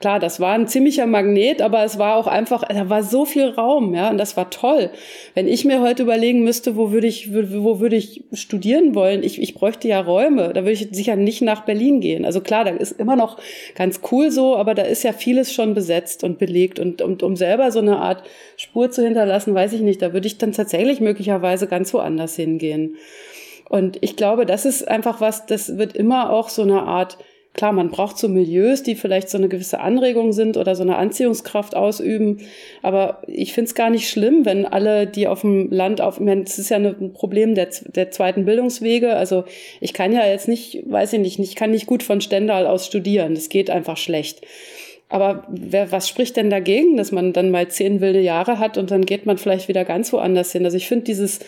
klar, 0.00 0.20
das 0.20 0.40
war 0.40 0.52
ein 0.52 0.68
ziemlicher 0.68 1.06
Magnet, 1.06 1.62
aber 1.62 1.84
es 1.84 1.98
war 1.98 2.16
auch 2.16 2.26
einfach, 2.26 2.64
da 2.68 2.88
war 2.90 3.02
so 3.02 3.24
viel 3.24 3.48
Raum, 3.48 3.94
ja, 3.94 4.10
und 4.10 4.18
das 4.18 4.36
war 4.36 4.50
toll. 4.50 4.90
Wenn 5.34 5.48
ich 5.48 5.64
mir 5.64 5.80
heute 5.80 6.02
überlegen 6.02 6.44
müsste, 6.44 6.76
wo 6.76 6.92
würde 6.92 7.06
ich, 7.06 7.32
wo 7.32 7.80
würde 7.80 7.96
ich 7.96 8.24
studieren 8.32 8.94
wollen, 8.94 9.22
ich, 9.22 9.40
ich 9.40 9.54
bräuchte 9.54 9.88
ja 9.88 10.00
Räume, 10.00 10.52
da 10.52 10.62
würde 10.62 10.72
ich 10.72 10.88
sicher 10.90 11.16
nicht 11.16 11.42
nach 11.42 11.64
Berlin 11.64 12.00
gehen. 12.00 12.24
Also 12.24 12.40
klar, 12.40 12.64
da 12.64 12.70
ist 12.72 12.92
immer 13.00 13.16
noch 13.16 13.38
ganz 13.74 14.00
cool 14.10 14.30
so, 14.30 14.56
aber 14.56 14.74
da 14.74 14.82
ist 14.82 15.02
ja 15.02 15.12
vieles 15.12 15.52
schon 15.52 15.74
besetzt 15.74 16.24
und 16.24 16.38
belegt 16.38 16.78
und, 16.78 17.00
und 17.00 17.22
um 17.22 17.36
selber 17.36 17.70
so 17.70 17.78
eine 17.78 17.98
Art 17.98 18.22
Spur 18.56 18.90
zu 18.90 19.02
hinterlassen, 19.02 19.54
weiß 19.54 19.72
ich 19.72 19.80
nicht, 19.80 20.02
da 20.02 20.12
würde 20.12 20.26
ich 20.26 20.38
dann 20.38 20.52
tatsächlich 20.52 21.00
möglicherweise 21.00 21.66
ganz 21.66 21.92
woanders 21.94 22.36
hingehen. 22.36 22.96
Und 23.68 23.98
ich 24.00 24.16
glaube, 24.16 24.46
das 24.46 24.64
ist 24.64 24.86
einfach 24.86 25.20
was, 25.20 25.46
das 25.46 25.76
wird 25.76 25.96
immer 25.96 26.30
auch 26.30 26.48
so 26.48 26.62
eine 26.62 26.82
Art 26.82 27.18
Klar, 27.56 27.72
man 27.72 27.88
braucht 27.88 28.18
so 28.18 28.28
Milieus, 28.28 28.82
die 28.82 28.94
vielleicht 28.94 29.30
so 29.30 29.38
eine 29.38 29.48
gewisse 29.48 29.80
Anregung 29.80 30.32
sind 30.34 30.58
oder 30.58 30.74
so 30.74 30.82
eine 30.82 30.96
Anziehungskraft 30.96 31.74
ausüben. 31.74 32.40
Aber 32.82 33.22
ich 33.26 33.54
finde 33.54 33.68
es 33.68 33.74
gar 33.74 33.88
nicht 33.88 34.10
schlimm, 34.10 34.44
wenn 34.44 34.66
alle, 34.66 35.06
die 35.06 35.26
auf 35.26 35.40
dem 35.40 35.70
Land 35.70 36.02
auf, 36.02 36.18
ich 36.18 36.24
meine, 36.26 36.44
das 36.44 36.58
ist 36.58 36.68
ja 36.68 36.76
ein 36.76 37.14
Problem 37.14 37.54
der, 37.54 37.68
der 37.86 38.10
zweiten 38.10 38.44
Bildungswege. 38.44 39.16
Also 39.16 39.44
ich 39.80 39.94
kann 39.94 40.12
ja 40.12 40.26
jetzt 40.26 40.48
nicht, 40.48 40.82
weiß 40.86 41.14
ich 41.14 41.18
nicht, 41.18 41.38
ich 41.38 41.54
kann 41.56 41.70
nicht 41.70 41.86
gut 41.86 42.02
von 42.02 42.20
Stendal 42.20 42.66
aus 42.66 42.84
studieren. 42.84 43.34
Das 43.34 43.48
geht 43.48 43.70
einfach 43.70 43.96
schlecht. 43.96 44.42
Aber 45.08 45.46
wer, 45.48 45.90
was 45.92 46.10
spricht 46.10 46.36
denn 46.36 46.50
dagegen, 46.50 46.98
dass 46.98 47.10
man 47.10 47.32
dann 47.32 47.50
mal 47.50 47.68
zehn 47.68 48.02
wilde 48.02 48.20
Jahre 48.20 48.58
hat 48.58 48.76
und 48.76 48.90
dann 48.90 49.06
geht 49.06 49.24
man 49.24 49.38
vielleicht 49.38 49.68
wieder 49.68 49.86
ganz 49.86 50.12
woanders 50.12 50.52
hin? 50.52 50.66
Also 50.66 50.76
ich 50.76 50.88
finde 50.88 51.04
dieses, 51.04 51.40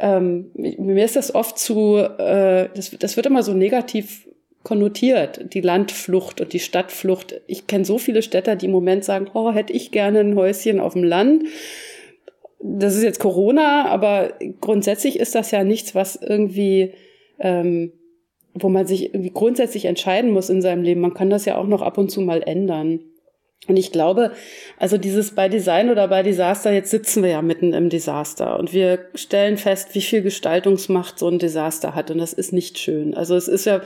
ähm, 0.00 0.50
mir 0.54 1.04
ist 1.04 1.14
das 1.14 1.32
oft 1.32 1.58
zu, 1.58 1.98
äh, 1.98 2.68
das, 2.74 2.90
das 2.98 3.16
wird 3.16 3.26
immer 3.26 3.44
so 3.44 3.52
negativ 3.52 4.24
konnotiert, 4.62 5.54
die 5.54 5.60
Landflucht 5.60 6.40
und 6.40 6.52
die 6.52 6.60
Stadtflucht. 6.60 7.40
Ich 7.46 7.66
kenne 7.66 7.84
so 7.84 7.98
viele 7.98 8.22
Städter, 8.22 8.56
die 8.56 8.66
im 8.66 8.72
Moment 8.72 9.04
sagen, 9.04 9.28
oh, 9.34 9.52
hätte 9.52 9.72
ich 9.72 9.90
gerne 9.92 10.20
ein 10.20 10.36
Häuschen 10.36 10.80
auf 10.80 10.94
dem 10.94 11.04
Land. 11.04 11.44
Das 12.60 12.96
ist 12.96 13.02
jetzt 13.02 13.20
Corona, 13.20 13.86
aber 13.86 14.34
grundsätzlich 14.60 15.18
ist 15.18 15.34
das 15.34 15.52
ja 15.52 15.62
nichts, 15.62 15.94
was 15.94 16.16
irgendwie, 16.16 16.92
ähm, 17.38 17.92
wo 18.52 18.68
man 18.68 18.86
sich 18.86 19.14
irgendwie 19.14 19.32
grundsätzlich 19.32 19.84
entscheiden 19.84 20.32
muss 20.32 20.50
in 20.50 20.60
seinem 20.60 20.82
Leben. 20.82 21.00
Man 21.00 21.14
kann 21.14 21.30
das 21.30 21.44
ja 21.44 21.56
auch 21.56 21.66
noch 21.66 21.82
ab 21.82 21.96
und 21.96 22.10
zu 22.10 22.20
mal 22.20 22.42
ändern. 22.42 23.00
Und 23.66 23.76
ich 23.76 23.92
glaube, 23.92 24.32
also 24.78 24.96
dieses 24.96 25.34
bei 25.34 25.48
Design 25.48 25.90
oder 25.90 26.08
bei 26.08 26.22
Desaster, 26.22 26.72
jetzt 26.72 26.90
sitzen 26.90 27.22
wir 27.22 27.30
ja 27.30 27.42
mitten 27.42 27.74
im 27.74 27.90
Desaster 27.90 28.58
und 28.58 28.72
wir 28.72 29.00
stellen 29.14 29.58
fest, 29.58 29.94
wie 29.94 30.00
viel 30.00 30.22
Gestaltungsmacht 30.22 31.18
so 31.18 31.28
ein 31.28 31.38
Desaster 31.38 31.94
hat 31.94 32.10
und 32.10 32.18
das 32.18 32.32
ist 32.32 32.52
nicht 32.52 32.78
schön. 32.78 33.14
Also 33.14 33.36
es 33.36 33.46
ist 33.46 33.66
ja, 33.66 33.82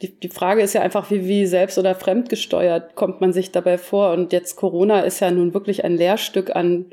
die, 0.00 0.18
die 0.18 0.30
Frage 0.30 0.62
ist 0.62 0.72
ja 0.72 0.80
einfach, 0.80 1.10
wie, 1.10 1.26
wie 1.26 1.44
selbst 1.46 1.76
oder 1.78 1.94
fremdgesteuert 1.94 2.94
kommt 2.94 3.20
man 3.20 3.34
sich 3.34 3.50
dabei 3.50 3.76
vor 3.76 4.12
und 4.12 4.32
jetzt 4.32 4.56
Corona 4.56 5.00
ist 5.00 5.20
ja 5.20 5.30
nun 5.30 5.52
wirklich 5.52 5.84
ein 5.84 5.96
Lehrstück 5.96 6.56
an 6.56 6.86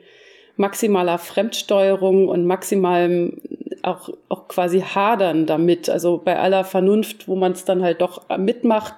maximaler 0.58 1.20
Fremdsteuerung 1.20 2.28
und 2.28 2.46
maximalem 2.46 3.42
auch, 3.84 4.10
auch 4.30 4.48
quasi 4.48 4.82
Hadern 4.82 5.46
damit. 5.46 5.90
Also 5.90 6.18
bei 6.18 6.38
aller 6.38 6.64
Vernunft, 6.64 7.28
wo 7.28 7.36
man 7.36 7.52
es 7.52 7.66
dann 7.66 7.84
halt 7.84 8.02
doch 8.02 8.28
mitmacht, 8.38 8.96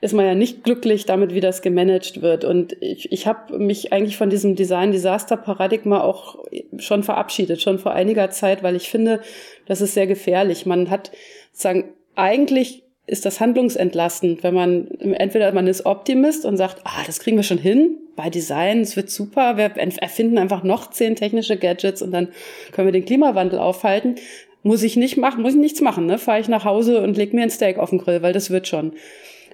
ist 0.00 0.14
man 0.14 0.24
ja 0.24 0.34
nicht 0.34 0.62
glücklich 0.62 1.06
damit, 1.06 1.34
wie 1.34 1.40
das 1.40 1.62
gemanagt 1.62 2.22
wird. 2.22 2.44
Und 2.44 2.76
ich, 2.80 3.10
ich 3.10 3.26
habe 3.26 3.58
mich 3.58 3.92
eigentlich 3.92 4.16
von 4.16 4.30
diesem 4.30 4.54
Design-Disaster-Paradigma 4.54 6.00
auch 6.00 6.44
schon 6.78 7.02
verabschiedet, 7.02 7.60
schon 7.60 7.78
vor 7.78 7.92
einiger 7.92 8.30
Zeit, 8.30 8.62
weil 8.62 8.76
ich 8.76 8.90
finde, 8.90 9.20
das 9.66 9.80
ist 9.80 9.94
sehr 9.94 10.06
gefährlich. 10.06 10.66
Man 10.66 10.90
hat 10.90 11.10
sagen, 11.52 11.92
eigentlich 12.14 12.84
ist 13.08 13.24
das 13.24 13.40
handlungsentlastend, 13.40 14.42
wenn 14.42 14.54
man 14.54 14.88
entweder 15.00 15.50
man 15.52 15.66
ist 15.66 15.86
Optimist 15.86 16.44
und 16.44 16.58
sagt, 16.58 16.82
ah, 16.84 17.02
das 17.06 17.20
kriegen 17.20 17.38
wir 17.38 17.42
schon 17.42 17.58
hin 17.58 17.96
bei 18.16 18.28
Design, 18.28 18.80
es 18.80 18.96
wird 18.96 19.10
super, 19.10 19.56
wir 19.56 19.70
erfinden 19.76 20.38
einfach 20.38 20.62
noch 20.62 20.90
zehn 20.90 21.16
technische 21.16 21.56
Gadgets 21.56 22.02
und 22.02 22.10
dann 22.10 22.28
können 22.72 22.88
wir 22.88 22.92
den 22.92 23.06
Klimawandel 23.06 23.58
aufhalten. 23.58 24.16
Muss 24.62 24.82
ich 24.82 24.96
nicht 24.96 25.16
machen, 25.16 25.42
muss 25.42 25.54
ich 25.54 25.60
nichts 25.60 25.80
machen, 25.80 26.06
ne? 26.06 26.18
Fahre 26.18 26.40
ich 26.40 26.48
nach 26.48 26.64
Hause 26.64 27.00
und 27.00 27.16
leg 27.16 27.32
mir 27.32 27.42
ein 27.42 27.50
Steak 27.50 27.78
auf 27.78 27.90
den 27.90 27.98
Grill, 28.00 28.22
weil 28.22 28.32
das 28.32 28.50
wird 28.50 28.68
schon. 28.68 28.92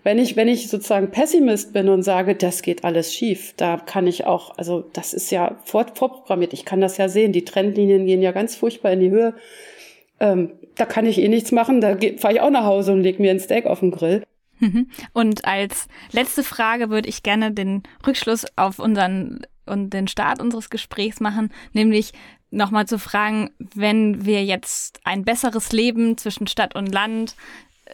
Wenn 0.05 0.19
ich, 0.19 0.37
wenn 0.37 0.49
ich 0.49 0.69
sozusagen 0.69 1.11
Pessimist 1.11 1.73
bin 1.73 1.89
und 1.89 2.03
sage, 2.03 2.35
das 2.35 2.61
geht 2.61 2.85
alles 2.85 3.15
schief, 3.15 3.55
da 3.57 3.79
kann 3.79 4.07
ich 4.07 4.27
auch, 4.27 4.57
also 4.59 4.85
das 4.93 5.15
ist 5.15 5.31
ja 5.31 5.57
vor, 5.65 5.87
vorprogrammiert, 5.95 6.53
ich 6.53 6.67
kann 6.67 6.83
das 6.83 6.99
ja 6.99 7.09
sehen, 7.09 7.33
die 7.33 7.45
Trendlinien 7.45 8.05
gehen 8.05 8.21
ja 8.21 8.33
ganz 8.33 8.55
furchtbar 8.55 8.93
in 8.93 9.01
die 9.01 9.11
Höhe. 9.11 9.35
Ähm, 10.21 10.53
da 10.75 10.85
kann 10.85 11.07
ich 11.07 11.19
eh 11.19 11.29
nichts 11.29 11.53
machen, 11.53 11.81
da 11.81 11.97
fahre 12.19 12.35
ich 12.35 12.41
auch 12.41 12.51
nach 12.51 12.65
Hause 12.65 12.93
und 12.93 13.01
leg 13.01 13.19
mir 13.19 13.31
ein 13.31 13.41
Steak 13.41 13.65
auf 13.65 13.81
den 13.81 13.91
Grill. 13.91 14.23
Mhm. 14.61 14.91
Und 15.15 15.47
als 15.47 15.89
letzte 16.13 16.45
Frage 16.45 16.91
würde 16.91 17.09
ich 17.09 17.23
gerne 17.23 17.53
den 17.53 17.83
Rückschluss 18.07 18.45
auf 18.57 18.79
unseren 18.79 19.47
und 19.67 19.91
den 19.91 20.09
Start 20.09 20.43
unseres 20.43 20.69
Gesprächs 20.69 21.21
machen, 21.21 21.51
nämlich 21.73 22.13
nochmal 22.51 22.87
zu 22.87 22.99
fragen, 22.99 23.51
wenn 23.59 24.27
wir 24.27 24.45
jetzt 24.45 25.01
ein 25.05 25.25
besseres 25.25 25.73
Leben 25.73 26.19
zwischen 26.19 26.47
Stadt 26.47 26.75
und 26.75 26.93
Land 26.93 27.35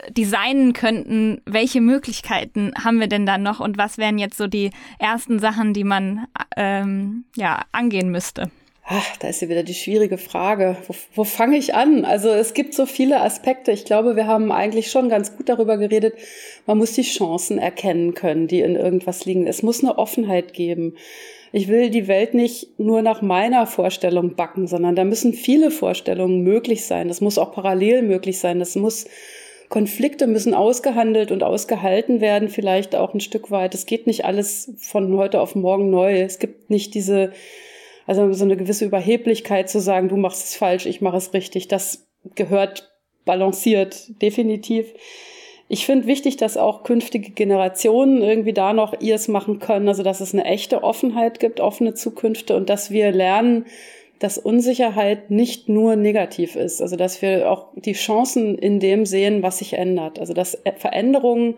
designen 0.08 0.72
könnten, 0.72 1.40
welche 1.46 1.80
Möglichkeiten 1.80 2.72
haben 2.82 3.00
wir 3.00 3.08
denn 3.08 3.26
dann 3.26 3.42
noch 3.42 3.60
und 3.60 3.78
was 3.78 3.98
wären 3.98 4.18
jetzt 4.18 4.36
so 4.36 4.46
die 4.46 4.70
ersten 4.98 5.38
Sachen, 5.38 5.74
die 5.74 5.84
man 5.84 6.26
ähm, 6.56 7.24
ja 7.36 7.62
angehen 7.72 8.10
müsste? 8.10 8.50
Ach, 8.92 9.16
da 9.18 9.28
ist 9.28 9.40
ja 9.40 9.48
wieder 9.48 9.62
die 9.62 9.74
schwierige 9.74 10.18
Frage. 10.18 10.76
Wo, 10.88 10.94
wo 11.14 11.24
fange 11.24 11.56
ich 11.56 11.74
an? 11.74 12.04
Also 12.04 12.28
es 12.28 12.54
gibt 12.54 12.74
so 12.74 12.86
viele 12.86 13.20
Aspekte. 13.20 13.70
Ich 13.70 13.84
glaube, 13.84 14.16
wir 14.16 14.26
haben 14.26 14.50
eigentlich 14.50 14.90
schon 14.90 15.08
ganz 15.08 15.36
gut 15.36 15.48
darüber 15.48 15.76
geredet. 15.76 16.14
Man 16.66 16.78
muss 16.78 16.92
die 16.94 17.02
Chancen 17.02 17.58
erkennen 17.58 18.14
können, 18.14 18.48
die 18.48 18.60
in 18.60 18.74
irgendwas 18.74 19.24
liegen. 19.26 19.46
Es 19.46 19.62
muss 19.62 19.84
eine 19.84 19.96
Offenheit 19.96 20.54
geben. 20.54 20.94
Ich 21.52 21.68
will 21.68 21.90
die 21.90 22.08
Welt 22.08 22.34
nicht 22.34 22.78
nur 22.80 23.02
nach 23.02 23.22
meiner 23.22 23.66
Vorstellung 23.66 24.34
backen, 24.34 24.66
sondern 24.66 24.96
da 24.96 25.04
müssen 25.04 25.34
viele 25.34 25.70
Vorstellungen 25.70 26.42
möglich 26.42 26.84
sein. 26.84 27.06
Das 27.06 27.20
muss 27.20 27.38
auch 27.38 27.52
parallel 27.52 28.02
möglich 28.02 28.40
sein. 28.40 28.58
Das 28.58 28.74
muss 28.74 29.06
Konflikte 29.70 30.26
müssen 30.26 30.52
ausgehandelt 30.52 31.32
und 31.32 31.42
ausgehalten 31.42 32.20
werden, 32.20 32.50
vielleicht 32.50 32.94
auch 32.94 33.14
ein 33.14 33.20
Stück 33.20 33.50
weit. 33.50 33.74
Es 33.74 33.86
geht 33.86 34.06
nicht 34.06 34.26
alles 34.26 34.74
von 34.78 35.16
heute 35.16 35.40
auf 35.40 35.54
morgen 35.54 35.88
neu. 35.88 36.20
Es 36.20 36.38
gibt 36.38 36.68
nicht 36.68 36.92
diese 36.92 37.32
also 38.10 38.32
so 38.32 38.44
eine 38.44 38.56
gewisse 38.56 38.84
Überheblichkeit 38.84 39.70
zu 39.70 39.80
sagen, 39.80 40.08
du 40.08 40.16
machst 40.16 40.44
es 40.44 40.56
falsch, 40.56 40.84
ich 40.86 41.00
mache 41.00 41.16
es 41.16 41.32
richtig, 41.32 41.68
das 41.68 42.08
gehört 42.34 42.90
balanciert, 43.24 44.20
definitiv. 44.20 44.92
Ich 45.68 45.86
finde 45.86 46.08
wichtig, 46.08 46.36
dass 46.36 46.56
auch 46.56 46.82
künftige 46.82 47.30
Generationen 47.30 48.20
irgendwie 48.20 48.52
da 48.52 48.72
noch 48.72 49.00
ihrs 49.00 49.28
machen 49.28 49.60
können, 49.60 49.86
also 49.86 50.02
dass 50.02 50.20
es 50.20 50.34
eine 50.34 50.44
echte 50.44 50.82
Offenheit 50.82 51.38
gibt, 51.38 51.60
offene 51.60 51.94
Zukünfte 51.94 52.56
und 52.56 52.68
dass 52.68 52.90
wir 52.90 53.12
lernen, 53.12 53.66
dass 54.20 54.38
Unsicherheit 54.38 55.30
nicht 55.30 55.68
nur 55.68 55.96
negativ 55.96 56.54
ist, 56.54 56.80
also 56.80 56.94
dass 56.94 57.20
wir 57.22 57.50
auch 57.50 57.68
die 57.74 57.94
Chancen 57.94 58.56
in 58.56 58.78
dem 58.78 59.06
sehen, 59.06 59.42
was 59.42 59.58
sich 59.58 59.72
ändert, 59.72 60.18
also 60.18 60.34
dass 60.34 60.58
Veränderungen 60.76 61.54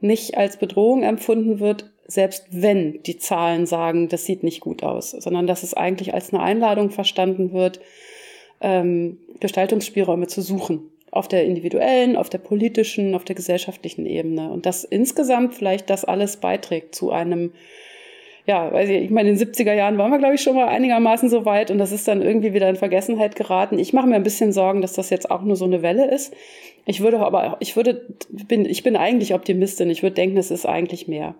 nicht 0.00 0.36
als 0.36 0.58
Bedrohung 0.58 1.02
empfunden 1.02 1.60
wird, 1.60 1.90
selbst 2.06 2.46
wenn 2.50 3.02
die 3.04 3.16
Zahlen 3.16 3.64
sagen, 3.64 4.10
das 4.10 4.26
sieht 4.26 4.42
nicht 4.42 4.60
gut 4.60 4.82
aus, 4.82 5.12
sondern 5.12 5.46
dass 5.46 5.62
es 5.62 5.72
eigentlich 5.72 6.12
als 6.12 6.32
eine 6.32 6.42
Einladung 6.42 6.90
verstanden 6.90 7.52
wird, 7.52 7.80
ähm, 8.60 9.18
Gestaltungsspielräume 9.40 10.26
zu 10.26 10.42
suchen. 10.42 10.90
Auf 11.10 11.28
der 11.28 11.44
individuellen, 11.44 12.16
auf 12.16 12.28
der 12.28 12.38
politischen, 12.38 13.14
auf 13.14 13.24
der 13.24 13.36
gesellschaftlichen 13.36 14.04
Ebene. 14.04 14.50
Und 14.50 14.66
dass 14.66 14.82
insgesamt 14.82 15.54
vielleicht 15.54 15.88
das 15.88 16.04
alles 16.04 16.38
beiträgt 16.38 16.94
zu 16.94 17.12
einem, 17.12 17.52
ja, 18.46 18.70
weiß 18.72 18.90
ich, 18.90 19.04
ich 19.04 19.10
meine, 19.10 19.30
in 19.30 19.38
den 19.38 19.48
70er 19.48 19.72
Jahren 19.72 19.96
waren 19.96 20.10
wir, 20.10 20.18
glaube 20.18 20.34
ich, 20.34 20.42
schon 20.42 20.54
mal 20.54 20.68
einigermaßen 20.68 21.30
so 21.30 21.46
weit 21.46 21.70
und 21.70 21.78
das 21.78 21.92
ist 21.92 22.06
dann 22.06 22.20
irgendwie 22.20 22.52
wieder 22.52 22.68
in 22.68 22.76
Vergessenheit 22.76 23.36
geraten. 23.36 23.78
Ich 23.78 23.92
mache 23.92 24.06
mir 24.06 24.16
ein 24.16 24.22
bisschen 24.22 24.52
Sorgen, 24.52 24.82
dass 24.82 24.92
das 24.92 25.10
jetzt 25.10 25.30
auch 25.30 25.42
nur 25.42 25.56
so 25.56 25.64
eine 25.64 25.80
Welle 25.80 26.10
ist. 26.10 26.34
Ich 26.84 27.00
würde 27.00 27.20
aber, 27.20 27.56
ich 27.60 27.74
würde, 27.74 28.06
bin, 28.28 28.66
ich 28.66 28.82
bin 28.82 28.96
eigentlich 28.96 29.32
Optimistin. 29.34 29.88
Ich 29.88 30.02
würde 30.02 30.16
denken, 30.16 30.36
es 30.36 30.50
ist 30.50 30.66
eigentlich 30.66 31.08
mehr 31.08 31.34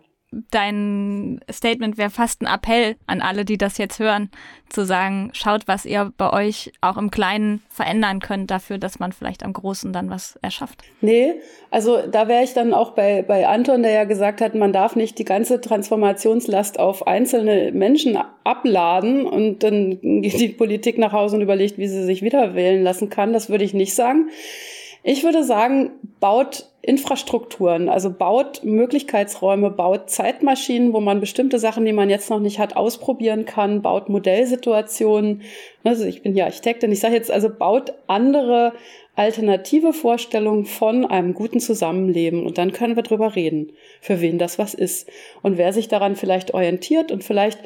dein 0.51 1.41
Statement 1.51 1.99
wäre 1.99 2.11
fast 2.11 2.43
ein 2.43 2.47
Appell 2.47 2.97
an 3.07 3.21
alle, 3.21 3.45
die 3.45 3.59
das 3.59 3.79
jetzt 3.79 3.99
hören, 3.99 4.31
zu 4.69 4.85
sagen, 4.85 5.31
schaut, 5.33 5.67
was 5.67 5.85
ihr 5.85 6.13
bei 6.17 6.33
euch 6.33 6.73
auch 6.81 6.97
im 6.97 7.11
Kleinen 7.11 7.63
verändern 7.69 8.21
könnt, 8.21 8.51
dafür, 8.51 8.79
dass 8.79 8.99
man 8.99 9.13
vielleicht 9.13 9.45
am 9.45 9.53
Großen 9.53 9.93
dann 9.93 10.11
was 10.11 10.37
erschafft. 10.43 10.83
Nee, 11.01 11.35
also 11.71 12.07
da 12.07 12.29
wäre 12.29 12.43
ich 12.43 12.55
dann 12.55 12.75
auch 12.75 12.93
bei, 12.93 13.23
bei 13.23 13.47
Anton, 13.47 13.83
der 13.83 13.93
ja 13.93 14.05
gesagt 14.05 14.41
hat, 14.41 14.55
man 14.55 14.73
darf 14.73 14.97
nicht 14.97 15.19
die 15.19 15.25
ganze 15.25 15.61
Transformationslast 15.61 16.79
auf 16.79 17.07
einzelne 17.07 17.73
Menschen 17.73 18.19
abladen 18.45 19.27
und 19.27 19.63
dann 19.63 20.01
geht 20.01 20.41
die 20.41 20.49
Politik 20.49 20.99
nach 20.99 21.13
Hause 21.13 21.37
und 21.37 21.43
überlegt, 21.43 21.79
wie 21.79 21.89
sie 21.89 22.05
sich 22.05 22.23
wieder 22.23 22.55
wählen 22.55 22.83
lassen 22.83 23.11
kann. 23.11 23.33
Das 23.33 23.49
würde 23.49 23.65
ich 23.65 23.75
nicht 23.75 23.95
sagen. 23.95 24.31
Ich 25.03 25.23
würde 25.23 25.45
sagen, 25.45 25.93
baut 26.19 26.71
Infrastrukturen, 26.85 27.89
also 27.89 28.11
baut 28.11 28.63
Möglichkeitsräume, 28.63 29.71
baut 29.71 30.11
Zeitmaschinen, 30.11 30.93
wo 30.93 31.01
man 31.01 31.19
bestimmte 31.19 31.59
Sachen, 31.59 31.85
die 31.87 31.93
man 31.93 32.11
jetzt 32.11 32.29
noch 32.29 32.41
nicht 32.41 32.59
hat, 32.59 32.77
ausprobieren 32.77 33.47
kann, 33.47 33.81
baut 33.81 34.09
Modellsituationen. 34.09 35.43
Also 35.83 36.05
ich 36.05 36.23
bin 36.23 36.37
ja 36.37 36.45
Architektin, 36.45 36.93
ich 36.93 37.01
sage 37.01 37.15
jetzt 37.15 37.31
also, 37.31 37.49
baut 37.49 37.95
andere 38.07 38.73
alternative 39.17 39.93
Vorstellungen 39.93 40.67
von 40.67 41.07
einem 41.07 41.35
guten 41.35 41.61
Zusammenleben 41.61 42.45
und 42.45 42.59
dann 42.59 42.73
können 42.73 42.97
wir 42.97 43.03
drüber 43.03 43.35
reden, 43.35 43.73
für 44.01 44.21
wen 44.21 44.39
das 44.39 44.59
was 44.59 44.75
ist. 44.75 45.09
Und 45.41 45.57
wer 45.57 45.73
sich 45.73 45.89
daran 45.89 46.17
vielleicht 46.17 46.53
orientiert 46.53 47.13
und 47.13 47.25
vielleicht, 47.25 47.59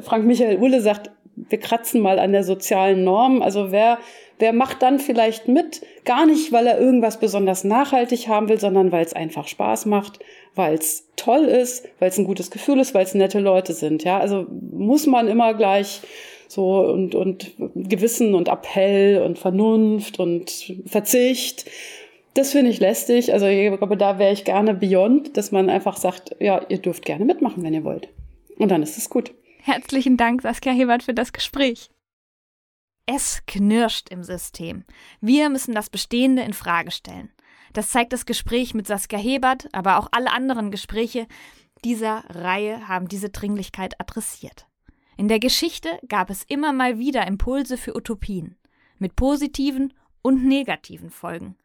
Frank 0.00 0.24
Michael 0.26 0.58
Uhle 0.58 0.80
sagt, 0.80 1.10
wir 1.36 1.60
kratzen 1.60 2.00
mal 2.00 2.18
an 2.18 2.32
der 2.32 2.44
sozialen 2.44 3.04
Norm. 3.04 3.42
Also 3.42 3.70
wer, 3.70 3.98
wer 4.38 4.52
macht 4.52 4.82
dann 4.82 4.98
vielleicht 4.98 5.48
mit? 5.48 5.82
Gar 6.04 6.26
nicht, 6.26 6.52
weil 6.52 6.66
er 6.66 6.80
irgendwas 6.80 7.18
besonders 7.18 7.64
nachhaltig 7.64 8.28
haben 8.28 8.48
will, 8.48 8.60
sondern 8.60 8.92
weil 8.92 9.04
es 9.04 9.12
einfach 9.12 9.48
Spaß 9.48 9.86
macht, 9.86 10.18
weil 10.54 10.74
es 10.74 11.08
toll 11.16 11.44
ist, 11.44 11.88
weil 11.98 12.08
es 12.08 12.18
ein 12.18 12.24
gutes 12.24 12.50
Gefühl 12.50 12.80
ist, 12.80 12.94
weil 12.94 13.04
es 13.04 13.14
nette 13.14 13.40
Leute 13.40 13.72
sind. 13.72 14.04
Ja, 14.04 14.18
also 14.18 14.46
muss 14.50 15.06
man 15.06 15.28
immer 15.28 15.54
gleich 15.54 16.00
so 16.48 16.80
und, 16.80 17.14
und 17.14 17.52
Gewissen 17.74 18.34
und 18.34 18.48
Appell 18.48 19.22
und 19.22 19.38
Vernunft 19.38 20.18
und 20.18 20.74
Verzicht. 20.86 21.66
Das 22.34 22.52
finde 22.52 22.70
ich 22.70 22.80
lästig. 22.80 23.32
Also 23.32 23.46
ich 23.46 23.76
glaube, 23.78 23.96
da 23.96 24.18
wäre 24.18 24.32
ich 24.32 24.44
gerne 24.44 24.74
beyond, 24.74 25.36
dass 25.36 25.52
man 25.52 25.70
einfach 25.70 25.96
sagt, 25.96 26.36
ja, 26.38 26.60
ihr 26.68 26.78
dürft 26.78 27.04
gerne 27.04 27.24
mitmachen, 27.24 27.62
wenn 27.62 27.74
ihr 27.74 27.84
wollt. 27.84 28.08
Und 28.58 28.70
dann 28.70 28.82
ist 28.82 28.98
es 28.98 29.10
gut. 29.10 29.32
Herzlichen 29.62 30.16
Dank, 30.16 30.42
Saskia 30.42 30.72
Hebert, 30.72 31.02
für 31.02 31.14
das 31.14 31.32
Gespräch. 31.32 31.90
Es 33.08 33.40
knirscht 33.46 34.08
im 34.08 34.24
System. 34.24 34.84
Wir 35.20 35.48
müssen 35.48 35.74
das 35.76 35.90
Bestehende 35.90 36.42
in 36.42 36.52
Frage 36.52 36.90
stellen. 36.90 37.30
Das 37.72 37.90
zeigt 37.90 38.12
das 38.12 38.26
Gespräch 38.26 38.74
mit 38.74 38.88
Saskia 38.88 39.18
Hebert, 39.18 39.68
aber 39.72 39.98
auch 39.98 40.08
alle 40.10 40.32
anderen 40.32 40.72
Gespräche 40.72 41.28
dieser 41.84 42.24
Reihe 42.28 42.88
haben 42.88 43.06
diese 43.06 43.30
Dringlichkeit 43.30 44.00
adressiert. 44.00 44.66
In 45.16 45.28
der 45.28 45.38
Geschichte 45.38 46.00
gab 46.08 46.30
es 46.30 46.42
immer 46.42 46.72
mal 46.72 46.98
wieder 46.98 47.26
Impulse 47.28 47.76
für 47.76 47.96
Utopien, 47.96 48.56
mit 48.98 49.14
positiven 49.14 49.94
und 50.20 50.44
negativen 50.44 51.10
Folgen. 51.10 51.56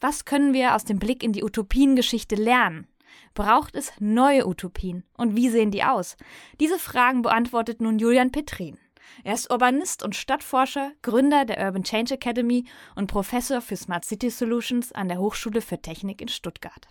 Was 0.00 0.24
können 0.24 0.52
wir 0.52 0.74
aus 0.74 0.84
dem 0.84 0.98
Blick 0.98 1.22
in 1.22 1.32
die 1.32 1.44
Utopiengeschichte 1.44 2.34
lernen? 2.34 2.88
Braucht 3.34 3.76
es 3.76 3.92
neue 4.00 4.44
Utopien? 4.44 5.04
Und 5.16 5.36
wie 5.36 5.50
sehen 5.50 5.70
die 5.70 5.84
aus? 5.84 6.16
Diese 6.58 6.80
Fragen 6.80 7.22
beantwortet 7.22 7.80
nun 7.80 8.00
Julian 8.00 8.32
Petrin. 8.32 8.76
Er 9.24 9.34
ist 9.34 9.50
Urbanist 9.50 10.02
und 10.02 10.16
Stadtforscher, 10.16 10.92
Gründer 11.02 11.44
der 11.44 11.64
Urban 11.64 11.82
Change 11.82 12.14
Academy 12.14 12.64
und 12.94 13.06
Professor 13.06 13.60
für 13.60 13.76
Smart 13.76 14.04
City 14.04 14.30
Solutions 14.30 14.92
an 14.92 15.08
der 15.08 15.18
Hochschule 15.18 15.60
für 15.60 15.80
Technik 15.80 16.20
in 16.20 16.28
Stuttgart. 16.28 16.88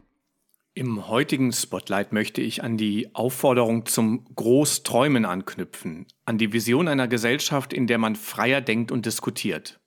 Im 0.76 1.08
heutigen 1.08 1.52
Spotlight 1.52 2.14
möchte 2.14 2.42
ich 2.42 2.64
an 2.64 2.78
die 2.78 3.14
Aufforderung 3.14 3.86
zum 3.86 4.24
Großträumen 4.36 5.26
anknüpfen, 5.26 6.06
an 6.26 6.38
die 6.38 6.54
Vision 6.54 6.88
einer 6.88 7.08
Gesellschaft, 7.08 7.74
in 7.74 7.88
der 7.88 7.98
man 7.98 8.16
freier 8.16 8.62
denkt 8.62 8.92
und 8.92 9.06
diskutiert. 9.06 9.80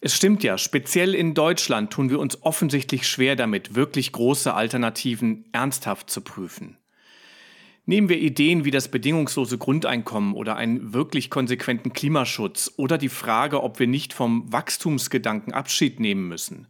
Es 0.00 0.14
stimmt 0.14 0.42
ja, 0.42 0.58
speziell 0.58 1.14
in 1.14 1.34
Deutschland 1.34 1.92
tun 1.92 2.10
wir 2.10 2.18
uns 2.18 2.42
offensichtlich 2.42 3.06
schwer 3.06 3.36
damit, 3.36 3.74
wirklich 3.74 4.12
große 4.12 4.52
Alternativen 4.52 5.46
ernsthaft 5.52 6.10
zu 6.10 6.20
prüfen. 6.20 6.78
Nehmen 7.88 8.08
wir 8.08 8.18
Ideen 8.18 8.64
wie 8.64 8.72
das 8.72 8.88
bedingungslose 8.88 9.58
Grundeinkommen 9.58 10.34
oder 10.34 10.56
einen 10.56 10.92
wirklich 10.92 11.30
konsequenten 11.30 11.92
Klimaschutz 11.92 12.72
oder 12.76 12.98
die 12.98 13.08
Frage, 13.08 13.62
ob 13.62 13.78
wir 13.78 13.86
nicht 13.86 14.12
vom 14.12 14.52
Wachstumsgedanken 14.52 15.52
Abschied 15.52 16.00
nehmen 16.00 16.26
müssen. 16.26 16.66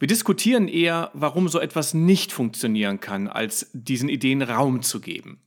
Wir 0.00 0.08
diskutieren 0.08 0.66
eher, 0.66 1.12
warum 1.14 1.48
so 1.48 1.60
etwas 1.60 1.94
nicht 1.94 2.32
funktionieren 2.32 2.98
kann, 2.98 3.28
als 3.28 3.70
diesen 3.72 4.08
Ideen 4.08 4.42
Raum 4.42 4.82
zu 4.82 5.00
geben. 5.00 5.38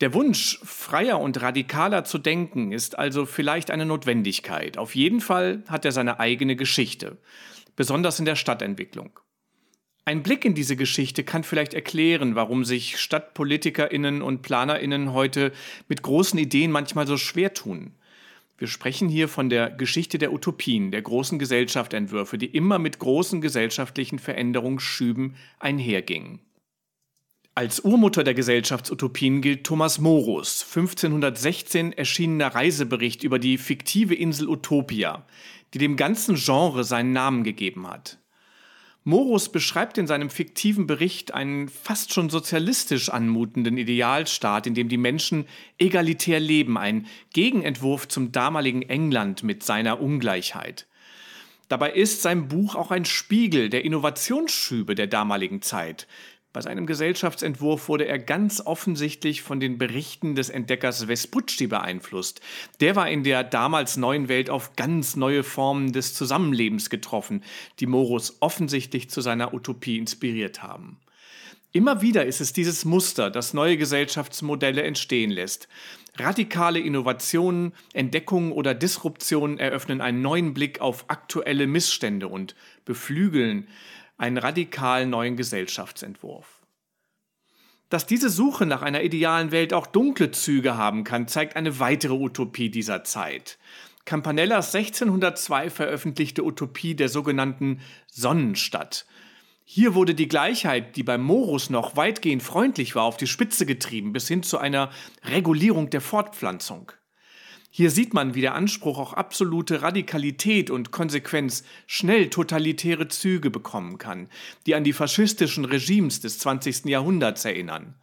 Der 0.00 0.12
Wunsch, 0.12 0.58
freier 0.64 1.20
und 1.20 1.40
radikaler 1.40 2.02
zu 2.02 2.18
denken, 2.18 2.72
ist 2.72 2.98
also 2.98 3.26
vielleicht 3.26 3.70
eine 3.70 3.86
Notwendigkeit. 3.86 4.76
Auf 4.76 4.96
jeden 4.96 5.20
Fall 5.20 5.62
hat 5.68 5.84
er 5.84 5.92
seine 5.92 6.18
eigene 6.18 6.56
Geschichte, 6.56 7.18
besonders 7.76 8.18
in 8.18 8.24
der 8.24 8.34
Stadtentwicklung. 8.34 9.20
Ein 10.06 10.22
Blick 10.22 10.44
in 10.44 10.54
diese 10.54 10.76
Geschichte 10.76 11.24
kann 11.24 11.44
vielleicht 11.44 11.72
erklären, 11.72 12.34
warum 12.34 12.66
sich 12.66 12.98
Stadtpolitikerinnen 12.98 14.20
und 14.20 14.42
Planerinnen 14.42 15.14
heute 15.14 15.50
mit 15.88 16.02
großen 16.02 16.38
Ideen 16.38 16.70
manchmal 16.70 17.06
so 17.06 17.16
schwer 17.16 17.54
tun. 17.54 17.94
Wir 18.58 18.68
sprechen 18.68 19.08
hier 19.08 19.28
von 19.28 19.48
der 19.48 19.70
Geschichte 19.70 20.18
der 20.18 20.32
Utopien, 20.32 20.90
der 20.90 21.00
großen 21.00 21.38
Gesellschaftentwürfe, 21.38 22.36
die 22.36 22.46
immer 22.46 22.78
mit 22.78 22.98
großen 22.98 23.40
gesellschaftlichen 23.40 24.18
Veränderungsschüben 24.18 25.36
einhergingen. 25.58 26.40
Als 27.54 27.80
Urmutter 27.80 28.24
der 28.24 28.34
Gesellschaftsutopien 28.34 29.40
gilt 29.40 29.64
Thomas 29.64 30.00
Morus, 30.00 30.66
1516 30.68 31.92
erschienener 31.92 32.48
Reisebericht 32.48 33.22
über 33.22 33.38
die 33.38 33.56
fiktive 33.56 34.14
Insel 34.14 34.48
Utopia, 34.48 35.24
die 35.72 35.78
dem 35.78 35.96
ganzen 35.96 36.34
Genre 36.34 36.84
seinen 36.84 37.12
Namen 37.12 37.42
gegeben 37.42 37.88
hat. 37.88 38.18
Morus 39.06 39.52
beschreibt 39.52 39.98
in 39.98 40.06
seinem 40.06 40.30
fiktiven 40.30 40.86
Bericht 40.86 41.34
einen 41.34 41.68
fast 41.68 42.14
schon 42.14 42.30
sozialistisch 42.30 43.10
anmutenden 43.10 43.76
Idealstaat, 43.76 44.66
in 44.66 44.72
dem 44.72 44.88
die 44.88 44.96
Menschen 44.96 45.44
egalitär 45.78 46.40
leben, 46.40 46.78
ein 46.78 47.06
Gegenentwurf 47.34 48.08
zum 48.08 48.32
damaligen 48.32 48.80
England 48.80 49.42
mit 49.42 49.62
seiner 49.62 50.00
Ungleichheit. 50.00 50.86
Dabei 51.68 51.92
ist 51.92 52.22
sein 52.22 52.48
Buch 52.48 52.74
auch 52.76 52.90
ein 52.90 53.04
Spiegel 53.04 53.68
der 53.68 53.84
Innovationsschübe 53.84 54.94
der 54.94 55.06
damaligen 55.06 55.60
Zeit, 55.60 56.06
bei 56.54 56.60
seinem 56.60 56.86
Gesellschaftsentwurf 56.86 57.88
wurde 57.88 58.06
er 58.06 58.20
ganz 58.20 58.62
offensichtlich 58.64 59.42
von 59.42 59.58
den 59.58 59.76
Berichten 59.76 60.36
des 60.36 60.50
Entdeckers 60.50 61.08
Vespucci 61.08 61.66
beeinflusst. 61.66 62.40
Der 62.78 62.94
war 62.94 63.10
in 63.10 63.24
der 63.24 63.42
damals 63.42 63.96
neuen 63.96 64.28
Welt 64.28 64.50
auf 64.50 64.76
ganz 64.76 65.16
neue 65.16 65.42
Formen 65.42 65.92
des 65.92 66.14
Zusammenlebens 66.14 66.90
getroffen, 66.90 67.42
die 67.80 67.86
Morus 67.86 68.36
offensichtlich 68.38 69.10
zu 69.10 69.20
seiner 69.20 69.52
Utopie 69.52 69.98
inspiriert 69.98 70.62
haben. 70.62 70.98
Immer 71.72 72.02
wieder 72.02 72.24
ist 72.24 72.40
es 72.40 72.52
dieses 72.52 72.84
Muster, 72.84 73.32
das 73.32 73.52
neue 73.52 73.76
Gesellschaftsmodelle 73.76 74.84
entstehen 74.84 75.32
lässt. 75.32 75.66
Radikale 76.16 76.78
Innovationen, 76.78 77.72
Entdeckungen 77.94 78.52
oder 78.52 78.74
Disruptionen 78.74 79.58
eröffnen 79.58 80.00
einen 80.00 80.22
neuen 80.22 80.54
Blick 80.54 80.80
auf 80.80 81.06
aktuelle 81.08 81.66
Missstände 81.66 82.28
und 82.28 82.54
beflügeln 82.84 83.66
einen 84.16 84.38
radikal 84.38 85.06
neuen 85.06 85.36
Gesellschaftsentwurf. 85.36 86.62
Dass 87.88 88.06
diese 88.06 88.30
Suche 88.30 88.66
nach 88.66 88.82
einer 88.82 89.02
idealen 89.02 89.52
Welt 89.52 89.72
auch 89.72 89.86
dunkle 89.86 90.30
Züge 90.30 90.76
haben 90.76 91.04
kann, 91.04 91.28
zeigt 91.28 91.56
eine 91.56 91.78
weitere 91.78 92.14
Utopie 92.14 92.70
dieser 92.70 93.04
Zeit. 93.04 93.58
Campanellas 94.04 94.74
1602 94.74 95.70
veröffentlichte 95.70 96.44
Utopie 96.44 96.94
der 96.94 97.08
sogenannten 97.08 97.80
Sonnenstadt. 98.10 99.06
Hier 99.64 99.94
wurde 99.94 100.14
die 100.14 100.28
Gleichheit, 100.28 100.96
die 100.96 101.02
beim 101.02 101.22
Morus 101.22 101.70
noch 101.70 101.96
weitgehend 101.96 102.42
freundlich 102.42 102.94
war, 102.94 103.04
auf 103.04 103.16
die 103.16 103.26
Spitze 103.26 103.64
getrieben, 103.64 104.12
bis 104.12 104.28
hin 104.28 104.42
zu 104.42 104.58
einer 104.58 104.90
Regulierung 105.24 105.88
der 105.88 106.02
Fortpflanzung. 106.02 106.92
Hier 107.76 107.90
sieht 107.90 108.14
man, 108.14 108.36
wie 108.36 108.40
der 108.40 108.54
Anspruch 108.54 108.98
auch 108.98 109.14
absolute 109.14 109.82
Radikalität 109.82 110.70
und 110.70 110.92
Konsequenz 110.92 111.64
schnell 111.88 112.30
totalitäre 112.30 113.08
Züge 113.08 113.50
bekommen 113.50 113.98
kann, 113.98 114.28
die 114.64 114.76
an 114.76 114.84
die 114.84 114.92
faschistischen 114.92 115.64
Regimes 115.64 116.20
des 116.20 116.38
20. 116.38 116.84
Jahrhunderts 116.84 117.44
erinnern. 117.44 117.96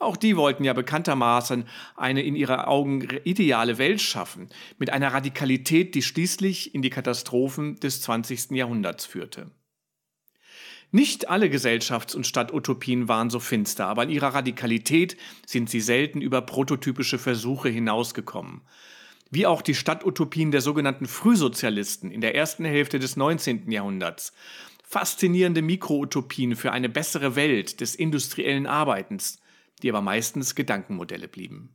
Auch 0.00 0.16
die 0.16 0.36
wollten 0.36 0.64
ja 0.64 0.72
bekanntermaßen 0.72 1.68
eine 1.94 2.24
in 2.24 2.34
ihrer 2.34 2.66
Augen 2.66 3.06
ideale 3.22 3.78
Welt 3.78 4.00
schaffen, 4.00 4.48
mit 4.78 4.90
einer 4.90 5.14
Radikalität, 5.14 5.94
die 5.94 6.02
schließlich 6.02 6.74
in 6.74 6.82
die 6.82 6.90
Katastrophen 6.90 7.76
des 7.76 8.02
20. 8.02 8.50
Jahrhunderts 8.50 9.06
führte. 9.06 9.52
Nicht 10.90 11.28
alle 11.28 11.46
Gesellschafts- 11.46 12.16
und 12.16 12.26
Stadtutopien 12.26 13.06
waren 13.06 13.30
so 13.30 13.38
finster, 13.38 13.86
aber 13.86 14.02
in 14.02 14.10
ihrer 14.10 14.34
Radikalität 14.34 15.16
sind 15.46 15.70
sie 15.70 15.80
selten 15.80 16.20
über 16.20 16.42
prototypische 16.42 17.20
Versuche 17.20 17.68
hinausgekommen 17.68 18.62
wie 19.34 19.46
auch 19.46 19.62
die 19.62 19.74
Stadtutopien 19.74 20.50
der 20.50 20.60
sogenannten 20.60 21.06
Frühsozialisten 21.06 22.10
in 22.10 22.20
der 22.20 22.34
ersten 22.34 22.64
Hälfte 22.64 22.98
des 22.98 23.16
19. 23.16 23.70
Jahrhunderts. 23.70 24.32
Faszinierende 24.84 25.60
Mikroutopien 25.60 26.56
für 26.56 26.72
eine 26.72 26.88
bessere 26.88 27.34
Welt 27.34 27.80
des 27.80 27.94
industriellen 27.94 28.66
Arbeitens, 28.66 29.40
die 29.82 29.90
aber 29.90 30.02
meistens 30.02 30.54
Gedankenmodelle 30.54 31.26
blieben. 31.26 31.74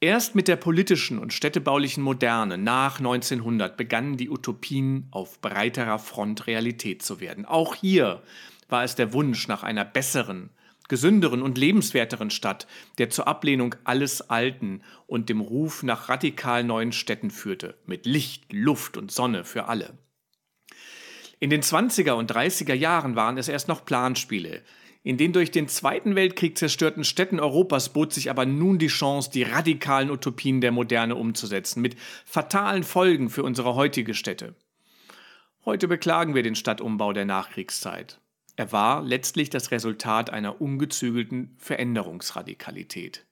Erst 0.00 0.34
mit 0.34 0.48
der 0.48 0.56
politischen 0.56 1.18
und 1.18 1.32
städtebaulichen 1.32 2.02
Moderne 2.02 2.58
nach 2.58 2.98
1900 2.98 3.76
begannen 3.76 4.16
die 4.16 4.28
Utopien 4.28 5.08
auf 5.10 5.40
breiterer 5.40 5.98
Front 5.98 6.46
Realität 6.46 7.02
zu 7.02 7.20
werden. 7.20 7.44
Auch 7.44 7.74
hier 7.74 8.22
war 8.68 8.84
es 8.84 8.94
der 8.94 9.12
Wunsch 9.12 9.46
nach 9.48 9.62
einer 9.62 9.84
besseren, 9.84 10.50
gesünderen 10.88 11.42
und 11.42 11.58
lebenswerteren 11.58 12.30
Stadt, 12.30 12.66
der 12.98 13.10
zur 13.10 13.26
Ablehnung 13.26 13.74
alles 13.84 14.30
Alten 14.30 14.82
und 15.06 15.28
dem 15.28 15.40
Ruf 15.40 15.82
nach 15.82 16.08
radikal 16.08 16.64
neuen 16.64 16.92
Städten 16.92 17.30
führte, 17.30 17.76
mit 17.86 18.06
Licht, 18.06 18.52
Luft 18.52 18.96
und 18.96 19.10
Sonne 19.10 19.44
für 19.44 19.66
alle. 19.66 19.98
In 21.40 21.50
den 21.50 21.62
20er 21.62 22.12
und 22.12 22.32
30er 22.32 22.74
Jahren 22.74 23.16
waren 23.16 23.38
es 23.38 23.48
erst 23.48 23.68
noch 23.68 23.84
Planspiele. 23.84 24.62
In 25.02 25.18
den 25.18 25.34
durch 25.34 25.50
den 25.50 25.68
Zweiten 25.68 26.14
Weltkrieg 26.14 26.56
zerstörten 26.56 27.04
Städten 27.04 27.38
Europas 27.38 27.92
bot 27.92 28.14
sich 28.14 28.30
aber 28.30 28.46
nun 28.46 28.78
die 28.78 28.86
Chance, 28.86 29.30
die 29.30 29.42
radikalen 29.42 30.10
Utopien 30.10 30.62
der 30.62 30.72
Moderne 30.72 31.16
umzusetzen, 31.16 31.82
mit 31.82 31.96
fatalen 32.24 32.84
Folgen 32.84 33.28
für 33.28 33.42
unsere 33.42 33.74
heutige 33.74 34.14
Städte. 34.14 34.54
Heute 35.66 35.88
beklagen 35.88 36.34
wir 36.34 36.42
den 36.42 36.54
Stadtumbau 36.54 37.12
der 37.12 37.26
Nachkriegszeit. 37.26 38.20
Er 38.56 38.70
war 38.72 39.02
letztlich 39.02 39.50
das 39.50 39.70
Resultat 39.70 40.30
einer 40.30 40.60
ungezügelten 40.60 41.56
Veränderungsradikalität. 41.58 43.26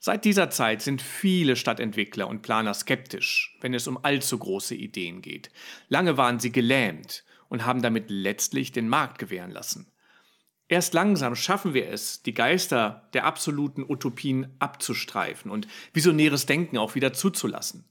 Seit 0.00 0.24
dieser 0.24 0.50
Zeit 0.50 0.80
sind 0.82 1.02
viele 1.02 1.56
Stadtentwickler 1.56 2.28
und 2.28 2.42
Planer 2.42 2.74
skeptisch, 2.74 3.56
wenn 3.60 3.74
es 3.74 3.88
um 3.88 3.98
allzu 4.04 4.38
große 4.38 4.74
Ideen 4.74 5.22
geht. 5.22 5.50
Lange 5.88 6.16
waren 6.16 6.38
sie 6.38 6.52
gelähmt 6.52 7.24
und 7.48 7.66
haben 7.66 7.82
damit 7.82 8.04
letztlich 8.08 8.70
den 8.70 8.88
Markt 8.88 9.18
gewähren 9.18 9.50
lassen. 9.50 9.90
Erst 10.68 10.92
langsam 10.92 11.34
schaffen 11.34 11.72
wir 11.72 11.88
es, 11.88 12.22
die 12.22 12.34
Geister 12.34 13.08
der 13.14 13.24
absoluten 13.24 13.82
Utopien 13.88 14.54
abzustreifen 14.58 15.50
und 15.50 15.66
visionäres 15.94 16.44
Denken 16.44 16.76
auch 16.76 16.94
wieder 16.94 17.14
zuzulassen. 17.14 17.86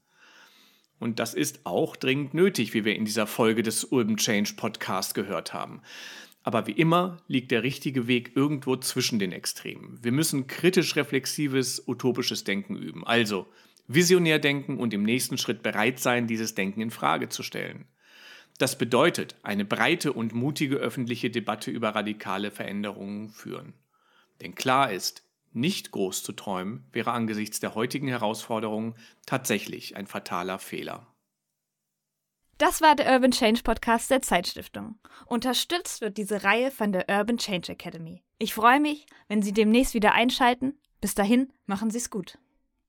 Und 1.00 1.18
das 1.18 1.34
ist 1.34 1.60
auch 1.64 1.96
dringend 1.96 2.34
nötig, 2.34 2.74
wie 2.74 2.84
wir 2.84 2.96
in 2.96 3.04
dieser 3.04 3.26
Folge 3.26 3.62
des 3.62 3.84
Urban 3.84 4.16
Change 4.16 4.54
Podcast 4.56 5.14
gehört 5.14 5.52
haben. 5.52 5.82
Aber 6.48 6.66
wie 6.66 6.72
immer 6.72 7.18
liegt 7.26 7.50
der 7.50 7.62
richtige 7.62 8.06
Weg 8.06 8.32
irgendwo 8.34 8.74
zwischen 8.76 9.18
den 9.18 9.32
Extremen. 9.32 9.98
Wir 10.00 10.12
müssen 10.12 10.46
kritisch 10.46 10.96
reflexives, 10.96 11.86
utopisches 11.86 12.42
Denken 12.42 12.74
üben. 12.74 13.06
Also 13.06 13.48
visionär 13.86 14.38
denken 14.38 14.78
und 14.78 14.94
im 14.94 15.02
nächsten 15.02 15.36
Schritt 15.36 15.62
bereit 15.62 16.00
sein, 16.00 16.26
dieses 16.26 16.54
Denken 16.54 16.80
in 16.80 16.90
Frage 16.90 17.28
zu 17.28 17.42
stellen. 17.42 17.84
Das 18.56 18.78
bedeutet, 18.78 19.36
eine 19.42 19.66
breite 19.66 20.14
und 20.14 20.32
mutige 20.32 20.76
öffentliche 20.76 21.28
Debatte 21.28 21.70
über 21.70 21.90
radikale 21.90 22.50
Veränderungen 22.50 23.28
führen. 23.28 23.74
Denn 24.40 24.54
klar 24.54 24.90
ist, 24.90 25.24
nicht 25.52 25.90
groß 25.90 26.22
zu 26.22 26.32
träumen 26.32 26.86
wäre 26.92 27.12
angesichts 27.12 27.60
der 27.60 27.74
heutigen 27.74 28.08
Herausforderungen 28.08 28.94
tatsächlich 29.26 29.98
ein 29.98 30.06
fataler 30.06 30.58
Fehler. 30.58 31.06
Das 32.58 32.80
war 32.80 32.96
der 32.96 33.12
Urban 33.12 33.30
Change 33.30 33.62
Podcast 33.62 34.10
der 34.10 34.20
Zeitstiftung. 34.20 34.98
Unterstützt 35.26 36.00
wird 36.00 36.16
diese 36.16 36.42
Reihe 36.42 36.72
von 36.72 36.90
der 36.90 37.08
Urban 37.08 37.38
Change 37.38 37.70
Academy. 37.70 38.24
Ich 38.36 38.52
freue 38.52 38.80
mich, 38.80 39.06
wenn 39.28 39.42
Sie 39.42 39.52
demnächst 39.52 39.94
wieder 39.94 40.12
einschalten. 40.12 40.76
Bis 41.00 41.14
dahin, 41.14 41.52
machen 41.66 41.90
Sie 41.92 41.98
es 41.98 42.10
gut. 42.10 42.36